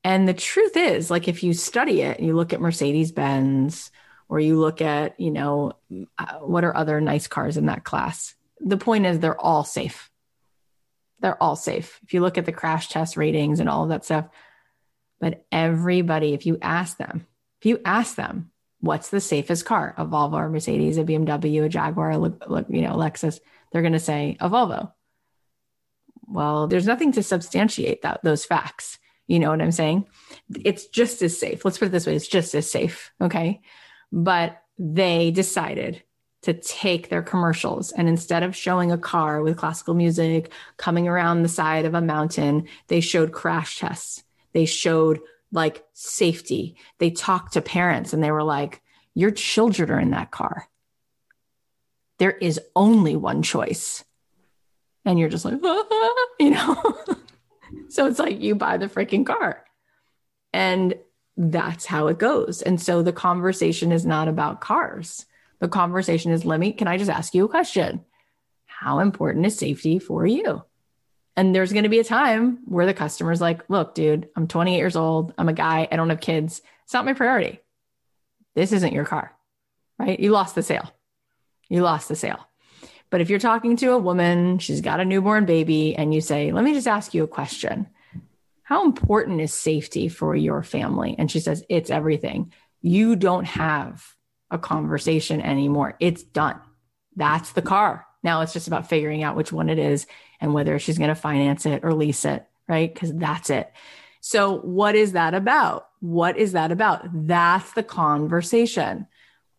And 0.03 0.27
the 0.27 0.33
truth 0.33 0.75
is, 0.75 1.11
like, 1.11 1.27
if 1.27 1.43
you 1.43 1.53
study 1.53 2.01
it, 2.01 2.17
and 2.17 2.27
you 2.27 2.35
look 2.35 2.53
at 2.53 2.61
Mercedes 2.61 3.11
Benz 3.11 3.91
or 4.27 4.39
you 4.39 4.59
look 4.59 4.81
at, 4.81 5.19
you 5.19 5.31
know, 5.31 5.73
uh, 6.17 6.39
what 6.39 6.63
are 6.63 6.75
other 6.75 6.99
nice 7.01 7.27
cars 7.27 7.57
in 7.57 7.67
that 7.67 7.83
class? 7.83 8.33
The 8.59 8.77
point 8.77 9.05
is, 9.05 9.19
they're 9.19 9.39
all 9.39 9.63
safe. 9.63 10.09
They're 11.19 11.41
all 11.41 11.55
safe. 11.55 11.99
If 12.03 12.13
you 12.13 12.21
look 12.21 12.37
at 12.37 12.45
the 12.45 12.51
crash 12.51 12.89
test 12.89 13.15
ratings 13.15 13.59
and 13.59 13.69
all 13.69 13.83
of 13.83 13.89
that 13.89 14.05
stuff, 14.05 14.27
but 15.19 15.45
everybody, 15.51 16.33
if 16.33 16.47
you 16.47 16.57
ask 16.61 16.97
them, 16.97 17.27
if 17.59 17.67
you 17.67 17.79
ask 17.85 18.15
them, 18.15 18.49
what's 18.79 19.09
the 19.09 19.21
safest 19.21 19.65
car? 19.65 19.93
A 19.97 20.05
Volvo, 20.05 20.33
or 20.33 20.49
Mercedes, 20.49 20.97
a 20.97 21.03
BMW, 21.03 21.63
a 21.63 21.69
Jaguar, 21.69 22.11
a, 22.11 22.15
you 22.69 22.81
know, 22.81 22.95
Lexus. 22.95 23.39
They're 23.71 23.83
going 23.83 23.93
to 23.93 23.99
say 23.99 24.35
a 24.39 24.49
Volvo. 24.49 24.91
Well, 26.27 26.67
there's 26.67 26.87
nothing 26.87 27.11
to 27.13 27.23
substantiate 27.23 28.01
that 28.01 28.21
those 28.23 28.45
facts. 28.45 28.97
You 29.27 29.39
know 29.39 29.49
what 29.49 29.61
I'm 29.61 29.71
saying? 29.71 30.07
It's 30.63 30.87
just 30.87 31.21
as 31.21 31.37
safe. 31.37 31.63
Let's 31.63 31.77
put 31.77 31.87
it 31.87 31.91
this 31.91 32.07
way: 32.07 32.15
it's 32.15 32.27
just 32.27 32.53
as 32.55 32.69
safe. 32.69 33.11
Okay, 33.21 33.61
but 34.11 34.61
they 34.77 35.31
decided 35.31 36.03
to 36.43 36.53
take 36.53 37.09
their 37.09 37.21
commercials 37.21 37.91
and 37.91 38.09
instead 38.09 38.41
of 38.41 38.55
showing 38.55 38.91
a 38.91 38.97
car 38.97 39.43
with 39.43 39.57
classical 39.57 39.93
music 39.93 40.51
coming 40.77 41.07
around 41.07 41.43
the 41.43 41.49
side 41.49 41.85
of 41.85 41.93
a 41.93 42.01
mountain, 42.01 42.67
they 42.87 42.99
showed 42.99 43.31
crash 43.31 43.77
tests. 43.77 44.23
They 44.53 44.65
showed 44.65 45.19
like 45.51 45.83
safety. 45.93 46.77
They 46.97 47.11
talked 47.11 47.53
to 47.53 47.61
parents 47.61 48.13
and 48.13 48.23
they 48.23 48.31
were 48.31 48.43
like, 48.43 48.81
Your 49.13 49.31
children 49.31 49.91
are 49.91 49.99
in 49.99 50.11
that 50.11 50.31
car. 50.31 50.67
There 52.17 52.31
is 52.31 52.59
only 52.75 53.15
one 53.15 53.43
choice. 53.43 54.03
And 55.05 55.17
you're 55.17 55.29
just 55.29 55.45
like, 55.45 55.55
ah, 55.63 56.25
you 56.39 56.51
know? 56.51 56.95
So 57.91 58.05
it's 58.07 58.19
like 58.19 58.41
you 58.41 58.55
buy 58.55 58.77
the 58.77 58.87
freaking 58.87 59.25
car. 59.25 59.63
And 60.53 60.95
that's 61.37 61.85
how 61.85 62.07
it 62.07 62.17
goes. 62.17 62.61
And 62.61 62.79
so 62.79 63.01
the 63.01 63.13
conversation 63.13 63.91
is 63.91 64.05
not 64.05 64.27
about 64.27 64.61
cars. 64.61 65.25
The 65.59 65.67
conversation 65.67 66.31
is, 66.31 66.45
let 66.45 66.59
me, 66.59 66.71
can 66.71 66.87
I 66.87 66.97
just 66.97 67.09
ask 67.09 67.33
you 67.33 67.45
a 67.45 67.49
question? 67.49 68.03
How 68.65 68.99
important 68.99 69.45
is 69.45 69.57
safety 69.57 69.99
for 69.99 70.25
you? 70.25 70.63
And 71.35 71.55
there's 71.55 71.71
going 71.71 71.83
to 71.83 71.89
be 71.89 71.99
a 71.99 72.03
time 72.03 72.59
where 72.65 72.85
the 72.85 72.93
customer's 72.93 73.41
like, 73.41 73.69
look, 73.69 73.95
dude, 73.95 74.29
I'm 74.35 74.47
28 74.47 74.77
years 74.77 74.95
old. 74.95 75.33
I'm 75.37 75.49
a 75.49 75.53
guy. 75.53 75.87
I 75.91 75.95
don't 75.95 76.09
have 76.09 76.19
kids. 76.19 76.61
It's 76.83 76.93
not 76.93 77.05
my 77.05 77.13
priority. 77.13 77.59
This 78.55 78.73
isn't 78.73 78.93
your 78.93 79.05
car, 79.05 79.33
right? 79.97 80.19
You 80.19 80.31
lost 80.31 80.55
the 80.55 80.63
sale. 80.63 80.93
You 81.69 81.81
lost 81.83 82.09
the 82.09 82.15
sale. 82.15 82.45
But 83.11 83.21
if 83.21 83.29
you're 83.29 83.39
talking 83.39 83.75
to 83.77 83.91
a 83.91 83.97
woman, 83.99 84.57
she's 84.57 84.81
got 84.81 85.01
a 85.01 85.05
newborn 85.05 85.45
baby, 85.45 85.95
and 85.95 86.13
you 86.13 86.21
say, 86.21 86.51
let 86.51 86.63
me 86.63 86.73
just 86.73 86.87
ask 86.87 87.13
you 87.13 87.23
a 87.23 87.27
question. 87.27 87.87
How 88.63 88.85
important 88.85 89.41
is 89.41 89.53
safety 89.53 90.07
for 90.07 90.33
your 90.33 90.63
family? 90.63 91.15
And 91.19 91.29
she 91.29 91.41
says, 91.41 91.63
it's 91.69 91.91
everything. 91.91 92.53
You 92.81 93.17
don't 93.17 93.45
have 93.45 94.15
a 94.49 94.57
conversation 94.57 95.41
anymore. 95.41 95.95
It's 95.99 96.23
done. 96.23 96.59
That's 97.15 97.51
the 97.51 97.61
car. 97.61 98.07
Now 98.23 98.41
it's 98.41 98.53
just 98.53 98.67
about 98.67 98.87
figuring 98.87 99.23
out 99.23 99.35
which 99.35 99.51
one 99.51 99.69
it 99.69 99.77
is 99.77 100.07
and 100.39 100.53
whether 100.53 100.79
she's 100.79 100.97
going 100.97 101.09
to 101.09 101.15
finance 101.15 101.65
it 101.65 101.83
or 101.83 101.93
lease 101.93 102.23
it, 102.23 102.47
right? 102.67 102.91
Because 102.91 103.13
that's 103.13 103.49
it. 103.49 103.71
So, 104.21 104.59
what 104.59 104.95
is 104.95 105.13
that 105.13 105.33
about? 105.33 105.87
What 105.99 106.37
is 106.37 106.51
that 106.51 106.71
about? 106.71 107.01
That's 107.11 107.73
the 107.73 107.83
conversation. 107.83 109.07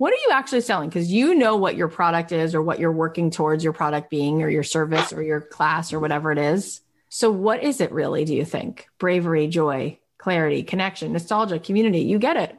What 0.02 0.12
are 0.12 0.16
you 0.26 0.30
actually 0.32 0.62
selling? 0.62 0.88
Because 0.88 1.12
you 1.12 1.32
know 1.36 1.54
what 1.54 1.76
your 1.76 1.86
product 1.86 2.32
is 2.32 2.56
or 2.56 2.60
what 2.60 2.80
you're 2.80 2.90
working 2.90 3.30
towards 3.30 3.62
your 3.62 3.72
product 3.72 4.10
being 4.10 4.42
or 4.42 4.50
your 4.50 4.64
service 4.64 5.12
or 5.12 5.22
your 5.22 5.40
class 5.40 5.92
or 5.92 6.00
whatever 6.00 6.32
it 6.32 6.38
is. 6.38 6.80
So, 7.08 7.30
what 7.30 7.62
is 7.62 7.80
it 7.80 7.92
really, 7.92 8.24
do 8.24 8.34
you 8.34 8.44
think? 8.44 8.88
Bravery, 8.98 9.46
joy, 9.46 10.00
clarity, 10.18 10.64
connection, 10.64 11.12
nostalgia, 11.12 11.60
community. 11.60 12.00
You 12.00 12.18
get 12.18 12.36
it. 12.36 12.58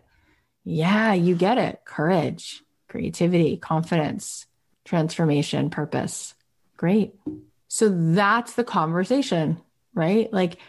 Yeah, 0.63 1.15
you 1.15 1.35
get 1.35 1.57
it. 1.57 1.81
Courage, 1.83 2.63
creativity, 2.87 3.57
confidence, 3.57 4.45
transformation, 4.85 5.69
purpose. 5.69 6.35
Great. 6.77 7.13
So 7.67 7.89
that's 7.89 8.53
the 8.53 8.63
conversation, 8.63 9.59
right? 9.93 10.31
Like, 10.31 10.59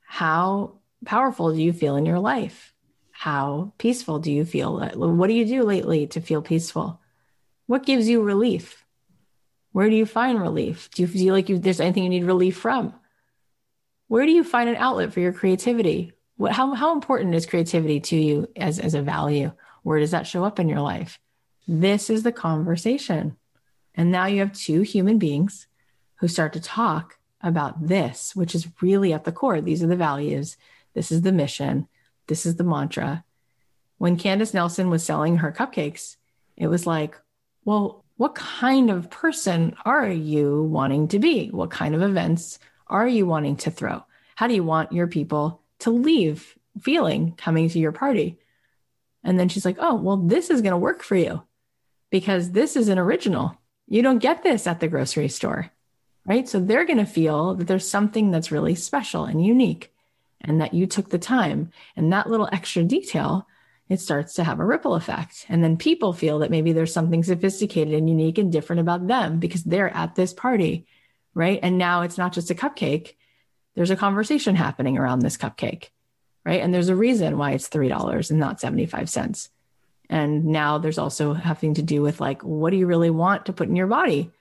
how 0.00 0.80
powerful 1.04 1.54
do 1.54 1.62
you 1.62 1.72
feel 1.72 1.94
in 1.94 2.04
your 2.04 2.18
life? 2.18 2.69
How 3.20 3.74
peaceful 3.76 4.18
do 4.18 4.32
you 4.32 4.46
feel? 4.46 4.80
What 4.94 5.26
do 5.26 5.34
you 5.34 5.44
do 5.44 5.62
lately 5.62 6.06
to 6.06 6.22
feel 6.22 6.40
peaceful? 6.40 7.02
What 7.66 7.84
gives 7.84 8.08
you 8.08 8.22
relief? 8.22 8.86
Where 9.72 9.90
do 9.90 9.94
you 9.94 10.06
find 10.06 10.40
relief? 10.40 10.88
Do 10.94 11.02
you 11.02 11.06
feel 11.06 11.34
like 11.34 11.50
you, 11.50 11.58
there's 11.58 11.80
anything 11.80 12.04
you 12.04 12.08
need 12.08 12.24
relief 12.24 12.56
from? 12.56 12.94
Where 14.08 14.24
do 14.24 14.32
you 14.32 14.42
find 14.42 14.70
an 14.70 14.76
outlet 14.76 15.12
for 15.12 15.20
your 15.20 15.34
creativity? 15.34 16.14
What, 16.38 16.52
how, 16.52 16.72
how 16.72 16.94
important 16.94 17.34
is 17.34 17.44
creativity 17.44 18.00
to 18.00 18.16
you 18.16 18.48
as, 18.56 18.78
as 18.78 18.94
a 18.94 19.02
value? 19.02 19.52
Where 19.82 20.00
does 20.00 20.12
that 20.12 20.26
show 20.26 20.42
up 20.42 20.58
in 20.58 20.70
your 20.70 20.80
life? 20.80 21.18
This 21.68 22.08
is 22.08 22.22
the 22.22 22.32
conversation. 22.32 23.36
And 23.94 24.10
now 24.10 24.24
you 24.24 24.38
have 24.38 24.54
two 24.54 24.80
human 24.80 25.18
beings 25.18 25.66
who 26.20 26.26
start 26.26 26.54
to 26.54 26.60
talk 26.60 27.18
about 27.42 27.86
this, 27.86 28.34
which 28.34 28.54
is 28.54 28.66
really 28.80 29.12
at 29.12 29.24
the 29.24 29.30
core. 29.30 29.60
These 29.60 29.82
are 29.82 29.88
the 29.88 29.94
values. 29.94 30.56
This 30.94 31.12
is 31.12 31.20
the 31.20 31.32
mission. 31.32 31.86
This 32.30 32.46
is 32.46 32.56
the 32.56 32.64
mantra. 32.64 33.22
When 33.98 34.16
Candace 34.16 34.54
Nelson 34.54 34.88
was 34.88 35.04
selling 35.04 35.36
her 35.36 35.52
cupcakes, 35.52 36.16
it 36.56 36.68
was 36.68 36.86
like, 36.86 37.18
well, 37.66 38.06
what 38.16 38.34
kind 38.34 38.90
of 38.90 39.10
person 39.10 39.76
are 39.84 40.08
you 40.08 40.62
wanting 40.62 41.08
to 41.08 41.18
be? 41.18 41.48
What 41.48 41.70
kind 41.70 41.94
of 41.94 42.00
events 42.00 42.58
are 42.86 43.06
you 43.06 43.26
wanting 43.26 43.56
to 43.56 43.70
throw? 43.70 44.02
How 44.36 44.46
do 44.46 44.54
you 44.54 44.64
want 44.64 44.92
your 44.92 45.06
people 45.06 45.60
to 45.80 45.90
leave 45.90 46.56
feeling 46.80 47.34
coming 47.36 47.68
to 47.68 47.78
your 47.78 47.92
party. 47.92 48.38
And 49.24 49.38
then 49.38 49.48
she's 49.48 49.64
like, 49.64 49.76
oh, 49.78 49.96
well, 49.96 50.16
this 50.16 50.50
is 50.50 50.62
going 50.62 50.72
to 50.72 50.78
work 50.78 51.02
for 51.02 51.16
you 51.16 51.42
because 52.10 52.52
this 52.52 52.76
is 52.76 52.88
an 52.88 52.98
original. 52.98 53.58
You 53.86 54.02
don't 54.02 54.18
get 54.18 54.42
this 54.42 54.66
at 54.66 54.80
the 54.80 54.88
grocery 54.88 55.28
store, 55.28 55.70
right? 56.24 56.48
So 56.48 56.60
they're 56.60 56.86
going 56.86 56.98
to 56.98 57.04
feel 57.04 57.54
that 57.56 57.66
there's 57.66 57.88
something 57.88 58.30
that's 58.30 58.52
really 58.52 58.74
special 58.74 59.24
and 59.24 59.44
unique 59.44 59.92
and 60.40 60.60
that 60.60 60.74
you 60.74 60.86
took 60.86 61.10
the 61.10 61.18
time. 61.18 61.70
And 61.96 62.12
that 62.12 62.28
little 62.28 62.48
extra 62.52 62.82
detail, 62.82 63.46
it 63.88 64.00
starts 64.00 64.34
to 64.34 64.44
have 64.44 64.60
a 64.60 64.64
ripple 64.64 64.94
effect. 64.94 65.46
And 65.48 65.62
then 65.62 65.76
people 65.76 66.12
feel 66.12 66.38
that 66.38 66.50
maybe 66.50 66.72
there's 66.72 66.92
something 66.92 67.22
sophisticated 67.22 67.94
and 67.94 68.08
unique 68.08 68.38
and 68.38 68.52
different 68.52 68.80
about 68.80 69.06
them 69.06 69.38
because 69.38 69.64
they're 69.64 69.94
at 69.94 70.14
this 70.14 70.32
party, 70.32 70.86
right? 71.34 71.58
And 71.62 71.76
now 71.76 72.02
it's 72.02 72.18
not 72.18 72.32
just 72.32 72.50
a 72.50 72.54
cupcake, 72.54 73.14
there's 73.74 73.90
a 73.90 73.96
conversation 73.96 74.56
happening 74.56 74.98
around 74.98 75.20
this 75.20 75.36
cupcake, 75.36 75.88
right? 76.44 76.60
And 76.60 76.74
there's 76.74 76.88
a 76.88 76.96
reason 76.96 77.38
why 77.38 77.52
it's 77.52 77.68
$3 77.68 78.30
and 78.30 78.40
not 78.40 78.60
75 78.60 79.08
cents. 79.08 79.48
And 80.08 80.46
now 80.46 80.78
there's 80.78 80.98
also 80.98 81.34
having 81.34 81.74
to 81.74 81.82
do 81.82 82.02
with 82.02 82.20
like, 82.20 82.42
what 82.42 82.70
do 82.70 82.76
you 82.76 82.86
really 82.86 83.10
want 83.10 83.46
to 83.46 83.52
put 83.52 83.68
in 83.68 83.76
your 83.76 83.86
body? 83.86 84.32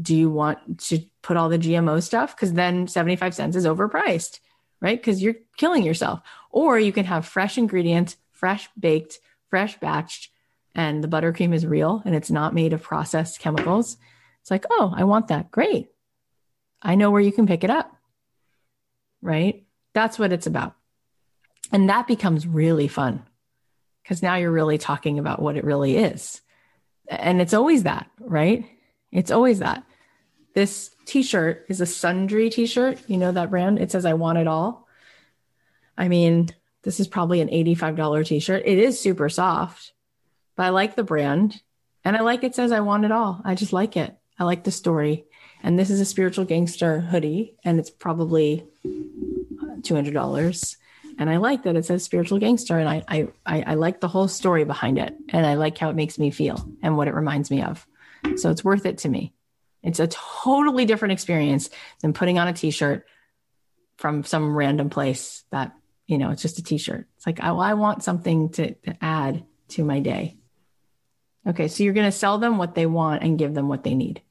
Do 0.00 0.14
you 0.14 0.30
want 0.30 0.80
to 0.86 1.00
put 1.22 1.36
all 1.36 1.48
the 1.48 1.58
GMO 1.58 2.00
stuff? 2.02 2.36
Because 2.36 2.52
then 2.52 2.86
75 2.86 3.34
cents 3.34 3.56
is 3.56 3.66
overpriced, 3.66 4.38
right? 4.80 4.98
Because 4.98 5.22
you're 5.22 5.36
killing 5.56 5.84
yourself. 5.84 6.20
Or 6.50 6.78
you 6.78 6.92
can 6.92 7.04
have 7.04 7.26
fresh 7.26 7.58
ingredients, 7.58 8.16
fresh 8.32 8.68
baked, 8.78 9.18
fresh 9.50 9.78
batched, 9.78 10.28
and 10.74 11.02
the 11.02 11.08
buttercream 11.08 11.54
is 11.54 11.66
real 11.66 12.02
and 12.04 12.14
it's 12.14 12.30
not 12.30 12.54
made 12.54 12.72
of 12.72 12.82
processed 12.82 13.40
chemicals. 13.40 13.96
It's 14.42 14.50
like, 14.50 14.64
oh, 14.70 14.92
I 14.96 15.04
want 15.04 15.28
that. 15.28 15.50
Great. 15.50 15.88
I 16.80 16.94
know 16.94 17.10
where 17.10 17.20
you 17.20 17.32
can 17.32 17.46
pick 17.46 17.64
it 17.64 17.70
up 17.70 17.98
right? 19.22 19.64
That's 19.94 20.18
what 20.18 20.32
it's 20.32 20.46
about. 20.46 20.74
And 21.72 21.88
that 21.90 22.06
becomes 22.06 22.46
really 22.46 22.88
fun 22.88 23.24
because 24.02 24.22
now 24.22 24.36
you're 24.36 24.50
really 24.50 24.78
talking 24.78 25.18
about 25.18 25.42
what 25.42 25.56
it 25.56 25.64
really 25.64 25.96
is. 25.96 26.40
And 27.08 27.40
it's 27.40 27.54
always 27.54 27.82
that, 27.82 28.10
right? 28.20 28.64
It's 29.10 29.30
always 29.30 29.58
that. 29.60 29.84
This 30.58 30.90
t 31.04 31.22
shirt 31.22 31.66
is 31.68 31.80
a 31.80 31.86
Sundry 31.86 32.50
t 32.50 32.66
shirt. 32.66 32.98
You 33.06 33.16
know 33.16 33.30
that 33.30 33.48
brand? 33.48 33.78
It 33.78 33.92
says, 33.92 34.04
I 34.04 34.14
want 34.14 34.38
it 34.38 34.48
all. 34.48 34.88
I 35.96 36.08
mean, 36.08 36.48
this 36.82 36.98
is 36.98 37.06
probably 37.06 37.40
an 37.40 37.46
$85 37.46 38.26
t 38.26 38.40
shirt. 38.40 38.64
It 38.66 38.76
is 38.76 38.98
super 38.98 39.28
soft, 39.28 39.92
but 40.56 40.64
I 40.64 40.70
like 40.70 40.96
the 40.96 41.04
brand 41.04 41.62
and 42.04 42.16
I 42.16 42.22
like 42.22 42.42
it 42.42 42.56
says, 42.56 42.72
I 42.72 42.80
want 42.80 43.04
it 43.04 43.12
all. 43.12 43.40
I 43.44 43.54
just 43.54 43.72
like 43.72 43.96
it. 43.96 44.18
I 44.36 44.42
like 44.42 44.64
the 44.64 44.72
story. 44.72 45.26
And 45.62 45.78
this 45.78 45.90
is 45.90 46.00
a 46.00 46.04
spiritual 46.04 46.44
gangster 46.44 47.02
hoodie, 47.02 47.54
and 47.62 47.78
it's 47.78 47.90
probably 47.90 48.66
$200. 48.84 50.76
And 51.20 51.30
I 51.30 51.36
like 51.36 51.62
that 51.62 51.76
it 51.76 51.84
says 51.84 52.02
spiritual 52.02 52.40
gangster. 52.40 52.80
And 52.80 52.88
I, 52.88 53.04
I, 53.06 53.28
I, 53.46 53.62
I 53.62 53.74
like 53.74 54.00
the 54.00 54.08
whole 54.08 54.26
story 54.26 54.64
behind 54.64 54.98
it. 54.98 55.14
And 55.28 55.46
I 55.46 55.54
like 55.54 55.78
how 55.78 55.88
it 55.88 55.94
makes 55.94 56.18
me 56.18 56.32
feel 56.32 56.68
and 56.82 56.96
what 56.96 57.06
it 57.06 57.14
reminds 57.14 57.48
me 57.48 57.62
of. 57.62 57.86
So 58.34 58.50
it's 58.50 58.64
worth 58.64 58.84
it 58.86 58.98
to 58.98 59.08
me. 59.08 59.34
It's 59.82 60.00
a 60.00 60.08
totally 60.08 60.84
different 60.84 61.12
experience 61.12 61.70
than 62.00 62.12
putting 62.12 62.38
on 62.38 62.48
a 62.48 62.52
t 62.52 62.70
shirt 62.70 63.06
from 63.96 64.24
some 64.24 64.56
random 64.56 64.90
place 64.90 65.44
that, 65.50 65.72
you 66.06 66.18
know, 66.18 66.30
it's 66.30 66.42
just 66.42 66.58
a 66.58 66.62
t 66.62 66.78
shirt. 66.78 67.06
It's 67.16 67.26
like, 67.26 67.42
I, 67.42 67.48
I 67.50 67.74
want 67.74 68.02
something 68.02 68.50
to, 68.50 68.74
to 68.74 68.96
add 69.00 69.44
to 69.70 69.84
my 69.84 70.00
day. 70.00 70.36
Okay. 71.46 71.68
So 71.68 71.82
you're 71.82 71.94
going 71.94 72.10
to 72.10 72.12
sell 72.12 72.38
them 72.38 72.58
what 72.58 72.74
they 72.74 72.86
want 72.86 73.22
and 73.22 73.38
give 73.38 73.54
them 73.54 73.68
what 73.68 73.84
they 73.84 73.94
need. 73.94 74.22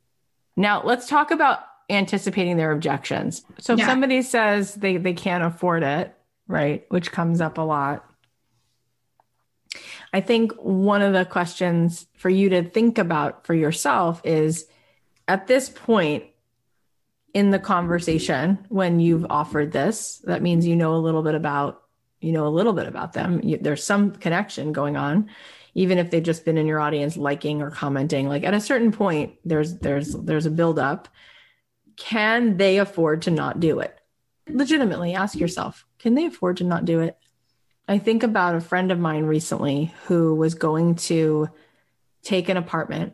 Now, 0.55 0.83
let's 0.83 1.07
talk 1.07 1.31
about 1.31 1.59
anticipating 1.89 2.57
their 2.57 2.71
objections. 2.71 3.43
So 3.59 3.73
if 3.73 3.79
yeah. 3.79 3.87
somebody 3.87 4.21
says 4.21 4.75
they, 4.75 4.97
they 4.97 5.13
can't 5.13 5.43
afford 5.43 5.83
it, 5.83 6.13
right, 6.47 6.85
which 6.89 7.11
comes 7.11 7.41
up 7.41 7.57
a 7.57 7.61
lot, 7.61 8.03
I 10.11 10.21
think 10.21 10.53
one 10.53 11.01
of 11.01 11.13
the 11.13 11.25
questions 11.25 12.07
for 12.17 12.29
you 12.29 12.49
to 12.49 12.63
think 12.63 12.97
about 12.97 13.45
for 13.45 13.53
yourself 13.53 14.21
is 14.23 14.65
at 15.27 15.47
this 15.47 15.69
point, 15.69 16.23
in 17.37 17.51
the 17.51 17.59
conversation 17.59 18.57
when 18.69 18.99
you've 18.99 19.27
offered 19.29 19.71
this. 19.71 20.17
That 20.23 20.41
means 20.41 20.65
you 20.65 20.75
know 20.75 20.95
a 20.95 20.97
little 20.97 21.21
bit 21.21 21.35
about 21.35 21.83
you 22.19 22.31
know 22.31 22.47
a 22.47 22.49
little 22.49 22.73
bit 22.73 22.87
about 22.87 23.13
them. 23.13 23.41
You, 23.43 23.59
there's 23.59 23.83
some 23.83 24.11
connection 24.11 24.71
going 24.71 24.97
on, 24.97 25.29
even 25.75 25.99
if 25.99 26.09
they've 26.09 26.23
just 26.23 26.45
been 26.45 26.57
in 26.57 26.65
your 26.65 26.79
audience 26.79 27.15
liking 27.15 27.61
or 27.61 27.69
commenting. 27.69 28.27
Like 28.27 28.43
at 28.43 28.55
a 28.55 28.59
certain 28.59 28.91
point, 28.91 29.35
there's 29.45 29.77
there's 29.77 30.13
there's 30.13 30.47
a 30.47 30.51
build 30.51 30.79
up. 30.79 31.09
Can 31.95 32.57
they 32.57 32.79
afford 32.79 33.23
to 33.23 33.31
not 33.31 33.59
do 33.59 33.81
it? 33.81 33.95
Legitimately, 34.49 35.13
ask 35.13 35.37
yourself: 35.37 35.85
Can 35.99 36.15
they 36.15 36.25
afford 36.25 36.57
to 36.57 36.63
not 36.63 36.85
do 36.85 37.01
it? 37.01 37.19
I 37.87 37.99
think 37.99 38.23
about 38.23 38.55
a 38.55 38.61
friend 38.61 38.91
of 38.91 38.97
mine 38.97 39.25
recently 39.25 39.93
who 40.05 40.33
was 40.33 40.55
going 40.55 40.95
to 40.95 41.49
take 42.23 42.49
an 42.49 42.57
apartment. 42.57 43.13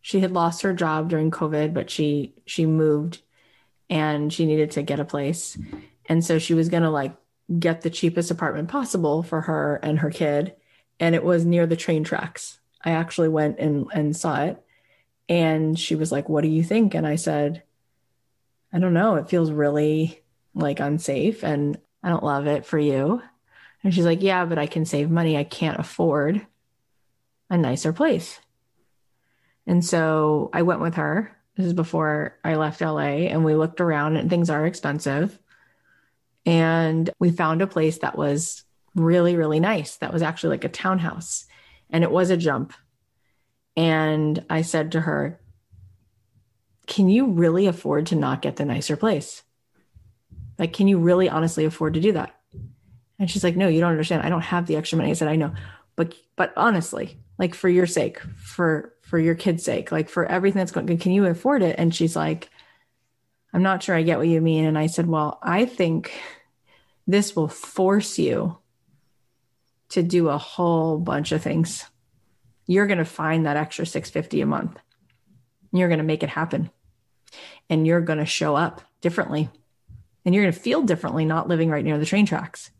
She 0.00 0.20
had 0.20 0.32
lost 0.32 0.62
her 0.62 0.72
job 0.72 1.08
during 1.08 1.30
COVID, 1.30 1.74
but 1.74 1.90
she 1.90 2.34
she 2.46 2.66
moved 2.66 3.22
and 3.90 4.32
she 4.32 4.46
needed 4.46 4.70
to 4.72 4.82
get 4.82 5.00
a 5.00 5.04
place. 5.04 5.58
And 6.06 6.24
so 6.24 6.38
she 6.38 6.54
was 6.54 6.68
to 6.68 6.90
like 6.90 7.16
get 7.58 7.80
the 7.80 7.90
cheapest 7.90 8.30
apartment 8.30 8.68
possible 8.68 9.22
for 9.22 9.42
her 9.42 9.76
and 9.82 10.00
her 10.00 10.10
kid 10.10 10.54
and 11.00 11.14
it 11.14 11.24
was 11.24 11.44
near 11.44 11.66
the 11.66 11.76
train 11.76 12.04
tracks. 12.04 12.58
I 12.84 12.90
actually 12.90 13.28
went 13.28 13.58
and 13.58 13.86
and 13.92 14.16
saw 14.16 14.44
it 14.44 14.62
and 15.28 15.78
she 15.78 15.94
was 15.94 16.12
like, 16.12 16.28
"What 16.28 16.42
do 16.42 16.48
you 16.48 16.62
think?" 16.62 16.94
And 16.94 17.06
I 17.06 17.16
said, 17.16 17.62
"I 18.72 18.78
don't 18.78 18.94
know. 18.94 19.16
It 19.16 19.28
feels 19.28 19.50
really 19.50 20.22
like 20.54 20.80
unsafe 20.80 21.42
and 21.44 21.78
I 22.02 22.08
don't 22.08 22.24
love 22.24 22.46
it 22.46 22.64
for 22.64 22.78
you." 22.78 23.22
And 23.82 23.94
she's 23.94 24.04
like, 24.04 24.22
Yeah, 24.22 24.44
but 24.44 24.58
I 24.58 24.66
can 24.66 24.84
save 24.84 25.10
money. 25.10 25.36
I 25.36 25.44
can't 25.44 25.78
afford 25.78 26.46
a 27.50 27.56
nicer 27.56 27.92
place. 27.92 28.40
And 29.68 29.84
so 29.84 30.50
I 30.52 30.62
went 30.62 30.80
with 30.80 30.94
her. 30.94 31.36
This 31.56 31.66
is 31.66 31.74
before 31.74 32.36
I 32.42 32.54
left 32.54 32.80
LA, 32.80 33.28
and 33.28 33.44
we 33.44 33.54
looked 33.54 33.80
around, 33.80 34.16
and 34.16 34.30
things 34.30 34.48
are 34.48 34.66
expensive. 34.66 35.38
And 36.46 37.10
we 37.18 37.30
found 37.30 37.62
a 37.62 37.66
place 37.66 37.98
that 37.98 38.16
was 38.16 38.64
really, 38.94 39.36
really 39.36 39.60
nice. 39.60 39.96
That 39.96 40.12
was 40.12 40.22
actually 40.22 40.50
like 40.50 40.64
a 40.64 40.70
townhouse, 40.70 41.44
and 41.90 42.02
it 42.02 42.10
was 42.10 42.30
a 42.30 42.36
jump. 42.36 42.72
And 43.76 44.44
I 44.48 44.62
said 44.62 44.92
to 44.92 45.00
her, 45.00 45.38
Can 46.86 47.08
you 47.08 47.26
really 47.26 47.66
afford 47.66 48.06
to 48.06 48.16
not 48.16 48.42
get 48.42 48.56
the 48.56 48.64
nicer 48.64 48.96
place? 48.96 49.42
Like, 50.58 50.72
can 50.72 50.88
you 50.88 50.98
really 50.98 51.28
honestly 51.28 51.64
afford 51.64 51.94
to 51.94 52.00
do 52.00 52.12
that? 52.12 52.34
And 53.18 53.30
she's 53.30 53.44
like, 53.44 53.56
no, 53.56 53.68
you 53.68 53.80
don't 53.80 53.90
understand. 53.90 54.22
I 54.22 54.28
don't 54.28 54.40
have 54.40 54.66
the 54.66 54.76
extra 54.76 54.96
money. 54.96 55.10
I 55.10 55.14
said, 55.14 55.28
I 55.28 55.36
know, 55.36 55.52
but, 55.96 56.14
but 56.36 56.52
honestly, 56.56 57.18
like 57.38 57.54
for 57.54 57.68
your 57.68 57.86
sake, 57.86 58.20
for, 58.20 58.94
for 59.02 59.18
your 59.18 59.34
kid's 59.34 59.64
sake, 59.64 59.92
like 59.92 60.08
for 60.08 60.26
everything 60.26 60.58
that's 60.58 60.72
going, 60.72 60.98
can 60.98 61.12
you 61.12 61.26
afford 61.26 61.62
it? 61.62 61.76
And 61.78 61.94
she's 61.94 62.16
like, 62.16 62.50
I'm 63.52 63.62
not 63.62 63.82
sure 63.82 63.94
I 63.94 64.02
get 64.02 64.18
what 64.18 64.28
you 64.28 64.40
mean. 64.40 64.64
And 64.64 64.76
I 64.76 64.86
said, 64.86 65.06
well, 65.06 65.38
I 65.42 65.64
think 65.64 66.12
this 67.06 67.34
will 67.34 67.48
force 67.48 68.18
you 68.18 68.58
to 69.90 70.02
do 70.02 70.28
a 70.28 70.36
whole 70.36 70.98
bunch 70.98 71.32
of 71.32 71.42
things. 71.42 71.84
You're 72.66 72.86
going 72.86 72.98
to 72.98 73.04
find 73.04 73.46
that 73.46 73.56
extra 73.56 73.86
650 73.86 74.42
a 74.42 74.46
month. 74.46 74.78
You're 75.72 75.88
going 75.88 75.98
to 75.98 76.04
make 76.04 76.22
it 76.22 76.28
happen. 76.28 76.70
And 77.70 77.86
you're 77.86 78.00
going 78.00 78.18
to 78.18 78.26
show 78.26 78.56
up 78.56 78.82
differently. 79.00 79.48
And 80.24 80.34
you're 80.34 80.44
going 80.44 80.54
to 80.54 80.60
feel 80.60 80.82
differently 80.82 81.24
not 81.24 81.48
living 81.48 81.70
right 81.70 81.84
near 81.84 81.98
the 81.98 82.04
train 82.04 82.26
tracks 82.26 82.70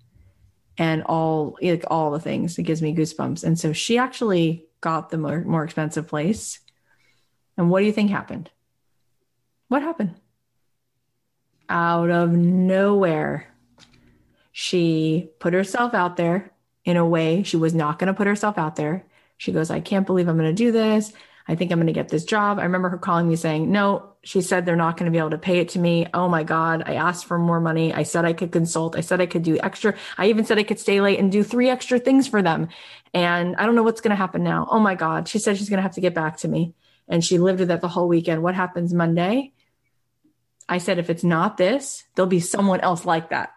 and 0.79 1.03
all 1.03 1.59
like 1.61 1.85
all 1.89 2.13
the 2.13 2.21
things. 2.21 2.57
It 2.59 2.63
gives 2.63 2.81
me 2.81 2.95
goosebumps. 2.95 3.43
And 3.43 3.59
so 3.59 3.73
she 3.73 3.99
actually 3.99 4.65
got 4.81 5.11
the 5.11 5.19
more, 5.19 5.41
more 5.41 5.65
expensive 5.65 6.07
place. 6.07 6.61
And 7.57 7.69
what 7.69 7.81
do 7.81 7.87
you 7.87 7.93
think 7.93 8.11
happened? 8.11 8.51
What 9.67 9.83
happened? 9.83 10.15
Out 11.69 12.11
of 12.11 12.31
nowhere, 12.31 13.53
she 14.53 15.31
put 15.41 15.53
herself 15.53 15.93
out 15.93 16.17
there 16.17 16.53
in 16.85 16.97
a 16.97 17.05
way 17.07 17.43
she 17.43 17.57
was 17.57 17.75
not 17.75 17.99
going 17.99 18.07
to 18.07 18.15
put 18.15 18.27
herself 18.27 18.57
out 18.57 18.77
there. 18.77 19.05
She 19.37 19.53
goes, 19.53 19.71
I 19.71 19.81
can't 19.81 20.07
believe 20.07 20.29
I'm 20.29 20.39
going 20.39 20.49
to 20.49 20.55
do 20.55 20.73
this. 20.73 21.13
I 21.47 21.55
think 21.55 21.71
I'm 21.71 21.79
going 21.79 21.87
to 21.89 21.93
get 21.93 22.09
this 22.09 22.25
job. 22.25 22.59
I 22.59 22.63
remember 22.63 22.89
her 22.89 22.99
calling 22.99 23.29
me 23.29 23.37
saying, 23.37 23.71
No, 23.71 24.15
she 24.29 24.43
said 24.43 24.67
they're 24.67 24.77
not 24.77 24.99
going 24.99 25.11
to 25.11 25.11
be 25.11 25.17
able 25.17 25.31
to 25.31 25.39
pay 25.39 25.59
it 25.59 25.71
to 25.71 25.79
me. 25.79 26.07
Oh 26.13 26.29
my 26.29 26.43
God. 26.43 26.83
I 26.85 26.97
asked 26.97 27.25
for 27.25 27.39
more 27.39 27.63
money. 27.63 27.95
I 27.95 28.03
said 28.03 28.27
I 28.27 28.35
could 28.35 28.53
consult. 28.53 28.95
I 28.95 29.01
said 29.01 29.23
I 29.23 29.27
could 29.27 29.43
do 29.43 29.59
extra. 29.59 29.95
I 30.19 30.27
even 30.27 30.45
said 30.45 30.59
I 30.59 30.65
could 30.65 30.79
stay 30.79 31.01
late 31.01 31.19
and 31.19 31.33
do 31.33 31.43
three 31.43 31.71
extra 31.71 31.99
things 31.99 32.29
for 32.29 32.43
them. 32.43 32.69
And 33.15 33.57
I 33.57 33.65
don't 33.65 33.75
know 33.75 33.83
what's 33.83 34.03
going 34.03 34.11
to 34.11 34.17
happen 34.17 34.43
now. 34.43 34.69
Oh 34.71 34.81
my 34.81 34.97
God. 34.97 35.29
She 35.29 35.39
said 35.39 35.57
she's 35.57 35.71
going 35.71 35.79
to 35.79 35.83
have 35.83 35.95
to 35.95 36.03
get 36.03 36.13
back 36.13 36.37
to 36.39 36.49
me. 36.49 36.75
And 37.09 37.25
she 37.25 37.39
lived 37.39 37.61
with 37.61 37.69
that 37.69 37.81
the 37.81 37.89
whole 37.89 38.07
weekend. 38.07 38.43
What 38.43 38.55
happens 38.55 38.93
Monday? 38.93 39.55
I 40.69 40.77
said, 40.77 40.99
if 40.99 41.09
it's 41.09 41.25
not 41.25 41.57
this, 41.57 42.05
there'll 42.15 42.29
be 42.29 42.41
someone 42.41 42.81
else 42.81 43.07
like 43.07 43.31
that. 43.31 43.55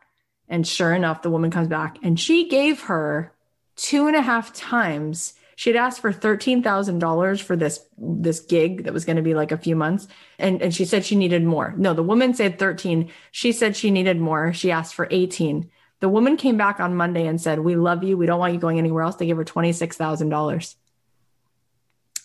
And 0.47 0.65
sure 0.65 0.93
enough, 0.93 1.21
the 1.21 1.29
woman 1.29 1.51
comes 1.51 1.67
back 1.67 1.97
and 2.01 2.17
she 2.17 2.47
gave 2.47 2.83
her 2.83 3.33
two 3.75 4.07
and 4.07 4.15
a 4.15 4.21
half 4.21 4.53
times 4.53 5.33
she'd 5.61 5.75
asked 5.75 6.01
for 6.01 6.11
$13,000 6.11 7.41
for 7.43 7.55
this 7.55 7.85
this 7.95 8.39
gig 8.39 8.83
that 8.85 8.93
was 8.93 9.05
going 9.05 9.17
to 9.17 9.21
be 9.21 9.35
like 9.35 9.51
a 9.51 9.57
few 9.57 9.75
months 9.75 10.07
and 10.39 10.59
and 10.59 10.73
she 10.73 10.85
said 10.85 11.05
she 11.05 11.15
needed 11.15 11.43
more. 11.43 11.75
No, 11.77 11.93
the 11.93 12.01
woman 12.01 12.33
said 12.33 12.57
13. 12.57 13.11
She 13.29 13.51
said 13.51 13.75
she 13.75 13.91
needed 13.91 14.19
more. 14.19 14.53
She 14.53 14.71
asked 14.71 14.95
for 14.95 15.07
18. 15.11 15.69
The 15.99 16.09
woman 16.09 16.35
came 16.35 16.57
back 16.57 16.79
on 16.79 16.95
Monday 16.95 17.27
and 17.27 17.39
said, 17.39 17.59
"We 17.59 17.75
love 17.75 18.03
you. 18.03 18.17
We 18.17 18.25
don't 18.25 18.39
want 18.39 18.53
you 18.53 18.59
going 18.59 18.79
anywhere 18.79 19.03
else." 19.03 19.17
They 19.17 19.27
gave 19.27 19.37
her 19.37 19.45
$26,000. 19.45 20.75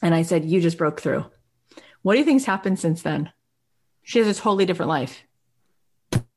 And 0.01 0.14
I 0.14 0.22
said, 0.22 0.47
"You 0.47 0.62
just 0.62 0.78
broke 0.78 1.03
through." 1.03 1.26
What 2.01 2.14
do 2.14 2.18
you 2.20 2.24
think's 2.24 2.47
happened 2.47 2.78
since 2.78 3.03
then? 3.03 3.32
She 4.03 4.18
has 4.18 4.28
a 4.28 4.41
totally 4.41 4.64
different 4.64 4.89
life. 4.89 5.24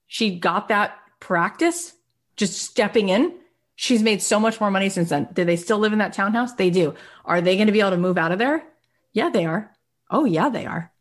She 0.06 0.38
got 0.38 0.68
that 0.68 0.98
practice 1.22 1.94
just 2.36 2.62
stepping 2.62 3.08
in 3.08 3.39
She's 3.82 4.04
made 4.04 4.22
so 4.22 4.42
much 4.42 4.60
more 4.60 4.70
money 4.70 4.90
since 4.90 5.08
then. 5.08 5.30
Do 5.32 5.46
they 5.46 5.56
still 5.56 5.80
live 5.80 5.94
in 5.94 6.00
that 6.00 6.12
townhouse? 6.12 6.52
They 6.52 6.70
do. 6.70 6.96
Are 7.24 7.40
they 7.40 7.56
going 7.56 7.68
to 7.68 7.72
be 7.72 7.80
able 7.80 7.92
to 7.92 7.98
move 7.98 8.18
out 8.18 8.34
of 8.34 8.38
there? 8.38 8.62
Yeah, 9.14 9.30
they 9.30 9.46
are. 9.46 9.72
Oh, 10.12 10.26
yeah, 10.26 10.50
they 10.50 10.66
are. 10.66 10.92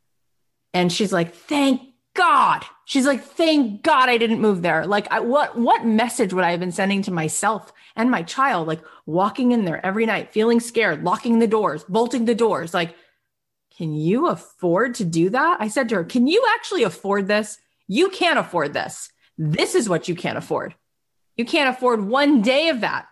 And 0.73 0.93
she's 0.93 1.13
like, 1.13 1.35
thank 1.35 1.83
God. 2.15 2.65
She's 2.85 3.05
like, 3.05 3.25
thank 3.25 3.83
God 3.83 4.09
I 4.09 4.17
didn't 4.17 4.41
move 4.41 4.63
there. 4.63 4.87
Like, 4.87 5.11
I, 5.11 5.19
what 5.19 5.59
what 5.59 5.85
message 5.85 6.33
would 6.33 6.45
I 6.45 6.53
have 6.53 6.61
been 6.61 6.71
sending 6.71 7.03
to 7.03 7.11
myself 7.11 7.73
and 7.97 8.13
my 8.13 8.23
child? 8.23 8.69
Like, 8.69 8.83
walking 9.07 9.51
in 9.51 9.65
there 9.65 9.85
every 9.85 10.07
night, 10.07 10.33
feeling 10.33 10.61
scared, 10.61 11.03
locking 11.03 11.41
the 11.41 11.49
doors, 11.49 11.83
bolting 11.89 12.27
the 12.27 12.35
doors. 12.37 12.75
Like, 12.75 12.95
can 13.77 13.93
you 13.93 14.29
afford 14.29 14.95
to 14.97 15.05
do 15.05 15.31
that? 15.31 15.57
I 15.59 15.67
said 15.67 15.89
to 15.89 15.97
her, 15.97 16.05
can 16.05 16.29
you 16.29 16.47
actually 16.55 16.85
afford 16.85 17.27
this? 17.27 17.59
You 17.89 18.09
can't 18.11 18.39
afford 18.39 18.73
this. 18.73 19.11
This 19.37 19.75
is 19.75 19.89
what 19.89 20.07
you 20.07 20.15
can't 20.15 20.39
afford. 20.39 20.77
You 21.39 21.45
can't 21.45 21.75
afford 21.75 22.05
one 22.05 22.43
day 22.43 22.69
of 22.69 22.83
that. 22.83 23.07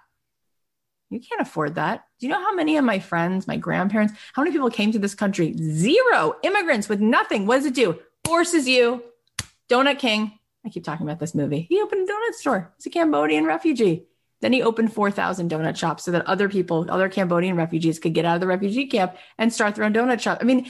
You 1.11 1.21
can't 1.21 1.41
afford 1.41 1.77
that. 1.77 2.05
Do 2.19 2.27
you 2.27 2.33
know 2.33 2.41
how 2.41 2.53
many 2.53 2.77
of 2.77 2.85
my 2.85 2.99
friends, 2.99 3.47
my 3.47 3.57
grandparents, 3.57 4.13
how 4.33 4.43
many 4.43 4.53
people 4.53 4.69
came 4.69 4.91
to 4.93 4.99
this 4.99 5.15
country? 5.15 5.57
Zero 5.57 6.35
immigrants 6.43 6.89
with 6.89 7.01
nothing. 7.01 7.47
What 7.47 7.57
does 7.57 7.67
it 7.67 7.75
do? 7.75 8.01
Forces 8.25 8.69
you. 8.69 9.05
Donut 9.71 10.01
King. 10.01 10.39
I 10.65 10.69
keep 10.69 10.83
talking 10.83 11.07
about 11.07 11.21
this 11.21 11.35
movie. 11.35 11.67
He 11.69 11.81
opened 11.81 12.09
a 12.09 12.13
donut 12.13 12.35
store. 12.35 12.75
He's 12.77 12.87
a 12.87 12.91
Cambodian 12.91 13.45
refugee. 13.45 14.07
Then 14.41 14.53
he 14.53 14.63
opened 14.63 14.93
4,000 14.93 15.49
donut 15.49 15.77
shops 15.77 16.05
so 16.05 16.11
that 16.11 16.27
other 16.27 16.49
people, 16.49 16.87
other 16.91 17.09
Cambodian 17.09 17.57
refugees 17.57 18.01
could 18.01 18.13
get 18.13 18.25
out 18.25 18.35
of 18.35 18.41
the 18.41 18.47
refugee 18.49 18.87
camp 18.87 19.17
and 19.39 19.53
start 19.53 19.77
their 19.77 19.85
own 19.85 19.95
donut 19.95 20.21
shop. 20.21 20.39
I 20.41 20.45
mean, 20.45 20.69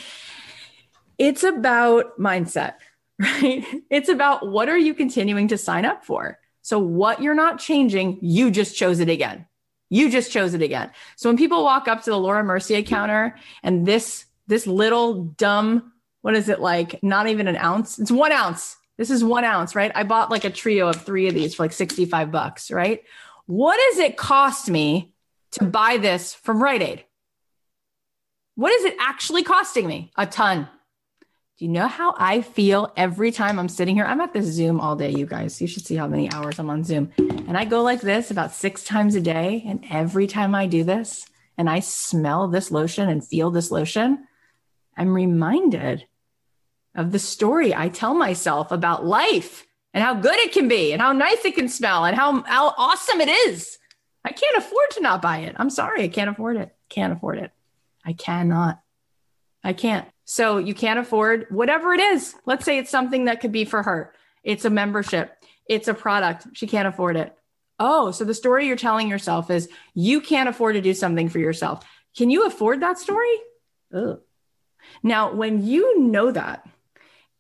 it's 1.19 1.43
about 1.43 2.19
mindset, 2.19 2.75
right? 3.19 3.65
It's 3.91 4.11
about 4.11 4.47
what 4.47 4.69
are 4.69 4.79
you 4.79 4.93
continuing 4.93 5.49
to 5.49 5.59
sign 5.59 5.87
up 5.87 6.05
for? 6.05 6.39
So 6.67 6.81
what 6.81 7.23
you're 7.23 7.33
not 7.33 7.61
changing, 7.61 8.19
you 8.23 8.51
just 8.51 8.77
chose 8.77 8.99
it 8.99 9.09
again. 9.09 9.47
You 9.89 10.11
just 10.11 10.33
chose 10.33 10.53
it 10.53 10.63
again. 10.63 10.91
So 11.15 11.29
when 11.29 11.37
people 11.37 11.63
walk 11.63 11.87
up 11.87 12.03
to 12.03 12.11
the 12.11 12.19
Laura 12.19 12.43
Mercier 12.43 12.83
counter 12.83 13.39
and 13.63 13.87
this 13.87 14.25
this 14.49 14.67
little 14.67 15.27
dumb, 15.27 15.93
what 16.23 16.35
is 16.35 16.49
it 16.49 16.59
like? 16.59 17.01
Not 17.05 17.29
even 17.29 17.47
an 17.47 17.55
ounce. 17.55 18.01
It's 18.01 18.11
one 18.11 18.33
ounce. 18.33 18.77
This 18.97 19.11
is 19.11 19.23
one 19.23 19.45
ounce, 19.45 19.77
right? 19.77 19.93
I 19.95 20.03
bought 20.03 20.29
like 20.29 20.43
a 20.43 20.51
trio 20.51 20.89
of 20.89 20.97
three 20.97 21.29
of 21.29 21.35
these 21.35 21.55
for 21.55 21.63
like 21.63 21.73
65 21.73 22.33
bucks, 22.33 22.73
right? 22.73 23.05
What 23.47 23.79
does 23.89 24.01
it 24.01 24.17
cost 24.17 24.69
me 24.69 25.13
to 25.53 25.65
buy 25.67 25.99
this 25.99 26.35
from 26.35 26.61
Rite 26.61 26.83
Aid? 26.83 27.05
What 28.57 28.73
is 28.73 28.87
it 28.87 28.97
actually 28.99 29.45
costing 29.45 29.87
me? 29.87 30.11
A 30.17 30.27
ton. 30.27 30.69
Do 31.59 31.65
you 31.65 31.71
know 31.71 31.87
how 31.87 32.15
I 32.19 32.43
feel 32.43 32.93
every 32.99 33.33
time 33.33 33.59
I'm 33.59 33.71
sitting 33.71 33.95
here? 33.95 34.05
I'm 34.05 34.21
at 34.21 34.35
this 34.35 34.45
Zoom 34.45 34.79
all 34.79 34.95
day, 34.95 35.11
you 35.11 35.25
guys. 35.25 35.59
You 35.59 35.67
should 35.67 35.87
see 35.87 35.97
how 35.97 36.07
many 36.07 36.31
hours 36.31 36.59
I'm 36.59 36.69
on 36.69 36.85
Zoom. 36.85 37.11
And 37.19 37.57
I 37.57 37.65
go 37.65 37.83
like 37.83 38.03
this 38.03 38.31
about 38.31 38.53
six 38.53 38.85
times 38.85 39.15
a 39.15 39.23
day. 39.23 39.65
And 39.67 39.83
every 39.91 40.27
time 40.27 40.55
I 40.55 40.67
do 40.67 40.85
this 40.85 41.25
and 41.57 41.71
I 41.71 41.81
smell 41.81 42.49
this 42.49 42.71
lotion 42.71 43.09
and 43.09 43.27
feel 43.27 43.51
this 43.51 43.71
lotion, 43.71 44.27
I'm 44.99 45.15
reminded 45.15 46.07
of 46.95 47.11
the 47.11 47.19
story 47.19 47.75
I 47.75 47.89
tell 47.89 48.13
myself 48.13 48.71
about 48.71 49.07
life 49.07 49.67
and 49.95 50.05
how 50.05 50.13
good 50.13 50.37
it 50.37 50.53
can 50.53 50.69
be 50.69 50.93
and 50.93 51.01
how 51.01 51.13
nice 51.13 51.43
it 51.47 51.55
can 51.55 51.71
smell 51.71 52.05
and 52.05 52.15
how, 52.15 52.43
how 52.43 52.75
awesome 52.77 53.23
it 53.23 53.31
is. 53.31 53.79
I 54.27 54.33
can't 54.33 54.59
afford 54.59 54.91
to 54.91 55.01
not 55.01 55.23
buy 55.23 55.39
it. 55.39 55.57
I'm 55.59 55.71
sorry. 55.71 56.03
I 56.03 56.09
can't 56.09 56.29
afford 56.29 56.59
it. 56.59 56.77
Can't 56.91 57.15
afford 57.15 57.39
it. 57.39 57.51
I 58.05 58.13
cannot. 58.13 58.79
I 59.65 59.73
can't. 59.73 60.07
So 60.27 60.59
you 60.59 60.75
can't 60.75 60.99
afford 60.99 61.47
whatever 61.51 61.95
it 61.95 62.01
is. 62.01 62.35
Let's 62.45 62.65
say 62.65 62.79
it's 62.79 62.91
something 62.91 63.25
that 63.25 63.41
could 63.41 63.53
be 63.53 63.65
for 63.65 63.83
her. 63.83 64.13
It's 64.43 64.65
a 64.65 64.71
membership. 64.71 65.33
It's 65.69 65.89
a 65.89 65.95
product. 65.95 66.49
She 66.53 66.67
can't 66.67 66.89
afford 66.89 67.17
it. 67.17 67.35
Oh, 67.79 68.11
so 68.11 68.25
the 68.25 68.35
story 68.35 68.67
you're 68.67 68.77
telling 68.77 69.09
yourself 69.09 69.51
is 69.51 69.69
you 69.95 70.21
can't 70.21 70.49
afford 70.49 70.75
to 70.75 70.81
do 70.81 70.95
something 70.95 71.29
for 71.29 71.39
yourself. 71.39 71.85
Can 72.17 72.29
you 72.29 72.45
afford 72.45 72.81
that 72.81 72.99
story? 72.99 73.35
Ugh. 73.95 74.21
Now, 75.03 75.33
when 75.33 75.65
you 75.65 76.01
know 76.01 76.31
that, 76.33 76.69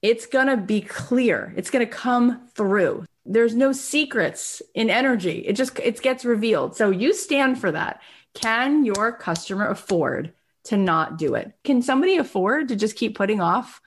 it's 0.03 0.26
going 0.26 0.47
to 0.47 0.57
be 0.57 0.80
clear. 0.80 1.53
It's 1.57 1.70
going 1.70 1.84
to 1.84 1.93
come 1.93 2.49
through. 2.55 3.05
There's 3.24 3.55
no 3.55 3.72
secrets 3.72 4.62
in 4.74 4.91
energy. 4.91 5.39
It 5.39 5.55
just 5.55 5.78
it 5.80 6.01
gets 6.01 6.24
revealed. 6.24 6.76
So 6.76 6.91
you 6.91 7.12
stand 7.12 7.61
for 7.61 7.72
that. 7.72 8.01
Can 8.34 8.84
your 8.84 9.11
customer 9.11 9.66
afford 9.66 10.32
to 10.67 10.77
not 10.77 11.19
do 11.19 11.35
it? 11.35 11.53
Can 11.64 11.83
somebody 11.83 12.17
afford 12.17 12.69
to 12.69 12.77
just 12.77 12.97
keep 12.97 13.17
putting 13.17 13.41
off, 13.41 13.81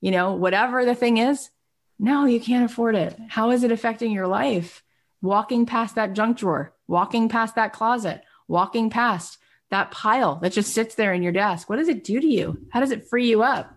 you 0.00 0.10
know, 0.10 0.34
whatever 0.34 0.84
the 0.84 0.94
thing 0.94 1.18
is? 1.18 1.50
No, 1.98 2.26
you 2.26 2.40
can't 2.40 2.70
afford 2.70 2.94
it. 2.94 3.16
How 3.28 3.50
is 3.50 3.64
it 3.64 3.72
affecting 3.72 4.12
your 4.12 4.26
life? 4.26 4.82
Walking 5.22 5.66
past 5.66 5.94
that 5.94 6.12
junk 6.12 6.38
drawer, 6.38 6.74
walking 6.86 7.28
past 7.28 7.54
that 7.54 7.72
closet, 7.72 8.22
walking 8.48 8.90
past 8.90 9.38
that 9.70 9.90
pile 9.90 10.36
that 10.36 10.52
just 10.52 10.72
sits 10.72 10.94
there 10.94 11.12
in 11.12 11.22
your 11.22 11.32
desk. 11.32 11.68
What 11.68 11.76
does 11.76 11.88
it 11.88 12.04
do 12.04 12.20
to 12.20 12.26
you? 12.26 12.66
How 12.70 12.80
does 12.80 12.90
it 12.90 13.08
free 13.08 13.28
you 13.28 13.42
up? 13.42 13.74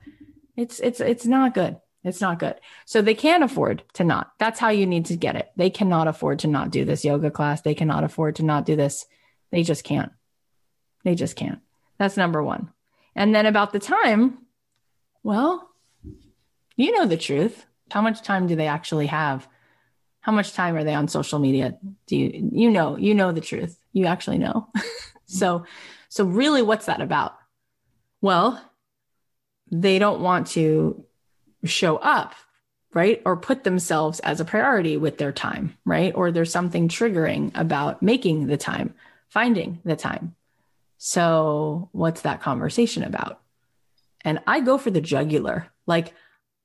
It's 0.56 0.80
it's 0.80 1.00
it's 1.00 1.26
not 1.26 1.54
good. 1.54 1.78
It's 2.04 2.22
not 2.22 2.40
good. 2.40 2.56
So 2.86 3.02
they 3.02 3.14
can't 3.14 3.44
afford 3.44 3.84
to 3.94 4.04
not. 4.04 4.32
That's 4.38 4.60
how 4.60 4.70
you 4.70 4.86
need 4.86 5.06
to 5.08 5.16
get 5.16 5.36
it. 5.36 5.50
They 5.56 5.70
cannot 5.70 6.08
afford 6.08 6.40
to 6.40 6.48
not 6.48 6.72
do 6.72 6.86
this 6.86 7.04
yoga 7.06 7.32
class. 7.32 7.62
They 7.62 7.74
cannot 7.74 8.04
afford 8.04 8.36
to 8.38 8.44
not 8.44 8.66
do 8.66 8.76
this. 8.76 9.06
They 9.52 9.64
just 9.64 9.84
can't. 9.84 10.12
They 11.04 11.16
just 11.16 11.36
can't 11.36 11.60
that's 12.00 12.18
number 12.18 12.42
1 12.42 12.70
and 13.16 13.36
then 13.36 13.46
about 13.46 13.72
the 13.72 13.80
time 13.80 14.40
well 15.22 15.70
you 16.76 16.92
know 16.92 17.06
the 17.06 17.18
truth 17.18 17.66
how 17.92 18.02
much 18.02 18.24
time 18.24 18.48
do 18.48 18.56
they 18.56 18.68
actually 18.68 19.08
have 19.08 19.48
how 20.22 20.32
much 20.32 20.54
time 20.54 20.76
are 20.76 20.84
they 20.84 20.96
on 20.96 21.08
social 21.08 21.40
media 21.40 21.78
do 22.08 22.16
you 22.16 22.50
you 22.52 22.72
know 22.72 22.98
you 22.98 23.14
know 23.14 23.32
the 23.32 23.42
truth 23.42 23.78
you 23.94 24.06
actually 24.06 24.38
know 24.38 24.68
So, 25.30 25.66
so 26.10 26.26
really, 26.26 26.62
what's 26.62 26.88
that 26.88 27.02
about? 27.02 27.38
Well, 28.20 28.62
they 29.72 30.00
don't 30.00 30.22
want 30.22 30.48
to 30.48 31.06
show 31.64 31.98
up, 31.98 32.34
right? 32.94 33.22
Or 33.26 33.38
put 33.38 33.64
themselves 33.64 34.20
as 34.22 34.42
a 34.42 34.46
priority 34.46 34.98
with 34.98 35.20
their 35.20 35.32
time, 35.32 35.78
right? 35.86 36.14
Or 36.16 36.32
there's 36.32 36.52
something 36.52 36.88
triggering 36.88 37.52
about 37.54 38.02
making 38.02 38.48
the 38.48 38.58
time, 38.58 38.96
finding 39.30 39.80
the 39.86 39.96
time. 39.96 40.36
So, 41.02 41.88
what's 41.94 42.22
that 42.22 42.42
conversation 42.42 43.04
about? 43.04 43.42
And 44.26 44.40
I 44.46 44.60
go 44.60 44.78
for 44.78 44.92
the 44.92 45.00
jugular. 45.00 45.68
Like, 45.88 46.14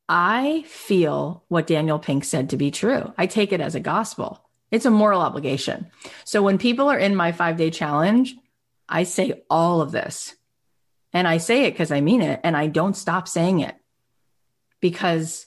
I 0.09 0.65
feel 0.67 1.45
what 1.47 1.69
Daniel 1.69 2.01
Pink 2.01 2.25
said 2.25 2.51
to 2.51 2.57
be 2.57 2.73
true. 2.73 3.15
I 3.17 3.27
take 3.29 3.53
it 3.53 3.61
as 3.61 3.77
a 3.77 3.81
gospel. 3.81 4.45
It's 4.73 4.87
a 4.87 4.91
moral 4.91 5.21
obligation. 5.21 5.87
So, 6.25 6.43
when 6.43 6.59
people 6.59 6.89
are 6.91 6.99
in 6.99 7.15
my 7.15 7.31
five 7.31 7.57
day 7.57 7.71
challenge, 7.71 8.35
I 8.89 9.05
say 9.05 9.45
all 9.49 9.81
of 9.81 9.93
this. 9.93 10.35
And 11.13 11.29
I 11.29 11.37
say 11.37 11.67
it 11.67 11.71
because 11.71 11.93
I 11.93 12.01
mean 12.01 12.21
it. 12.21 12.41
And 12.43 12.57
I 12.57 12.67
don't 12.67 12.97
stop 12.97 13.29
saying 13.29 13.61
it 13.61 13.77
because 14.81 15.47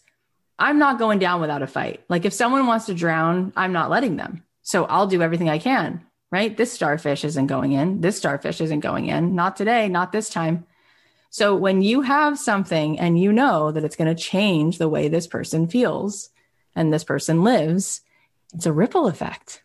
I'm 0.57 0.79
not 0.79 0.97
going 0.97 1.19
down 1.19 1.41
without 1.41 1.61
a 1.61 1.67
fight. 1.67 2.05
Like 2.07 2.23
if 2.23 2.31
someone 2.31 2.67
wants 2.67 2.85
to 2.85 2.93
drown, 2.93 3.51
I'm 3.57 3.73
not 3.73 3.89
letting 3.89 4.15
them. 4.15 4.43
So 4.61 4.85
I'll 4.85 5.07
do 5.07 5.21
everything 5.21 5.49
I 5.49 5.59
can, 5.59 6.06
right? 6.31 6.55
This 6.55 6.71
starfish 6.71 7.23
isn't 7.23 7.47
going 7.47 7.71
in. 7.71 8.01
This 8.01 8.17
starfish 8.17 8.61
isn't 8.61 8.81
going 8.81 9.07
in. 9.07 9.35
Not 9.35 9.55
today, 9.55 9.87
not 9.87 10.11
this 10.11 10.29
time. 10.29 10.65
So 11.29 11.55
when 11.55 11.81
you 11.81 12.01
have 12.01 12.39
something 12.39 12.99
and 12.99 13.19
you 13.19 13.31
know 13.31 13.71
that 13.71 13.83
it's 13.83 13.95
going 13.95 14.13
to 14.13 14.21
change 14.21 14.77
the 14.77 14.89
way 14.89 15.07
this 15.07 15.27
person 15.27 15.67
feels 15.67 16.29
and 16.75 16.91
this 16.91 17.03
person 17.03 17.43
lives, 17.43 18.01
it's 18.53 18.65
a 18.65 18.73
ripple 18.73 19.07
effect. 19.07 19.63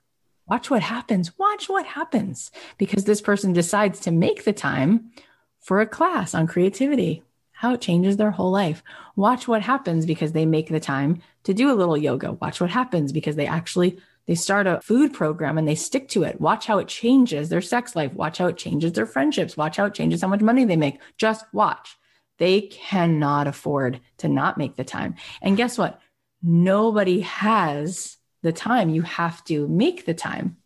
Watch 0.49 0.71
what 0.71 0.83
happens. 0.83 1.39
Watch 1.39 1.69
what 1.69 1.87
happens 1.87 2.51
because 2.79 3.05
this 3.05 3.21
person 3.21 3.53
decides 3.53 4.01
to 4.01 4.11
make 4.11 4.45
the 4.45 4.53
time 4.53 5.13
for 5.61 5.81
a 5.81 5.87
class 5.87 6.35
on 6.35 6.49
creativity, 6.49 7.23
how 7.53 7.75
it 7.75 7.81
changes 7.81 8.17
their 8.17 8.33
whole 8.33 8.51
life. 8.51 8.83
Watch 9.15 9.47
what 9.47 9.63
happens 9.63 10.05
because 10.05 10.33
they 10.33 10.45
make 10.45 10.69
the 10.69 10.81
time 10.81 11.23
to 11.45 11.55
do 11.55 11.71
a 11.71 11.75
little 11.75 11.97
yoga. 11.97 12.33
Watch 12.33 12.61
what 12.61 12.71
happens 12.71 13.13
because 13.13 13.37
they 13.37 13.47
actually 13.47 13.99
they 14.27 14.35
start 14.35 14.67
a 14.67 14.81
food 14.81 15.13
program 15.13 15.59
and 15.59 15.67
they 15.67 15.75
stick 15.75 16.09
to 16.11 16.23
it. 16.23 16.41
Watch 16.41 16.67
how 16.67 16.79
it 16.79 16.89
changes 16.89 17.49
their 17.49 17.61
sex 17.61 17.97
life. 17.97 18.13
Watch 18.13 18.39
how 18.39 18.47
it 18.47 18.57
changes 18.57 18.93
their 18.93 19.07
friendships. 19.07 19.57
Watch 19.57 19.77
how 19.77 19.87
it 19.87 19.95
changes 19.95 20.23
how 20.23 20.29
much 20.29 20.41
money 20.41 20.65
they 20.65 20.77
make. 20.77 21.01
Just 21.17 21.45
watch. 21.53 21.97
They 22.39 22.63
cannot 22.63 23.47
afford 23.47 24.01
to 24.19 24.29
not 24.29 24.59
make 24.59 24.77
the 24.77 24.85
time. 24.85 25.17
And 25.41 25.57
guess 25.57 25.77
what? 25.77 26.01
Nobody 26.43 27.21
has 27.21 28.17
the 28.43 28.53
time. 28.53 28.91
You 28.91 29.03
have 29.03 29.43
to 29.45 29.67
make 29.69 30.07
the 30.07 30.15
time. 30.15 30.57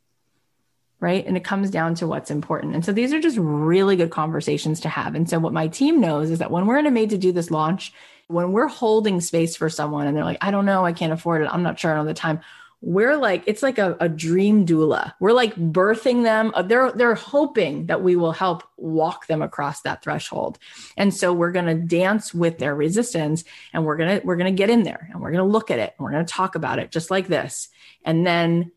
Right. 0.98 1.26
And 1.26 1.36
it 1.36 1.44
comes 1.44 1.70
down 1.70 1.94
to 1.96 2.06
what's 2.06 2.30
important. 2.30 2.74
And 2.74 2.84
so 2.84 2.92
these 2.92 3.12
are 3.12 3.20
just 3.20 3.36
really 3.38 3.96
good 3.96 4.10
conversations 4.10 4.80
to 4.80 4.88
have. 4.88 5.14
And 5.14 5.28
so 5.28 5.38
what 5.38 5.52
my 5.52 5.68
team 5.68 6.00
knows 6.00 6.30
is 6.30 6.38
that 6.38 6.50
when 6.50 6.66
we're 6.66 6.78
in 6.78 6.86
a 6.86 6.90
made 6.90 7.10
to 7.10 7.18
do 7.18 7.32
this 7.32 7.50
launch, 7.50 7.92
when 8.28 8.52
we're 8.52 8.66
holding 8.66 9.20
space 9.20 9.56
for 9.56 9.68
someone 9.68 10.06
and 10.06 10.16
they're 10.16 10.24
like, 10.24 10.38
I 10.40 10.50
don't 10.50 10.64
know, 10.64 10.86
I 10.86 10.94
can't 10.94 11.12
afford 11.12 11.42
it. 11.42 11.50
I'm 11.52 11.62
not 11.62 11.78
sure 11.78 11.92
I 11.92 11.96
don't 11.96 12.06
have 12.06 12.14
the 12.16 12.18
time 12.18 12.40
we're 12.86 13.16
like 13.16 13.42
it's 13.46 13.64
like 13.64 13.78
a, 13.78 13.96
a, 13.98 14.08
dream 14.08 14.64
doula. 14.64 15.12
We're 15.18 15.32
like 15.32 15.56
birthing 15.56 16.22
them. 16.22 16.52
Uh, 16.54 16.62
they're 16.62 16.92
they're 16.92 17.16
hoping 17.16 17.86
that 17.86 18.00
we 18.00 18.14
will 18.14 18.30
help 18.30 18.62
walk 18.76 19.26
them 19.26 19.42
across 19.42 19.80
that 19.80 20.04
threshold. 20.04 20.60
And 20.96 21.12
so 21.12 21.32
we're 21.32 21.50
going 21.50 21.66
to 21.66 21.74
dance 21.74 22.32
with 22.32 22.58
their 22.58 22.76
resistance 22.76 23.42
and 23.72 23.84
we're 23.84 23.96
going 23.96 24.20
to 24.20 24.24
we're 24.24 24.36
going 24.36 24.54
to 24.54 24.56
get 24.56 24.70
in 24.70 24.84
there 24.84 25.08
and 25.10 25.20
we're 25.20 25.32
going 25.32 25.44
to 25.44 25.52
look 25.52 25.72
at 25.72 25.80
it 25.80 25.94
and 25.98 26.04
we're 26.04 26.12
going 26.12 26.24
to 26.24 26.32
talk 26.32 26.54
about 26.54 26.78
it 26.78 26.92
just 26.92 27.10
like 27.10 27.26
this. 27.26 27.70
And 28.04 28.24
then 28.24 28.70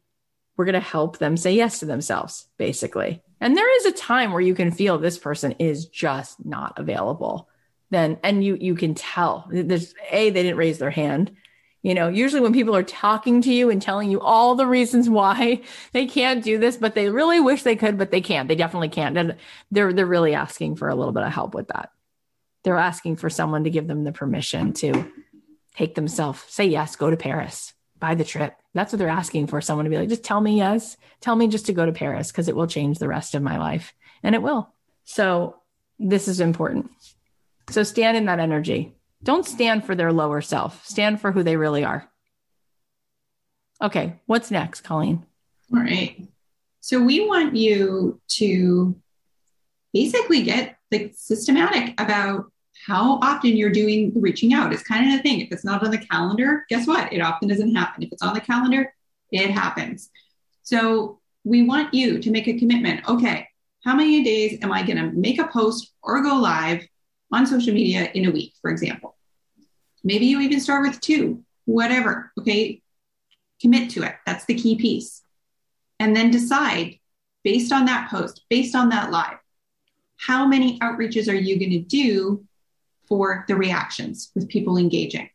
we're 0.58 0.66
going 0.66 0.74
to 0.74 0.80
help 0.80 1.20
them 1.20 1.38
say 1.38 1.54
yes 1.54 1.78
to 1.82 1.86
themselves 1.86 2.48
basically. 2.58 3.22
And 3.40 3.56
there 3.56 3.78
is 3.78 3.86
a 3.86 3.92
time 3.92 4.32
where 4.32 4.42
you 4.42 4.56
can 4.56 4.72
feel 4.72 4.98
this 4.98 5.20
person 5.20 5.52
is 5.60 5.86
just 5.86 6.44
not 6.44 6.74
available. 6.78 7.48
Then 7.92 8.18
and 8.24 8.44
you 8.44 8.58
you 8.60 8.74
can 8.74 8.96
tell. 8.96 9.48
There's 9.52 9.94
a 10.10 10.32
they 10.32 10.42
didn't 10.42 10.58
raise 10.58 10.80
their 10.80 10.90
hand 10.90 11.32
you 11.82 11.94
know, 11.94 12.10
usually 12.10 12.42
when 12.42 12.54
people 12.54 12.76
are 12.76 12.84
talking 12.84 13.42
to 13.42 13.54
you 13.54 13.70
and 13.70 13.82
telling 13.82 14.12
you 14.12 14.20
all 14.20 14.56
the 14.56 14.66
reasons 14.66 15.10
why 15.10 15.62
they 15.94 16.06
can't 16.06 16.44
do 16.44 16.58
this, 16.58 16.78
but 16.78 16.96
they 16.96 17.10
really 17.10 17.40
wish 17.40 17.64
they 17.64 17.76
could, 17.76 17.98
but 17.98 18.12
they 18.12 18.22
can't. 18.22 18.48
They 18.48 18.56
definitely 18.56 18.90
can't. 18.90 19.18
And 19.18 19.36
they're 19.72 19.94
they're 19.94 20.06
really 20.06 20.34
asking 20.34 20.76
for 20.76 20.90
a 20.90 20.96
little 20.96 21.14
bit 21.14 21.24
of 21.24 21.32
help 21.32 21.54
with 21.54 21.70
that. 21.70 21.92
They're 22.64 22.78
asking 22.78 23.16
for 23.16 23.30
someone 23.30 23.64
to 23.64 23.70
give 23.70 23.88
them 23.88 24.04
the 24.04 24.12
permission 24.12 24.74
to 24.74 25.10
take 25.76 25.96
themselves, 25.96 26.44
say 26.50 26.66
yes, 26.66 26.98
go 26.98 27.10
to 27.10 27.16
Paris, 27.16 27.74
buy 27.98 28.16
the 28.16 28.26
trip. 28.26 28.56
That's 28.74 28.92
what 28.92 29.00
they're 29.00 29.08
asking 29.08 29.48
for 29.48 29.62
someone 29.62 29.86
to 29.86 29.90
be 29.90 29.98
like, 29.98 30.10
just 30.10 30.26
tell 30.26 30.42
me 30.42 30.58
yes, 30.58 30.98
tell 31.22 31.36
me 31.36 31.48
just 31.48 31.68
to 31.68 31.74
go 31.74 31.86
to 31.86 31.94
Paris 31.94 32.32
because 32.32 32.50
it 32.50 32.56
will 32.56 32.68
change 32.68 33.00
the 33.00 33.08
rest 33.08 33.34
of 33.34 33.42
my 33.42 33.58
life. 33.58 33.94
And 34.22 34.36
it 34.36 34.42
will. 34.42 34.74
So 35.06 35.56
this 35.98 36.28
is 36.28 36.42
important. 36.42 36.92
So 37.70 37.84
stand 37.84 38.18
in 38.18 38.26
that 38.26 38.40
energy 38.40 38.94
don't 39.24 39.46
stand 39.46 39.86
for 39.86 39.96
their 39.96 40.14
lower 40.14 40.42
self, 40.42 40.86
stand 40.86 41.20
for 41.20 41.32
who 41.32 41.44
they 41.44 41.58
really 41.58 41.84
are. 41.84 42.10
Okay, 43.82 44.14
what's 44.26 44.52
next, 44.52 44.82
Colleen? 44.82 45.26
All 45.74 45.82
right. 45.82 46.28
So 46.82 47.02
we 47.02 47.26
want 47.28 47.56
you 47.56 48.20
to 48.30 48.96
basically 49.94 50.44
get 50.44 50.78
like 50.92 51.14
systematic 51.16 52.00
about 52.00 52.52
how 52.86 53.20
often 53.22 53.56
you're 53.56 53.72
doing 53.72 54.12
reaching 54.16 54.54
out. 54.54 54.74
It's 54.74 54.84
kind 54.84 55.12
of 55.12 55.20
a 55.20 55.24
thing. 55.24 55.42
If 55.42 55.52
it's 55.52 55.66
not 55.66 55.84
on 55.84 55.92
the 55.92 55.98
calendar, 55.98 56.66
guess 56.70 56.88
what? 56.88 57.12
It 57.12 57.20
often 57.20 57.48
doesn't 57.50 57.76
happen. 57.76 58.04
If 58.04 58.12
it's 58.12 58.22
on 58.22 58.34
the 58.34 58.42
calendar, 58.42 58.94
it 59.32 59.52
happens. 59.52 60.10
So 60.64 61.20
we 61.44 61.64
want 61.64 61.94
you 61.94 62.20
to 62.20 62.32
make 62.32 62.48
a 62.48 62.58
commitment. 62.58 63.08
Okay, 63.08 63.48
how 63.84 63.96
many 63.96 64.24
days 64.24 64.60
am 64.62 64.72
I 64.72 64.84
going 64.84 64.98
to 64.98 65.12
make 65.12 65.40
a 65.40 65.48
post 65.48 65.94
or 66.02 66.22
go 66.22 66.36
live 66.36 66.86
on 67.32 67.46
social 67.46 67.74
media 67.74 68.10
in 68.14 68.26
a 68.26 68.32
week, 68.32 68.54
for 68.62 68.72
example. 68.72 69.16
Maybe 70.04 70.26
you 70.26 70.40
even 70.42 70.60
start 70.60 70.88
with 70.88 71.02
two, 71.02 71.44
whatever. 71.66 72.32
Okay. 72.40 72.82
Commit 73.62 73.90
to 73.92 74.04
it. 74.04 74.16
That's 74.26 74.46
the 74.46 74.56
key 74.56 74.78
piece. 74.78 75.22
And 76.00 76.16
then 76.16 76.32
decide 76.32 77.00
based 77.44 77.72
on 77.74 77.86
that 77.86 78.10
post, 78.10 78.44
based 78.50 78.76
on 78.76 78.90
that 78.90 79.12
live, 79.12 79.38
how 80.18 80.46
many 80.46 80.80
outreaches 80.80 81.30
are 81.30 81.36
you 81.36 81.60
going 81.60 81.72
to 81.72 81.80
do 81.80 82.46
for 83.08 83.46
the 83.48 83.56
reactions 83.56 84.32
with 84.36 84.48
people 84.48 84.78
engaging? 84.78 85.30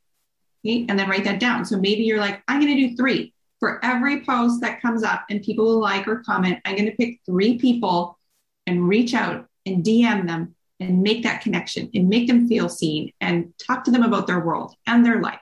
Okay. 0.64 0.86
And 0.88 0.98
then 0.98 1.08
write 1.08 1.24
that 1.24 1.40
down. 1.40 1.64
So 1.64 1.78
maybe 1.78 2.04
you're 2.04 2.20
like, 2.20 2.42
I'm 2.48 2.60
going 2.60 2.74
to 2.74 2.88
do 2.88 2.96
three. 2.96 3.32
For 3.60 3.82
every 3.82 4.24
post 4.24 4.60
that 4.60 4.82
comes 4.82 5.02
up 5.02 5.24
and 5.30 5.42
people 5.42 5.64
will 5.64 5.80
like 5.80 6.06
or 6.06 6.22
comment, 6.26 6.58
I'm 6.64 6.76
going 6.76 6.90
to 6.90 6.96
pick 6.96 7.20
three 7.24 7.58
people 7.58 8.18
and 8.66 8.88
reach 8.88 9.14
out 9.14 9.48
and 9.64 9.82
DM 9.82 10.26
them 10.26 10.54
and 10.84 11.02
make 11.02 11.22
that 11.22 11.40
connection 11.40 11.90
and 11.94 12.08
make 12.08 12.26
them 12.26 12.48
feel 12.48 12.68
seen 12.68 13.12
and 13.20 13.52
talk 13.58 13.84
to 13.84 13.90
them 13.90 14.02
about 14.02 14.26
their 14.26 14.40
world 14.40 14.74
and 14.86 15.04
their 15.04 15.20
life 15.20 15.40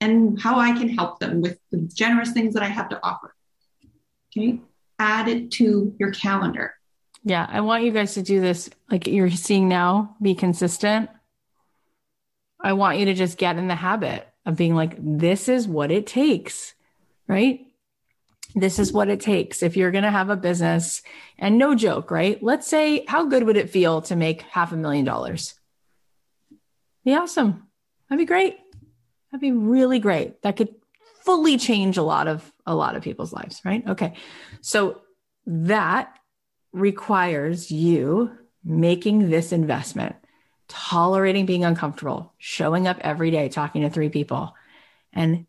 and 0.00 0.40
how 0.40 0.58
I 0.58 0.72
can 0.72 0.88
help 0.88 1.18
them 1.18 1.40
with 1.40 1.58
the 1.70 1.78
generous 1.78 2.32
things 2.32 2.54
that 2.54 2.62
I 2.62 2.68
have 2.68 2.88
to 2.90 3.00
offer. 3.02 3.34
Okay. 4.36 4.60
Add 4.98 5.28
it 5.28 5.50
to 5.52 5.94
your 5.98 6.12
calendar. 6.12 6.74
Yeah. 7.24 7.46
I 7.48 7.60
want 7.62 7.84
you 7.84 7.90
guys 7.90 8.14
to 8.14 8.22
do 8.22 8.40
this 8.40 8.70
like 8.90 9.06
you're 9.06 9.30
seeing 9.30 9.68
now, 9.68 10.16
be 10.20 10.34
consistent. 10.34 11.10
I 12.60 12.74
want 12.74 12.98
you 12.98 13.06
to 13.06 13.14
just 13.14 13.38
get 13.38 13.56
in 13.56 13.68
the 13.68 13.74
habit 13.74 14.28
of 14.46 14.56
being 14.56 14.74
like, 14.74 14.96
this 14.98 15.48
is 15.48 15.66
what 15.66 15.90
it 15.90 16.06
takes, 16.06 16.74
right? 17.26 17.60
This 18.54 18.78
is 18.78 18.92
what 18.92 19.08
it 19.08 19.20
takes. 19.20 19.62
If 19.62 19.76
you're 19.76 19.90
going 19.90 20.04
to 20.04 20.10
have 20.10 20.30
a 20.30 20.36
business 20.36 21.02
and 21.38 21.58
no 21.58 21.74
joke, 21.74 22.10
right? 22.10 22.40
Let's 22.42 22.68
say, 22.68 23.04
how 23.08 23.26
good 23.26 23.42
would 23.42 23.56
it 23.56 23.70
feel 23.70 24.02
to 24.02 24.16
make 24.16 24.42
half 24.42 24.72
a 24.72 24.76
million 24.76 25.04
dollars? 25.04 25.54
Be 27.04 27.14
awesome. 27.14 27.66
That'd 28.08 28.22
be 28.22 28.26
great. 28.26 28.56
That'd 29.30 29.40
be 29.40 29.52
really 29.52 29.98
great. 29.98 30.40
That 30.42 30.56
could 30.56 30.74
fully 31.22 31.56
change 31.56 31.96
a 31.96 32.02
lot 32.02 32.28
of 32.28 32.52
a 32.66 32.74
lot 32.74 32.96
of 32.96 33.02
people's 33.02 33.32
lives, 33.32 33.60
right? 33.64 33.86
Okay. 33.88 34.14
So 34.60 35.02
that 35.46 36.16
requires 36.72 37.70
you 37.70 38.30
making 38.64 39.30
this 39.30 39.52
investment, 39.52 40.16
tolerating 40.68 41.46
being 41.46 41.64
uncomfortable, 41.64 42.32
showing 42.38 42.86
up 42.86 42.98
every 43.00 43.30
day, 43.30 43.48
talking 43.48 43.82
to 43.82 43.90
three 43.90 44.08
people. 44.08 44.54
And 45.12 45.46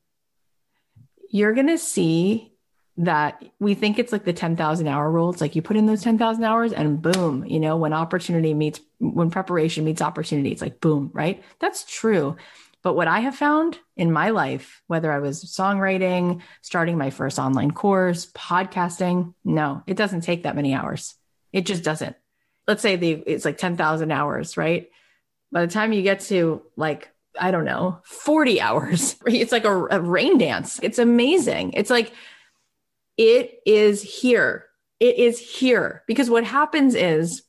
you're 1.30 1.54
going 1.54 1.68
to 1.68 1.78
see 1.78 2.55
that 2.98 3.44
we 3.60 3.74
think 3.74 4.00
it's 4.00 4.12
like 4.12 4.24
the 4.24 4.34
10,000 4.34 4.88
hour 4.88 5.12
rule. 5.12 5.30
It's 5.30 5.42
like 5.42 5.56
you 5.56 5.62
put 5.62 5.76
in 5.76 5.86
those 5.86 6.02
10,000 6.02 6.44
hours 6.44 6.72
and 6.72 7.02
boom, 7.02 7.46
you 7.46 7.60
know, 7.60 7.76
when 7.76 7.92
opportunity 7.92 8.54
meets, 8.54 8.80
when 9.00 9.30
preparation 9.30 9.84
meets 9.84 10.02
opportunity, 10.02 10.52
it's 10.52 10.62
like 10.62 10.80
boom, 10.80 11.10
right? 11.14 11.44
That's 11.60 11.84
true. 11.84 12.38
But 12.84 12.96
what 12.96 13.08
I 13.08 13.20
have 13.20 13.36
found 13.36 13.80
in 13.98 14.12
my 14.12 14.30
life, 14.30 14.82
whether 14.88 15.12
I 15.12 15.20
was 15.20 15.44
songwriting, 15.44 16.42
starting 16.62 16.98
my 16.98 17.10
first 17.10 17.40
online 17.40 17.72
course, 17.72 18.28
podcasting, 18.28 19.34
no, 19.44 19.84
it 19.88 19.98
doesn't 19.98 20.22
take 20.22 20.44
that 20.44 20.56
many 20.56 20.74
hours. 20.74 21.16
It 21.52 21.66
just 21.66 21.84
doesn't. 21.84 22.16
Let's 22.68 22.82
say 22.82 22.96
the 22.96 23.12
it's 23.12 23.44
like 23.44 23.58
10,000 23.58 24.12
hours, 24.12 24.56
right? 24.56 24.90
By 25.52 25.66
the 25.66 25.72
time 25.72 25.94
you 25.94 26.02
get 26.02 26.22
to 26.22 26.62
like 26.78 27.10
I 27.38 27.52
don't 27.52 27.66
know, 27.66 28.00
40 28.06 28.62
hours. 28.62 29.16
It's 29.26 29.52
like 29.52 29.66
a, 29.66 29.86
a 29.88 30.00
rain 30.00 30.38
dance. 30.38 30.80
It's 30.82 31.00
amazing. 31.00 31.74
It's 31.74 31.90
like 31.90 32.14
it 33.18 33.60
is 33.66 34.02
here. 34.02 34.66
It 35.00 35.18
is 35.18 35.40
here 35.40 36.04
because 36.08 36.30
what 36.30 36.44
happens 36.44 36.96
is 36.96 37.44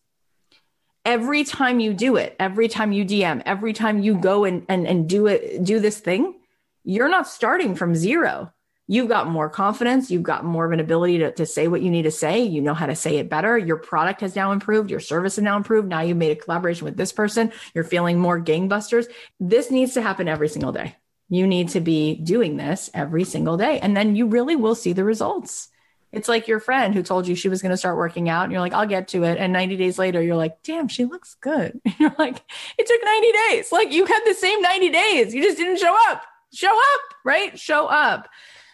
every 1.04 1.44
time 1.44 1.80
you 1.80 1.94
do 1.94 2.16
it, 2.16 2.34
every 2.40 2.68
time 2.68 2.92
you 2.92 3.04
DM, 3.04 3.42
every 3.46 3.72
time 3.72 4.00
you 4.00 4.18
go 4.18 4.44
and, 4.44 4.66
and, 4.68 4.86
and 4.86 5.08
do 5.08 5.26
it, 5.26 5.62
do 5.64 5.78
this 5.78 6.00
thing, 6.00 6.34
you're 6.82 7.08
not 7.08 7.28
starting 7.28 7.74
from 7.74 7.94
zero. 7.94 8.52
You've 8.88 9.08
got 9.08 9.28
more 9.28 9.48
confidence. 9.48 10.10
You've 10.10 10.22
got 10.22 10.44
more 10.44 10.64
of 10.64 10.70
an 10.70 10.78
ability 10.78 11.18
to, 11.18 11.32
to 11.32 11.46
say 11.46 11.66
what 11.66 11.82
you 11.82 11.90
need 11.90 12.02
to 12.02 12.10
say. 12.10 12.42
You 12.42 12.60
know 12.60 12.74
how 12.74 12.86
to 12.86 12.94
say 12.94 13.16
it 13.16 13.28
better. 13.28 13.58
Your 13.58 13.78
product 13.78 14.20
has 14.20 14.36
now 14.36 14.52
improved. 14.52 14.90
Your 14.90 15.00
service 15.00 15.36
has 15.36 15.42
now 15.42 15.56
improved. 15.56 15.88
Now 15.88 16.02
you've 16.02 16.16
made 16.16 16.30
a 16.30 16.40
collaboration 16.40 16.84
with 16.84 16.96
this 16.96 17.12
person. 17.12 17.52
You're 17.74 17.82
feeling 17.82 18.18
more 18.18 18.40
gangbusters. 18.40 19.06
This 19.40 19.70
needs 19.72 19.94
to 19.94 20.02
happen 20.02 20.28
every 20.28 20.48
single 20.48 20.70
day. 20.70 20.94
You 21.28 21.46
need 21.46 21.70
to 21.70 21.80
be 21.80 22.14
doing 22.14 22.56
this 22.56 22.90
every 22.94 23.24
single 23.24 23.56
day. 23.56 23.80
And 23.80 23.96
then 23.96 24.14
you 24.14 24.26
really 24.26 24.56
will 24.56 24.74
see 24.74 24.92
the 24.92 25.04
results. 25.04 25.68
It's 26.12 26.28
like 26.28 26.48
your 26.48 26.60
friend 26.60 26.94
who 26.94 27.02
told 27.02 27.26
you 27.26 27.34
she 27.34 27.48
was 27.48 27.60
going 27.60 27.70
to 27.70 27.76
start 27.76 27.96
working 27.96 28.28
out 28.28 28.44
and 28.44 28.52
you're 28.52 28.60
like, 28.60 28.72
I'll 28.72 28.86
get 28.86 29.08
to 29.08 29.24
it. 29.24 29.38
And 29.38 29.52
90 29.52 29.76
days 29.76 29.98
later, 29.98 30.22
you're 30.22 30.36
like, 30.36 30.62
damn, 30.62 30.88
she 30.88 31.04
looks 31.04 31.36
good. 31.40 31.80
And 31.84 31.94
you're 31.98 32.14
like, 32.18 32.42
it 32.78 32.86
took 32.86 33.04
90 33.04 33.32
days. 33.32 33.72
Like 33.72 33.92
you 33.92 34.06
had 34.06 34.20
the 34.24 34.34
same 34.34 34.62
90 34.62 34.90
days. 34.90 35.34
You 35.34 35.42
just 35.42 35.58
didn't 35.58 35.78
show 35.78 35.94
up. 36.08 36.22
Show 36.54 36.72
up, 36.72 37.00
right? 37.24 37.58
Show 37.58 37.86
up. 37.86 38.28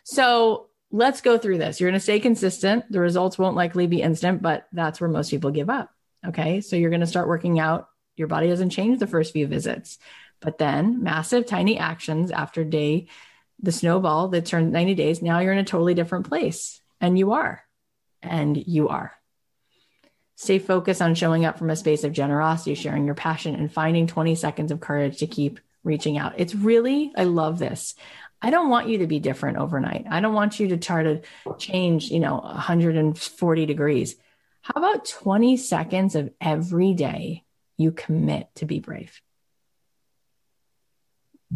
So 0.05 0.68
let's 0.90 1.20
go 1.20 1.38
through 1.38 1.59
this. 1.59 1.80
You're 1.80 1.90
going 1.90 1.98
to 1.98 2.00
stay 2.00 2.20
consistent. 2.20 2.84
The 2.90 3.00
results 3.00 3.38
won't 3.38 3.57
likely 3.57 3.86
be 3.86 4.03
instant, 4.03 4.42
but 4.42 4.68
that's 4.72 5.00
where 5.00 5.11
most 5.11 5.30
people 5.30 5.50
give 5.50 5.70
up. 5.70 5.90
Okay. 6.24 6.61
So 6.61 6.76
you're 6.76 6.90
going 6.90 7.00
to 7.00 7.07
start 7.07 7.28
working 7.28 7.59
out. 7.59 7.88
Your 8.16 8.28
body 8.28 8.46
doesn't 8.46 8.70
change 8.70 8.98
the 8.98 9.07
first 9.07 9.32
few 9.32 9.46
visits, 9.46 9.98
but 10.43 10.59
then 10.59 11.03
massive, 11.03 11.47
tiny 11.47 11.78
actions 11.78 12.30
after 12.30 12.64
day, 12.64 13.07
the 13.61 13.72
snowball 13.72 14.28
that 14.28 14.45
turned 14.47 14.72
90 14.72 14.95
days. 14.95 15.22
Now 15.22 15.38
you're 15.38 15.53
in 15.53 15.59
a 15.59 15.64
totally 15.64 15.95
different 15.95 16.28
place 16.28 16.80
and 17.01 17.18
you 17.18 17.32
are. 17.32 17.62
And 18.22 18.57
you 18.57 18.88
are. 18.88 19.12
Stay 20.36 20.59
focused 20.59 21.03
on 21.03 21.14
showing 21.14 21.45
up 21.45 21.59
from 21.59 21.70
a 21.70 21.76
space 21.76 22.05
of 22.05 22.12
generosity, 22.12 22.74
sharing 22.74 23.05
your 23.05 23.14
passion, 23.14 23.55
and 23.55 23.72
finding 23.72 24.07
20 24.07 24.34
seconds 24.34 24.72
of 24.72 24.80
courage 24.80 25.18
to 25.18 25.26
keep 25.26 25.61
reaching 25.84 26.18
out. 26.18 26.34
It's 26.36 26.55
really, 26.55 27.12
I 27.16 27.24
love 27.24 27.59
this. 27.59 27.95
I 28.40 28.51
don't 28.51 28.68
want 28.68 28.88
you 28.88 28.99
to 28.99 29.07
be 29.07 29.20
different 29.20 29.59
overnight. 29.59 30.07
I 30.11 30.20
don't 30.20 30.34
want 30.34 30.59
you 30.59 30.68
to 30.68 30.76
try 30.76 31.03
to 31.03 31.22
change, 31.59 32.11
you 32.11 32.18
know, 32.18 32.38
140 32.38 33.66
degrees. 33.66 34.16
How 34.62 34.74
about 34.76 35.05
20 35.05 35.57
seconds 35.57 36.14
of 36.14 36.30
every 36.40 36.95
day 36.95 37.45
you 37.76 37.93
commit 37.93 38.49
to 38.57 38.66
be 38.66 38.80
brave? 38.80 39.20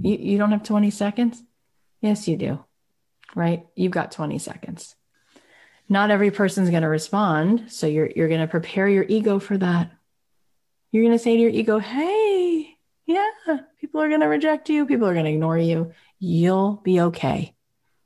You, 0.00 0.16
you 0.16 0.38
don't 0.38 0.52
have 0.52 0.62
20 0.62 0.90
seconds? 0.90 1.42
Yes, 2.00 2.28
you 2.28 2.36
do, 2.36 2.64
right? 3.34 3.66
You've 3.74 3.92
got 3.92 4.12
20 4.12 4.38
seconds 4.38 4.94
not 5.88 6.10
every 6.10 6.30
person's 6.30 6.70
going 6.70 6.82
to 6.82 6.88
respond. 6.88 7.70
So 7.70 7.86
you're, 7.86 8.10
you're 8.14 8.28
going 8.28 8.40
to 8.40 8.46
prepare 8.46 8.88
your 8.88 9.04
ego 9.08 9.38
for 9.38 9.56
that. 9.58 9.92
You're 10.90 11.04
going 11.04 11.16
to 11.16 11.22
say 11.22 11.36
to 11.36 11.42
your 11.42 11.50
ego, 11.50 11.78
Hey, 11.78 12.76
yeah, 13.06 13.28
people 13.80 14.00
are 14.00 14.08
going 14.08 14.20
to 14.20 14.26
reject 14.26 14.68
you. 14.68 14.86
People 14.86 15.06
are 15.06 15.14
going 15.14 15.26
to 15.26 15.32
ignore 15.32 15.58
you. 15.58 15.92
You'll 16.18 16.76
be 16.76 17.00
okay. 17.00 17.54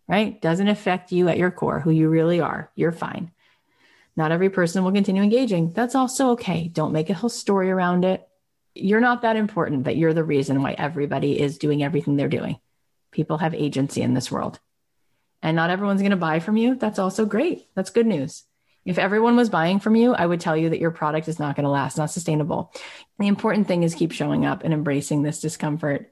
Right. 0.08 0.40
Doesn't 0.42 0.68
affect 0.68 1.12
you 1.12 1.28
at 1.28 1.38
your 1.38 1.52
core, 1.52 1.78
who 1.78 1.90
you 1.90 2.08
really 2.08 2.40
are. 2.40 2.70
You're 2.74 2.90
fine. 2.90 3.30
Not 4.16 4.32
every 4.32 4.50
person 4.50 4.82
will 4.82 4.92
continue 4.92 5.22
engaging. 5.22 5.72
That's 5.72 5.94
also 5.94 6.30
okay. 6.32 6.66
Don't 6.66 6.92
make 6.92 7.10
a 7.10 7.14
whole 7.14 7.30
story 7.30 7.70
around 7.70 8.04
it. 8.04 8.28
You're 8.80 9.00
not 9.00 9.22
that 9.22 9.36
important 9.36 9.84
that 9.84 9.96
you're 9.96 10.14
the 10.14 10.24
reason 10.24 10.62
why 10.62 10.72
everybody 10.72 11.38
is 11.38 11.58
doing 11.58 11.82
everything 11.82 12.16
they're 12.16 12.28
doing. 12.28 12.58
People 13.12 13.38
have 13.38 13.54
agency 13.54 14.02
in 14.02 14.14
this 14.14 14.30
world 14.30 14.60
and 15.42 15.56
not 15.56 15.70
everyone's 15.70 16.02
going 16.02 16.10
to 16.10 16.16
buy 16.16 16.40
from 16.40 16.56
you, 16.56 16.74
that's 16.74 16.98
also 16.98 17.24
great. 17.24 17.66
That's 17.74 17.90
good 17.90 18.06
news. 18.06 18.44
If 18.84 18.98
everyone 18.98 19.36
was 19.36 19.50
buying 19.50 19.78
from 19.78 19.94
you, 19.96 20.14
I 20.14 20.24
would 20.24 20.40
tell 20.40 20.56
you 20.56 20.70
that 20.70 20.80
your 20.80 20.90
product 20.90 21.28
is 21.28 21.38
not 21.38 21.54
going 21.54 21.64
to 21.64 21.70
last, 21.70 21.98
not 21.98 22.10
sustainable. 22.10 22.72
The 23.18 23.28
important 23.28 23.68
thing 23.68 23.82
is 23.82 23.94
keep 23.94 24.12
showing 24.12 24.46
up 24.46 24.64
and 24.64 24.72
embracing 24.72 25.22
this 25.22 25.40
discomfort. 25.40 26.10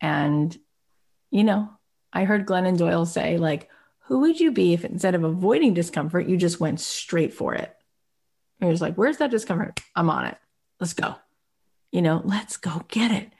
And, 0.00 0.56
you 1.30 1.44
know, 1.44 1.70
I 2.12 2.24
heard 2.24 2.46
Glennon 2.46 2.76
Doyle 2.76 3.06
say, 3.06 3.38
like, 3.38 3.68
who 4.04 4.20
would 4.20 4.40
you 4.40 4.50
be 4.50 4.72
if 4.72 4.84
instead 4.84 5.14
of 5.14 5.22
avoiding 5.22 5.72
discomfort, 5.72 6.28
you 6.28 6.36
just 6.36 6.58
went 6.58 6.80
straight 6.80 7.32
for 7.32 7.54
it? 7.54 7.74
You're 8.60 8.72
just 8.72 8.82
like, 8.82 8.96
where's 8.96 9.18
that 9.18 9.30
discomfort? 9.30 9.80
I'm 9.94 10.10
on 10.10 10.26
it. 10.26 10.36
Let's 10.80 10.94
go. 10.94 11.14
You 11.92 12.02
know, 12.02 12.22
let's 12.24 12.56
go 12.56 12.82
get 12.88 13.10
it. 13.10 13.30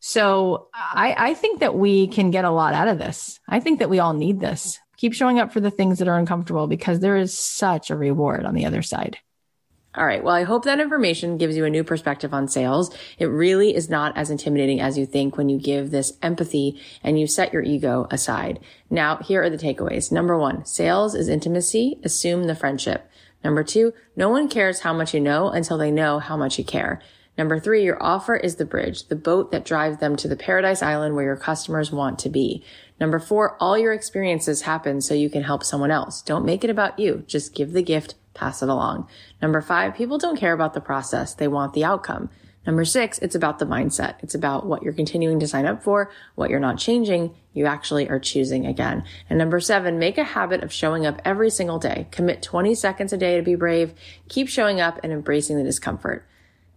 So 0.00 0.68
I, 0.72 1.14
I 1.16 1.34
think 1.34 1.60
that 1.60 1.74
we 1.74 2.08
can 2.08 2.30
get 2.30 2.44
a 2.44 2.50
lot 2.50 2.74
out 2.74 2.88
of 2.88 2.98
this. 2.98 3.38
I 3.48 3.60
think 3.60 3.78
that 3.78 3.90
we 3.90 3.98
all 3.98 4.14
need 4.14 4.40
this. 4.40 4.78
Keep 4.96 5.14
showing 5.14 5.38
up 5.38 5.52
for 5.52 5.60
the 5.60 5.70
things 5.70 5.98
that 5.98 6.08
are 6.08 6.18
uncomfortable 6.18 6.66
because 6.66 7.00
there 7.00 7.16
is 7.16 7.36
such 7.36 7.90
a 7.90 7.96
reward 7.96 8.44
on 8.44 8.54
the 8.54 8.66
other 8.66 8.82
side. 8.82 9.18
All 9.94 10.06
right. 10.06 10.22
Well, 10.22 10.34
I 10.34 10.44
hope 10.44 10.64
that 10.64 10.78
information 10.78 11.36
gives 11.36 11.56
you 11.56 11.64
a 11.64 11.70
new 11.70 11.82
perspective 11.82 12.32
on 12.32 12.46
sales. 12.46 12.94
It 13.18 13.26
really 13.26 13.74
is 13.74 13.90
not 13.90 14.16
as 14.16 14.30
intimidating 14.30 14.80
as 14.80 14.96
you 14.96 15.04
think 15.04 15.36
when 15.36 15.48
you 15.48 15.58
give 15.58 15.90
this 15.90 16.12
empathy 16.22 16.80
and 17.02 17.18
you 17.18 17.26
set 17.26 17.52
your 17.52 17.62
ego 17.62 18.06
aside. 18.08 18.60
Now, 18.88 19.16
here 19.16 19.42
are 19.42 19.50
the 19.50 19.58
takeaways. 19.58 20.12
Number 20.12 20.38
one, 20.38 20.64
sales 20.64 21.16
is 21.16 21.28
intimacy. 21.28 21.98
Assume 22.04 22.44
the 22.44 22.54
friendship. 22.54 23.10
Number 23.42 23.64
two, 23.64 23.92
no 24.14 24.28
one 24.28 24.48
cares 24.48 24.80
how 24.80 24.92
much 24.92 25.12
you 25.12 25.18
know 25.18 25.48
until 25.48 25.76
they 25.76 25.90
know 25.90 26.20
how 26.20 26.36
much 26.36 26.56
you 26.56 26.64
care. 26.64 27.02
Number 27.38 27.58
three, 27.58 27.84
your 27.84 28.02
offer 28.02 28.36
is 28.36 28.56
the 28.56 28.64
bridge, 28.64 29.08
the 29.08 29.16
boat 29.16 29.50
that 29.52 29.64
drives 29.64 29.98
them 29.98 30.16
to 30.16 30.28
the 30.28 30.36
paradise 30.36 30.82
island 30.82 31.14
where 31.14 31.24
your 31.24 31.36
customers 31.36 31.90
want 31.90 32.18
to 32.20 32.28
be. 32.28 32.62
Number 33.00 33.18
four, 33.18 33.56
all 33.60 33.78
your 33.78 33.92
experiences 33.92 34.62
happen 34.62 35.00
so 35.00 35.14
you 35.14 35.30
can 35.30 35.42
help 35.42 35.64
someone 35.64 35.90
else. 35.90 36.20
Don't 36.20 36.44
make 36.44 36.64
it 36.64 36.70
about 36.70 36.98
you. 36.98 37.24
Just 37.26 37.54
give 37.54 37.72
the 37.72 37.82
gift, 37.82 38.14
pass 38.34 38.62
it 38.62 38.68
along. 38.68 39.08
Number 39.40 39.62
five, 39.62 39.94
people 39.94 40.18
don't 40.18 40.38
care 40.38 40.52
about 40.52 40.74
the 40.74 40.80
process. 40.80 41.32
They 41.32 41.48
want 41.48 41.72
the 41.72 41.84
outcome. 41.84 42.28
Number 42.66 42.84
six, 42.84 43.18
it's 43.20 43.34
about 43.34 43.58
the 43.58 43.64
mindset. 43.64 44.16
It's 44.20 44.34
about 44.34 44.66
what 44.66 44.82
you're 44.82 44.92
continuing 44.92 45.40
to 45.40 45.48
sign 45.48 45.64
up 45.64 45.82
for, 45.82 46.10
what 46.34 46.50
you're 46.50 46.60
not 46.60 46.78
changing. 46.78 47.34
You 47.54 47.64
actually 47.64 48.08
are 48.10 48.20
choosing 48.20 48.66
again. 48.66 49.04
And 49.30 49.38
number 49.38 49.60
seven, 49.60 49.98
make 49.98 50.18
a 50.18 50.24
habit 50.24 50.62
of 50.62 50.72
showing 50.72 51.06
up 51.06 51.22
every 51.24 51.48
single 51.48 51.78
day. 51.78 52.06
Commit 52.10 52.42
20 52.42 52.74
seconds 52.74 53.14
a 53.14 53.16
day 53.16 53.38
to 53.38 53.42
be 53.42 53.54
brave. 53.54 53.94
Keep 54.28 54.48
showing 54.48 54.78
up 54.78 55.00
and 55.02 55.10
embracing 55.10 55.56
the 55.56 55.64
discomfort. 55.64 56.26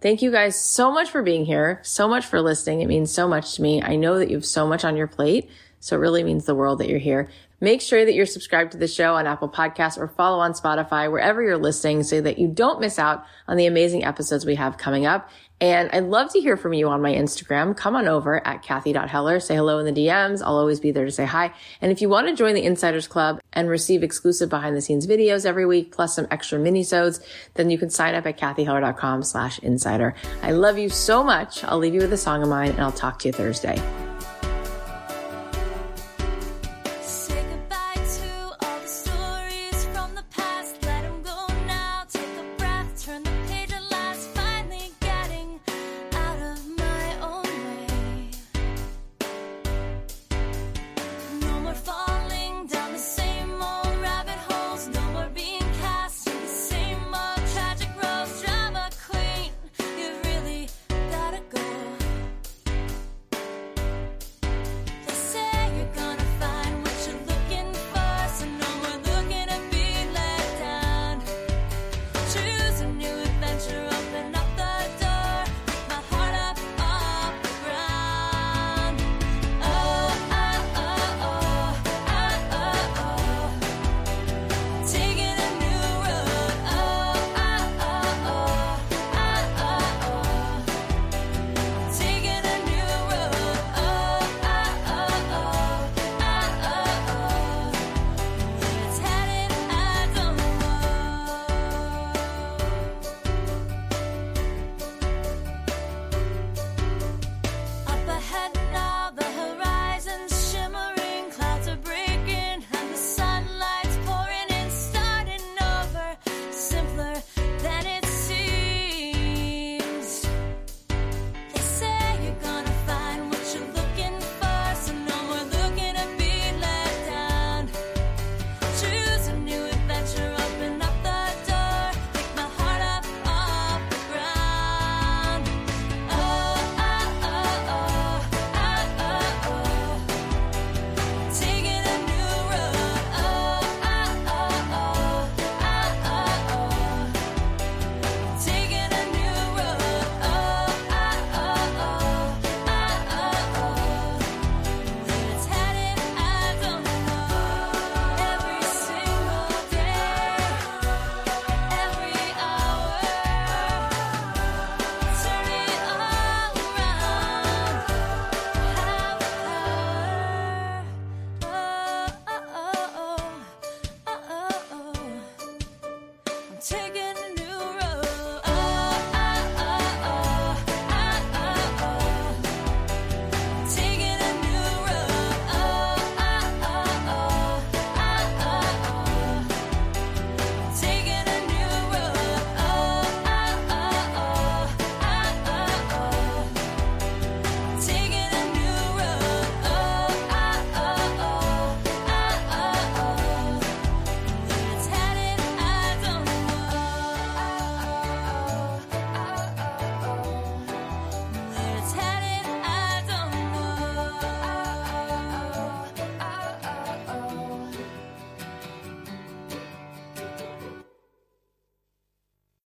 Thank 0.04 0.22
you 0.22 0.32
guys 0.32 0.60
so 0.60 0.92
much 0.92 1.10
for 1.12 1.24
being 1.24 1.46
here, 1.46 1.80
so 1.82 2.10
much 2.10 2.26
for 2.26 2.42
listening. 2.42 2.82
It 2.82 2.88
means 2.88 3.10
so 3.10 3.26
much 3.26 3.56
to 3.56 3.62
me. 3.62 3.82
I 3.82 3.96
know 3.96 4.20
that 4.20 4.30
you 4.30 4.36
have 4.36 4.46
so 4.46 4.68
much 4.68 4.84
on 4.84 4.98
your 4.98 5.08
plate, 5.08 5.50
so 5.80 5.96
it 5.96 6.00
really 6.00 6.26
means 6.26 6.44
the 6.44 6.54
world 6.54 6.80
that 6.80 6.90
you're 6.90 7.00
here. 7.00 7.30
Make 7.64 7.80
sure 7.80 8.04
that 8.04 8.14
you're 8.14 8.26
subscribed 8.26 8.74
to 8.74 8.78
the 8.78 8.90
show 8.90 9.16
on 9.16 9.26
Apple 9.26 9.48
Podcasts 9.48 9.98
or 9.98 10.10
follow 10.10 10.40
on 10.40 10.52
Spotify, 10.52 11.10
wherever 11.10 11.42
you're 11.42 11.58
listening, 11.58 12.04
so 12.04 12.20
that 12.20 12.38
you 12.38 12.50
don't 12.50 12.82
miss 12.82 13.00
out 13.00 13.24
on 13.48 13.56
the 13.56 13.68
amazing 13.68 14.04
episodes 14.04 14.46
we 14.46 14.56
have 14.56 14.78
coming 14.78 15.06
up. 15.06 15.30
And 15.62 15.90
I'd 15.94 16.04
love 16.04 16.30
to 16.34 16.42
hear 16.42 16.58
from 16.58 16.74
you 16.74 16.90
on 16.90 17.02
my 17.02 17.14
Instagram. 17.14 17.78
Come 17.78 17.96
on 17.96 18.06
over 18.06 18.46
at 18.46 18.64
Cathy.Heller. 18.64 19.40
Say 19.40 19.56
hello 19.56 19.80
in 19.80 19.86
the 19.86 19.94
DMs. 19.94 20.42
I'll 20.42 20.58
always 20.58 20.82
be 20.82 20.92
there 20.92 21.06
to 21.06 21.12
say 21.12 21.24
hi. 21.24 21.54
And 21.80 21.90
if 21.90 22.02
you 22.02 22.10
want 22.10 22.28
to 22.28 22.36
join 22.36 22.54
the 22.54 22.66
Insiders 22.66 23.08
Club 23.08 23.40
and 23.54 23.70
receive 23.70 24.04
exclusive 24.04 24.50
behind 24.50 24.76
the 24.76 24.82
scenes 24.82 25.08
videos 25.08 25.46
every 25.46 25.66
week, 25.66 25.94
plus 25.94 26.18
some 26.18 26.28
extra 26.30 26.60
mini-sodes, 26.60 27.22
then 27.54 27.70
you 27.70 27.78
can 27.78 27.90
sign 27.90 28.14
up 28.14 28.26
at 28.26 28.38
cathyheller.com 28.38 29.24
slash 29.24 29.60
insider. 29.60 30.16
I 30.42 30.52
love 30.52 30.78
you 30.78 30.90
so 30.90 31.24
much. 31.24 31.64
I'll 31.64 31.80
leave 31.80 31.94
you 31.94 32.02
with 32.02 32.12
a 32.12 32.18
song 32.18 32.44
of 32.44 32.50
mine 32.50 32.72
and 32.72 32.82
I'll 32.82 32.92
talk 32.92 33.20
to 33.20 33.30
you 33.30 33.32
Thursday. 33.32 33.82